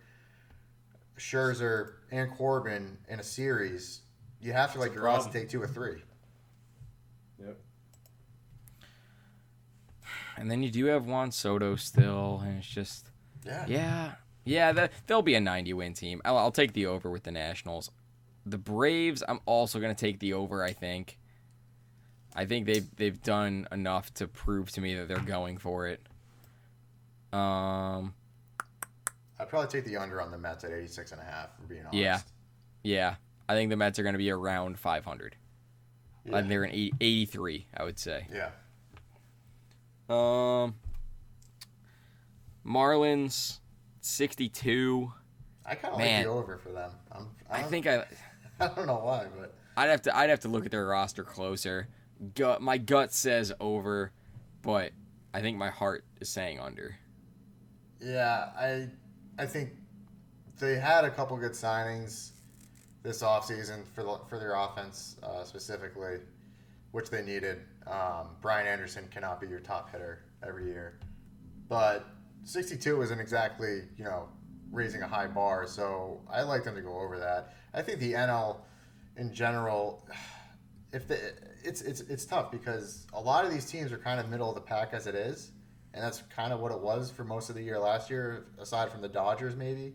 Scherzer, 1.18 1.94
and 2.12 2.32
Corbin 2.32 2.98
in 3.10 3.20
a 3.20 3.24
series, 3.24 4.02
you 4.42 4.54
have 4.54 4.74
to 4.74 4.80
like 4.80 4.92
a 4.92 4.96
your 4.96 5.08
odds 5.08 5.28
to 5.28 5.32
take 5.32 5.50
two 5.50 5.62
or 5.62 5.68
three. 5.68 6.02
Yep. 7.40 7.58
and 10.38 10.50
then 10.50 10.64
you 10.64 10.72
do 10.72 10.86
have 10.86 11.06
Juan 11.06 11.32
Soto 11.32 11.76
still, 11.76 12.42
and 12.44 12.58
it's 12.60 12.68
just 12.68 13.08
Yeah. 13.46 13.66
yeah, 13.68 14.12
yeah. 14.44 14.72
That 14.72 14.92
they'll 15.08 15.22
be 15.22 15.36
a 15.36 15.40
90 15.42 15.74
win 15.74 15.94
team. 15.94 16.22
I'll, 16.26 16.38
I'll 16.38 16.52
take 16.52 16.74
the 16.74 16.86
over 16.88 17.10
with 17.10 17.24
the 17.24 17.32
Nationals. 17.32 17.92
The 18.46 18.58
Braves, 18.58 19.24
I'm 19.28 19.40
also 19.46 19.80
gonna 19.80 19.94
take 19.96 20.20
the 20.20 20.34
over. 20.34 20.64
I 20.64 20.74
think. 20.74 21.18
I 22.36 22.46
think 22.46 22.66
they've 22.66 22.96
they've 22.96 23.22
done 23.22 23.68
enough 23.72 24.14
to 24.16 24.28
prove 24.28 24.72
to 24.72 24.82
me 24.82 24.96
that 24.96 25.08
they're 25.08 25.20
going 25.20 25.58
for 25.58 25.88
it. 25.88 26.02
Um, 27.34 28.14
I'd 29.40 29.50
probably 29.50 29.68
take 29.70 29.86
the 29.86 29.98
under 29.98 30.22
on 30.22 30.32
the 30.32 30.38
Mets 30.38 30.64
at 30.64 30.72
86 30.72 31.12
and 31.14 31.22
a 31.22 31.24
half, 31.24 31.56
for 31.56 31.64
being 31.64 31.82
honest. 31.82 31.98
Yeah. 31.98 32.20
yeah, 32.84 33.16
I 33.52 33.56
think 33.56 33.70
the 33.70 33.76
Mets 33.76 34.00
are 34.00 34.04
gonna 34.04 34.18
be 34.18 34.32
around 34.32 34.80
500. 34.80 35.36
Yeah. 36.24 36.38
And 36.38 36.50
they're 36.50 36.64
an 36.64 36.72
80, 36.72 36.94
83, 37.02 37.68
I 37.76 37.84
would 37.84 38.00
say. 38.00 38.28
Yeah. 38.32 38.52
Um, 40.10 40.76
Marlins, 42.66 43.60
62. 44.02 45.12
I 45.66 45.76
kind 45.76 45.94
of 45.94 46.00
like 46.00 46.08
Man. 46.08 46.24
the 46.24 46.30
over 46.30 46.58
for 46.58 46.72
them. 46.72 46.92
I'm, 47.12 47.28
I, 47.50 47.60
I 47.60 47.64
think 47.64 47.88
I. 47.88 48.06
I 48.60 48.68
don't 48.68 48.88
know 48.88 49.02
why, 49.04 49.26
but 49.38 49.54
I'd 49.76 49.90
have 49.90 50.02
to 50.04 50.16
I'd 50.16 50.30
have 50.30 50.42
to 50.42 50.48
look 50.48 50.66
at 50.66 50.72
their 50.72 50.86
roster 50.86 51.24
closer. 51.24 51.88
Gut 52.36 52.62
my 52.62 52.78
gut 52.78 53.12
says 53.12 53.52
over, 53.60 54.12
but 54.62 54.92
I 55.34 55.42
think 55.42 55.58
my 55.58 55.70
heart 55.72 56.06
is 56.20 56.30
saying 56.30 56.60
under. 56.60 56.96
yeah, 58.00 58.50
I 58.58 58.88
I 59.40 59.46
think 59.48 59.72
they 60.60 60.78
had 60.78 61.04
a 61.06 61.10
couple 61.10 61.36
good 61.38 61.54
signings 61.54 62.32
this 63.04 63.24
offseason 63.24 63.84
for 63.94 64.04
the, 64.04 64.20
for 64.30 64.38
their 64.38 64.56
offense 64.56 65.18
uh, 65.24 65.44
specifically, 65.44 66.18
which 66.92 67.10
they 67.10 67.22
needed. 67.22 67.60
Um, 67.88 68.36
Brian 68.42 68.68
Anderson 68.68 69.08
cannot 69.12 69.42
be 69.42 69.48
your 69.48 69.60
top 69.60 69.92
hitter 69.92 70.24
every 70.46 70.66
year, 70.66 71.00
but 71.68 72.06
62 72.44 73.02
isn't 73.02 73.20
exactly 73.20 73.82
you 73.98 74.04
know 74.04 74.30
raising 74.72 75.02
a 75.02 75.08
high 75.08 75.28
bar. 75.28 75.68
So 75.68 76.22
I 76.32 76.44
like 76.44 76.64
them 76.64 76.76
to 76.76 76.82
go 76.82 77.00
over 77.00 77.20
that. 77.20 77.56
I 77.74 77.82
think 77.82 78.00
the 78.00 78.14
NL 78.14 78.58
in 79.18 79.34
general, 79.34 80.06
if 80.94 81.08
the 81.08 81.20
it's 81.64 81.82
it's 81.82 82.02
it's 82.02 82.26
tough 82.26 82.52
because 82.52 83.06
a 83.14 83.20
lot 83.20 83.46
of 83.46 83.52
these 83.52 83.66
teams 83.66 83.92
are 83.92 83.98
kind 83.98 84.20
of 84.20 84.30
middle 84.30 84.50
of 84.50 84.56
the 84.56 84.62
pack 84.62 84.90
as 84.94 85.08
it 85.08 85.16
is, 85.16 85.52
and 85.94 86.04
that's 86.04 86.24
kind 86.36 86.54
of 86.54 86.60
what 86.60 86.72
it 86.72 86.80
was 86.80 87.12
for 87.12 87.24
most 87.24 87.50
of 87.50 87.56
the 87.56 87.62
year 87.62 87.80
last 87.80 88.10
year, 88.10 88.46
aside 88.60 88.92
from 88.92 89.02
the 89.02 89.10
Dodgers 89.10 89.56
maybe. 89.56 89.94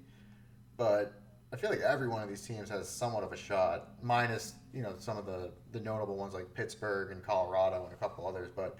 But 0.76 1.14
I 1.52 1.56
feel 1.56 1.70
like 1.70 1.80
every 1.80 2.08
one 2.08 2.22
of 2.22 2.28
these 2.28 2.42
teams 2.42 2.68
has 2.70 2.88
somewhat 2.88 3.22
of 3.22 3.32
a 3.32 3.36
shot, 3.36 3.90
minus 4.02 4.54
you 4.74 4.82
know 4.82 4.94
some 4.98 5.16
of 5.16 5.26
the 5.26 5.52
the 5.72 5.80
notable 5.80 6.16
ones 6.16 6.34
like 6.34 6.52
Pittsburgh 6.54 7.12
and 7.12 7.22
Colorado 7.22 7.84
and 7.84 7.92
a 7.92 7.96
couple 7.96 8.26
others. 8.26 8.48
But 8.54 8.76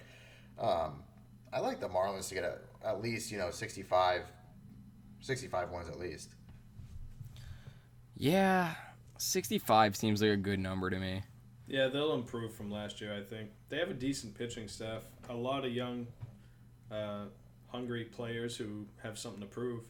um, 0.59 1.03
I 1.53 1.59
like 1.59 1.79
the 1.79 1.87
Marlins 1.87 2.27
to 2.29 2.35
get 2.35 2.43
a, 2.43 2.57
at 2.85 3.01
least 3.01 3.31
you 3.31 3.37
know 3.37 3.51
65, 3.51 4.23
65 5.21 5.71
wins 5.71 5.87
at 5.87 5.99
least. 5.99 6.35
Yeah, 8.17 8.73
65 9.17 9.95
seems 9.95 10.21
like 10.21 10.31
a 10.31 10.37
good 10.37 10.59
number 10.59 10.89
to 10.89 10.99
me. 10.99 11.23
Yeah, 11.67 11.87
they'll 11.87 12.13
improve 12.13 12.53
from 12.53 12.71
last 12.71 13.01
year. 13.01 13.13
I 13.13 13.21
think 13.21 13.49
they 13.69 13.77
have 13.77 13.89
a 13.89 13.93
decent 13.93 14.37
pitching 14.37 14.67
staff. 14.67 15.03
A 15.29 15.33
lot 15.33 15.65
of 15.65 15.71
young, 15.71 16.07
uh, 16.91 17.25
hungry 17.67 18.05
players 18.05 18.55
who 18.55 18.85
have 19.03 19.17
something 19.17 19.41
to 19.41 19.47
prove. 19.47 19.83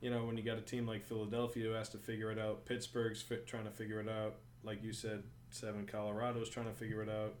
You 0.00 0.10
know, 0.10 0.24
when 0.24 0.36
you 0.36 0.42
got 0.42 0.56
a 0.56 0.62
team 0.62 0.86
like 0.86 1.04
Philadelphia 1.04 1.64
who 1.66 1.72
has 1.72 1.88
to 1.90 1.98
figure 1.98 2.30
it 2.32 2.38
out, 2.38 2.64
Pittsburgh's 2.64 3.20
fit, 3.20 3.46
trying 3.46 3.64
to 3.64 3.70
figure 3.70 4.00
it 4.00 4.08
out. 4.08 4.36
Like 4.64 4.82
you 4.82 4.92
said, 4.92 5.22
Seven 5.50 5.86
Colorado's 5.86 6.48
trying 6.48 6.66
to 6.66 6.72
figure 6.72 7.02
it 7.02 7.08
out. 7.10 7.34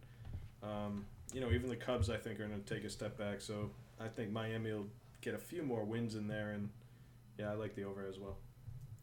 Um, 0.62 1.06
you 1.32 1.40
know, 1.40 1.50
even 1.50 1.70
the 1.70 1.76
Cubs, 1.76 2.10
I 2.10 2.16
think, 2.16 2.38
are 2.40 2.46
going 2.46 2.62
to 2.62 2.74
take 2.74 2.84
a 2.84 2.90
step 2.90 3.16
back. 3.16 3.40
So 3.40 3.70
I 3.98 4.08
think 4.08 4.30
Miami 4.30 4.72
will 4.72 4.86
get 5.22 5.34
a 5.34 5.38
few 5.38 5.62
more 5.62 5.84
wins 5.84 6.14
in 6.16 6.26
there, 6.28 6.50
and 6.50 6.68
yeah, 7.38 7.50
I 7.50 7.54
like 7.54 7.74
the 7.74 7.84
over 7.84 8.06
as 8.06 8.18
well. 8.18 8.36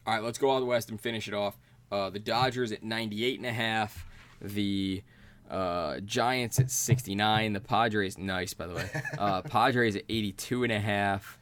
All 0.06 0.14
right, 0.14 0.24
let's 0.24 0.38
go 0.38 0.56
out 0.56 0.60
the 0.60 0.66
west 0.66 0.90
and 0.90 1.00
finish 1.02 1.28
it 1.28 1.34
off. 1.34 1.58
Uh, 1.92 2.10
the 2.10 2.20
Dodgers 2.20 2.72
at 2.72 2.84
98 2.84 3.38
and 3.40 3.46
a 3.48 3.54
half. 3.54 4.06
The 4.42 5.04
Uh, 5.50 6.02
Giants 6.02 6.60
at 6.60 6.70
69. 6.70 7.54
The 7.54 7.62
Padres, 7.62 8.18
nice 8.18 8.54
by 8.54 8.68
the 8.68 8.76
way. 8.76 8.90
Uh, 9.18 9.42
Padres 9.42 9.96
at 9.96 10.04
82 10.10 10.64
and 10.64 10.72
a 10.74 10.80
half. 10.80 11.40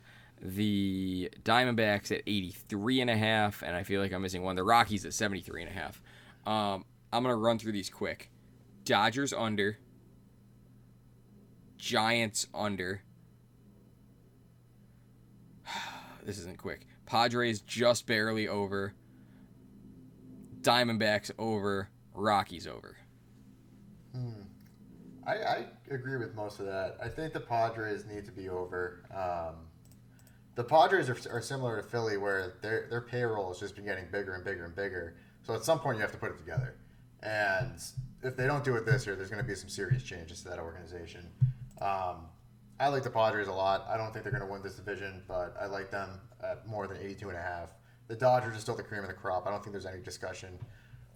The 0.48 1.32
Diamondbacks 1.44 2.12
at 2.12 2.22
83 2.28 3.02
and 3.02 3.10
a 3.10 3.18
half, 3.18 3.64
and 3.64 3.76
I 3.76 3.82
feel 3.82 4.00
like 4.00 4.14
I'm 4.14 4.22
missing 4.22 4.44
one. 4.44 4.56
The 4.56 4.64
Rockies 4.64 5.04
at 5.04 5.14
73 5.14 5.64
and 5.64 5.72
a 5.72 5.74
half. 5.74 6.02
Um, 6.46 6.86
I'm 7.12 7.24
gonna 7.24 7.36
run 7.36 7.58
through 7.58 7.72
these 7.72 7.90
quick. 7.90 8.30
Dodgers 8.84 9.34
under. 9.34 9.80
Giants 11.78 12.46
under. 12.54 13.02
this 16.24 16.38
isn't 16.38 16.60
quick. 16.60 16.86
Padres 17.08 17.62
just 17.62 18.06
barely 18.06 18.48
over. 18.48 18.94
Diamondbacks 20.62 21.32
over. 21.40 21.90
Rockies 22.14 22.68
over. 22.68 22.98
I, 25.26 25.34
I 25.34 25.66
agree 25.90 26.18
with 26.18 26.36
most 26.36 26.60
of 26.60 26.68
that. 26.68 26.98
I 27.04 27.10
think 27.10 27.34
the 27.34 27.40
Padres 27.40 28.06
need 28.06 28.26
to 28.26 28.32
be 28.32 28.50
over. 28.50 29.04
Um, 29.14 29.65
the 30.56 30.64
Padres 30.64 31.10
are, 31.10 31.18
are 31.32 31.42
similar 31.42 31.82
to 31.82 31.88
Philly, 31.88 32.18
where 32.18 32.56
their 32.62 32.88
their 32.90 33.02
payroll 33.02 33.50
has 33.50 33.60
just 33.60 33.76
been 33.76 33.86
getting 33.86 34.06
bigger 34.12 34.34
and 34.34 34.44
bigger 34.44 34.66
and 34.66 34.76
bigger. 34.76 35.16
So 35.44 35.54
at 35.54 35.64
some 35.64 35.80
point, 35.80 35.98
you 35.98 36.02
have 36.02 36.12
to 36.12 36.18
put 36.18 36.32
it 36.32 36.38
together. 36.38 36.76
And 37.22 37.80
if 38.24 38.36
they 38.36 38.48
don't 38.48 38.64
do 38.64 38.76
it 38.76 38.86
this 38.86 39.06
year, 39.06 39.16
there's 39.16 39.30
going 39.30 39.42
to 39.42 39.48
be 39.48 39.56
some 39.56 39.70
serious 39.70 40.04
changes 40.04 40.42
to 40.44 40.50
that 40.50 40.60
organization. 40.60 41.30
Um, 41.82 42.28
I 42.80 42.90
like 42.90 43.04
the 43.04 43.10
Padres 43.10 43.48
a 43.48 43.54
lot. 43.54 43.86
I 43.90 43.98
don't 43.98 44.12
think 44.12 44.24
they're 44.24 44.32
going 44.32 44.46
to 44.46 44.52
win 44.52 44.62
this 44.62 44.76
division, 44.76 45.24
but 45.28 45.56
I 45.60 45.66
like 45.66 45.92
them 45.92 46.20
at 46.44 46.68
more 46.68 46.88
than 46.88 46.98
82 46.98 47.30
and 47.30 47.38
a 47.38 47.42
half. 47.42 47.70
The 48.08 48.16
Dodgers 48.16 48.56
are 48.56 48.60
still 48.60 48.76
the 48.76 48.84
cream 48.84 49.02
of 49.02 49.08
the 49.08 49.14
crop. 49.14 49.48
I 49.48 49.52
don't 49.52 49.64
think 49.64 49.72
there's 49.72 49.86
any 49.86 50.02
discussion 50.02 50.60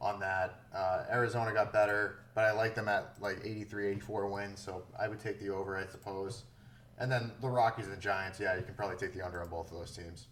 on 0.02 0.20
that. 0.22 0.62
Uh, 0.74 1.04
Arizona 1.12 1.54
got 1.54 1.74
better, 1.74 2.20
but 2.34 2.46
I 2.46 2.52
like 2.52 2.76
them 2.76 2.88
at 2.88 3.16
like 3.20 3.40
83, 3.44 3.88
84 3.90 4.28
wins, 4.28 4.60
so 4.62 4.84
I 4.98 5.08
would 5.08 5.20
take 5.20 5.40
the 5.40 5.50
over, 5.50 5.78
I 5.78 5.86
suppose. 5.88 6.44
And 7.00 7.10
then 7.12 7.32
the 7.42 7.48
Rockies 7.48 7.86
and 7.86 7.94
the 7.96 8.02
Giants, 8.02 8.40
yeah, 8.40 8.56
you 8.58 8.64
can 8.64 8.74
probably 8.76 8.98
take 8.98 9.14
the 9.14 9.22
under 9.22 9.42
on 9.42 9.50
both 9.50 9.72
of 9.72 9.78
those 9.78 9.96
teams. 9.96 10.28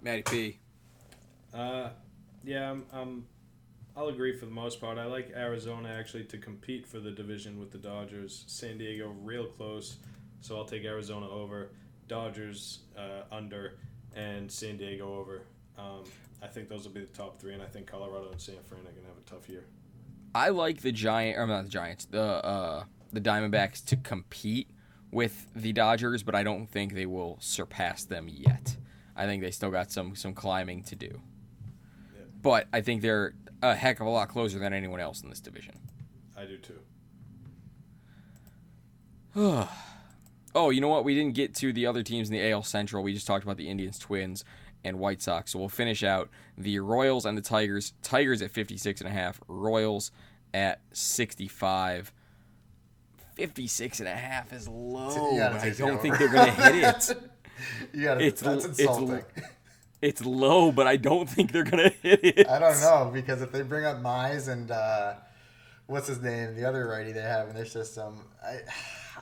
Matty 0.00 0.22
P. 0.22 0.58
Uh, 1.52 1.90
yeah, 2.44 2.70
I'm, 2.70 2.86
I'm, 2.92 3.26
I'll 3.94 4.08
agree 4.08 4.34
for 4.36 4.46
the 4.46 4.52
most 4.52 4.80
part. 4.80 4.96
I 4.96 5.04
like 5.04 5.30
Arizona 5.36 5.90
actually 5.90 6.24
to 6.24 6.38
compete 6.38 6.86
for 6.86 6.98
the 6.98 7.10
division 7.10 7.60
with 7.60 7.70
the 7.70 7.78
Dodgers. 7.78 8.44
San 8.46 8.78
Diego 8.78 9.14
real 9.22 9.44
close, 9.44 9.98
so 10.40 10.56
I'll 10.56 10.64
take 10.64 10.84
Arizona 10.84 11.28
over. 11.28 11.72
Dodgers 12.08 12.80
uh, 12.96 13.22
under, 13.30 13.78
and 14.16 14.50
San 14.50 14.76
Diego 14.76 15.18
over. 15.18 15.42
Um, 15.78 16.04
I 16.42 16.46
think 16.46 16.68
those 16.68 16.84
will 16.84 16.92
be 16.92 17.00
the 17.00 17.06
top 17.06 17.40
three, 17.40 17.52
and 17.54 17.62
I 17.62 17.66
think 17.66 17.86
Colorado 17.86 18.30
and 18.30 18.40
San 18.40 18.56
Fran 18.66 18.80
are 18.80 18.84
gonna 18.84 19.08
have 19.08 19.16
a 19.16 19.30
tough 19.30 19.48
year. 19.48 19.64
I 20.34 20.48
like 20.48 20.80
the 20.80 20.92
Giant, 20.92 21.38
or 21.38 21.46
not 21.46 21.64
the 21.64 21.70
Giants, 21.70 22.06
the 22.06 22.22
uh, 22.22 22.84
the 23.12 23.20
Diamondbacks 23.20 23.84
to 23.86 23.96
compete 23.96 24.68
with 25.12 25.46
the 25.54 25.72
Dodgers, 25.72 26.22
but 26.22 26.34
I 26.34 26.42
don't 26.42 26.66
think 26.66 26.94
they 26.94 27.06
will 27.06 27.36
surpass 27.40 28.04
them 28.04 28.28
yet. 28.28 28.76
I 29.14 29.26
think 29.26 29.42
they 29.42 29.50
still 29.50 29.70
got 29.70 29.92
some 29.92 30.16
some 30.16 30.34
climbing 30.34 30.82
to 30.84 30.96
do. 30.96 31.20
But 32.40 32.66
I 32.72 32.80
think 32.80 33.02
they're 33.02 33.34
a 33.62 33.74
heck 33.74 34.00
of 34.00 34.06
a 34.06 34.10
lot 34.10 34.28
closer 34.28 34.58
than 34.58 34.72
anyone 34.72 34.98
else 34.98 35.22
in 35.22 35.28
this 35.28 35.40
division. 35.40 35.74
I 36.36 36.46
do 36.46 36.58
too. 36.58 36.80
Oh, 40.54 40.68
you 40.68 40.82
know 40.82 40.88
what? 40.88 41.04
We 41.04 41.14
didn't 41.14 41.34
get 41.34 41.54
to 41.54 41.72
the 41.72 41.86
other 41.86 42.02
teams 42.02 42.28
in 42.28 42.34
the 42.34 42.50
AL 42.50 42.64
Central. 42.64 43.02
We 43.02 43.14
just 43.14 43.26
talked 43.26 43.42
about 43.42 43.56
the 43.56 43.70
Indians, 43.70 43.98
Twins, 43.98 44.44
and 44.84 44.98
White 44.98 45.22
Sox. 45.22 45.52
So 45.52 45.58
we'll 45.58 45.70
finish 45.70 46.02
out 46.02 46.28
the 46.58 46.78
Royals 46.80 47.24
and 47.24 47.38
the 47.38 47.42
Tigers. 47.42 47.94
Tigers 48.02 48.42
at 48.42 48.50
56 48.50 49.00
and 49.00 49.08
a 49.08 49.12
half, 49.12 49.40
Royals 49.48 50.10
at 50.52 50.82
65. 50.92 52.12
56 53.34 54.00
and 54.00 54.08
a 54.08 54.14
half 54.14 54.52
is 54.52 54.68
low. 54.68 55.36
I 55.38 55.70
don't 55.70 56.00
think 56.00 56.18
they're 56.18 56.28
going 56.28 56.46
to 56.54 56.62
hit 56.72 56.84
it. 57.10 57.18
You 57.92 58.02
got 58.04 58.20
It's- 58.20 58.40
that's 58.40 58.64
it's- 58.80 59.24
It's 60.00 60.24
low, 60.24 60.72
but 60.72 60.88
I 60.88 60.96
don't 60.96 61.28
think 61.30 61.52
they're 61.52 61.62
going 61.62 61.90
to 61.90 61.96
hit 62.02 62.20
it. 62.24 62.48
I 62.48 62.58
don't 62.58 62.80
know 62.80 63.10
because 63.14 63.40
if 63.40 63.52
they 63.52 63.62
bring 63.62 63.84
up 63.84 63.98
Mize 64.02 64.48
and 64.48 64.68
uh, 64.72 65.14
what's 65.86 66.08
his 66.08 66.20
name, 66.20 66.56
the 66.56 66.64
other 66.64 66.88
righty 66.88 67.12
they 67.12 67.20
have 67.22 67.48
in 67.48 67.54
their 67.54 67.66
system, 67.66 68.18
I, 68.44 68.58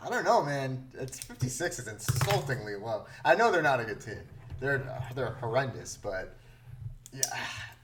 I 0.02 0.08
don't 0.08 0.24
know, 0.24 0.42
man. 0.42 0.88
It's 0.94 1.20
56 1.20 1.80
is 1.80 1.88
insultingly 1.88 2.76
low. 2.76 3.04
I 3.26 3.34
know 3.34 3.52
they're 3.52 3.60
not 3.60 3.78
a 3.80 3.84
good 3.84 4.00
team. 4.00 4.20
They're 4.58 4.82
they're 5.14 5.32
horrendous, 5.34 5.98
but 6.02 6.34
yeah, 7.12 7.22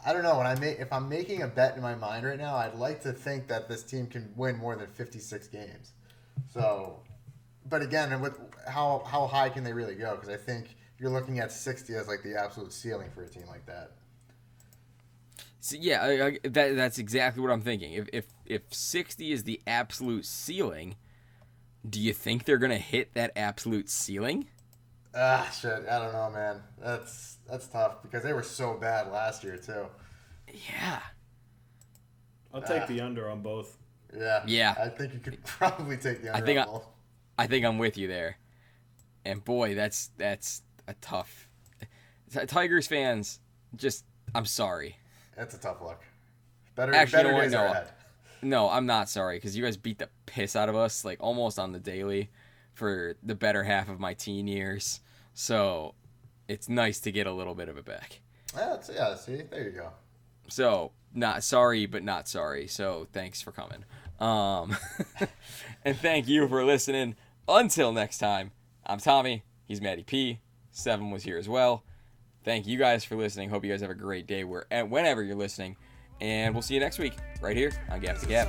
I 0.07 0.15
don't 0.15 0.23
know. 0.23 0.39
When 0.39 0.47
I 0.47 0.55
make 0.59 0.79
if 0.79 0.91
I'm 0.91 1.07
making 1.09 1.43
a 1.43 1.49
bet 1.49 1.77
in 1.77 1.83
my 1.83 1.95
mind 1.97 2.25
right 2.25 2.39
now, 2.39 2.57
I'd 2.57 2.77
like 2.77 3.03
to 3.03 3.13
think 3.13 3.47
that 3.49 3.69
this 3.69 3.83
team 3.83 4.07
can 4.07 4.33
win 4.37 4.57
more 4.57 4.75
than 4.77 4.87
56 4.87 5.49
games. 5.49 5.93
So, 6.53 7.01
but 7.69 7.83
again, 7.83 8.13
and 8.13 8.23
with 8.23 8.39
how 8.69 9.03
how 9.07 9.27
high 9.27 9.49
can 9.49 9.65
they 9.65 9.73
really 9.73 9.95
go? 9.95 10.15
Because 10.15 10.29
I 10.29 10.37
think 10.37 10.77
you're 10.99 11.11
looking 11.11 11.39
at 11.39 11.53
60 11.53 11.95
as 11.95 12.09
like 12.09 12.23
the 12.23 12.35
absolute 12.35 12.73
ceiling 12.73 13.11
for 13.15 13.23
a 13.23 13.29
team 13.29 13.47
like 13.49 13.67
that. 13.67 13.93
So, 15.61 15.77
yeah, 15.81 16.03
I, 16.03 16.27
I, 16.27 16.39
that, 16.45 16.77
that's 16.77 16.99
exactly 16.99 17.43
what 17.43 17.51
I'm 17.51 17.61
thinking. 17.61 17.93
If, 17.95 18.09
if 18.13 18.25
if 18.47 18.63
60 18.71 19.33
is 19.33 19.45
the 19.45 19.61
absolute 19.67 20.25
ceiling, 20.25 20.95
do 21.89 22.01
you 22.01 22.13
think 22.13 22.45
they're 22.45 22.59
going 22.59 22.71
to 22.71 22.79
hit 22.79 23.15
that 23.15 23.33
absolute 23.37 23.91
ceiling? 23.91 24.47
Ah, 25.15 25.51
shit. 25.59 25.89
I 25.89 25.99
don't 25.99 26.13
know, 26.13 26.31
man. 26.31 26.63
That's 26.79 27.39
that's 27.49 27.67
tough 27.67 28.03
because 28.03 28.23
they 28.23 28.33
were 28.33 28.43
so 28.43 28.75
bad 28.75 29.11
last 29.11 29.43
year 29.43 29.57
too. 29.57 29.87
Yeah. 30.49 31.01
I'll 32.53 32.63
take 32.63 32.87
the 32.87 33.01
under 33.01 33.29
on 33.29 33.41
both. 33.43 33.77
Yeah. 34.19 34.43
Yeah. 34.47 34.75
I 34.79 34.89
think 34.89 35.15
you 35.15 35.21
could 35.21 35.43
probably 35.45 35.97
take 35.97 36.23
the 36.23 36.35
I 36.35 36.41
think 36.41 36.59
I- 36.59 36.65
both. 36.65 36.87
I 37.39 37.47
think 37.47 37.65
I'm 37.67 37.79
with 37.79 37.99
you 37.99 38.09
there. 38.09 38.39
And 39.25 39.45
boy, 39.45 39.75
that's 39.75 40.11
that's 40.17 40.63
a 40.89 40.95
tough. 41.01 41.49
Tigers 42.47 42.87
fans, 42.87 43.41
just 43.75 44.05
I'm 44.35 44.47
sorry. 44.47 44.97
That's 45.37 45.55
a 45.55 45.59
tough 45.59 45.81
look. 45.83 46.03
Better, 46.75 46.95
Actually, 46.95 47.25
better 47.25 47.41
days 47.43 47.55
are 47.55 47.67
No. 47.67 47.71
ahead. 47.73 47.89
No, 48.43 48.71
I'm 48.71 48.87
not 48.87 49.09
sorry 49.09 49.37
because 49.39 49.57
you 49.57 49.65
guys 49.65 49.77
beat 49.77 49.99
the 49.99 50.09
piss 50.27 50.55
out 50.57 50.69
of 50.69 50.77
us 50.77 51.05
like 51.05 51.19
almost 51.23 51.59
on 51.59 51.73
the 51.73 51.79
daily 51.79 52.31
for 52.75 53.17
the 53.23 53.35
better 53.35 53.65
half 53.65 53.89
of 53.89 53.99
my 53.99 54.15
teen 54.15 54.47
years. 54.47 55.01
So 55.35 55.95
it's 56.49 56.69
nice 56.69 57.01
to 57.01 57.13
get 57.13 57.27
a 57.27 57.33
little 57.33 57.55
bit 57.55 57.69
of 57.69 57.77
it 57.79 57.85
back. 57.85 58.21
Yeah, 58.55 58.67
that's, 58.71 58.91
yeah. 58.95 59.15
See, 59.17 59.43
there 59.51 59.65
you 59.65 59.71
go. 59.73 59.91
So 60.49 60.93
not 61.15 61.43
sorry, 61.43 61.87
but 61.87 62.03
not 62.05 62.29
sorry. 62.29 62.67
So 62.69 63.07
thanks 63.13 63.41
for 63.43 63.53
coming. 63.53 63.85
Um, 64.21 64.77
and 65.85 65.97
thank 65.97 66.29
you 66.29 66.49
for 66.49 66.65
listening. 66.65 67.17
Until 67.49 67.93
next 67.93 68.19
time, 68.19 68.53
I'm 68.85 68.99
Tommy. 68.99 69.43
He's 69.67 69.81
Matty 69.81 70.03
P. 70.03 70.41
Seven 70.71 71.11
was 71.11 71.23
here 71.23 71.39
as 71.39 71.49
well. 71.49 71.85
Thank 72.45 72.67
you 72.67 72.79
guys 72.79 73.05
for 73.05 73.17
listening. 73.17 73.51
Hope 73.51 73.65
you 73.65 73.71
guys 73.71 73.81
have 73.81 73.91
a 73.91 73.95
great 73.95 74.27
day 74.27 74.45
where 74.45 74.67
and 74.71 74.91
whenever 74.91 75.23
you're 75.23 75.37
listening. 75.37 75.77
And 76.21 76.55
we'll 76.55 76.63
see 76.63 76.75
you 76.75 76.81
next 76.81 76.99
week 76.99 77.15
right 77.41 77.57
here 77.57 77.73
on 77.91 78.01
Gap 78.01 78.19
to 78.19 78.27
Gap. 78.27 78.49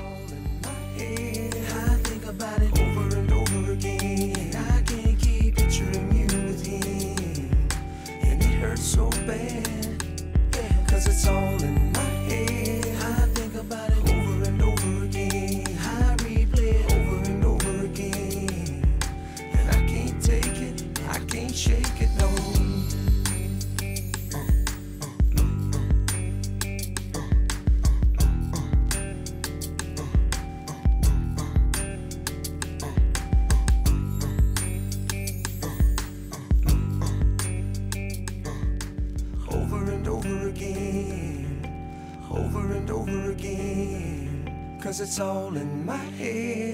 All 45.19 45.55
in 45.55 45.85
my 45.85 45.95
head. 45.95 46.66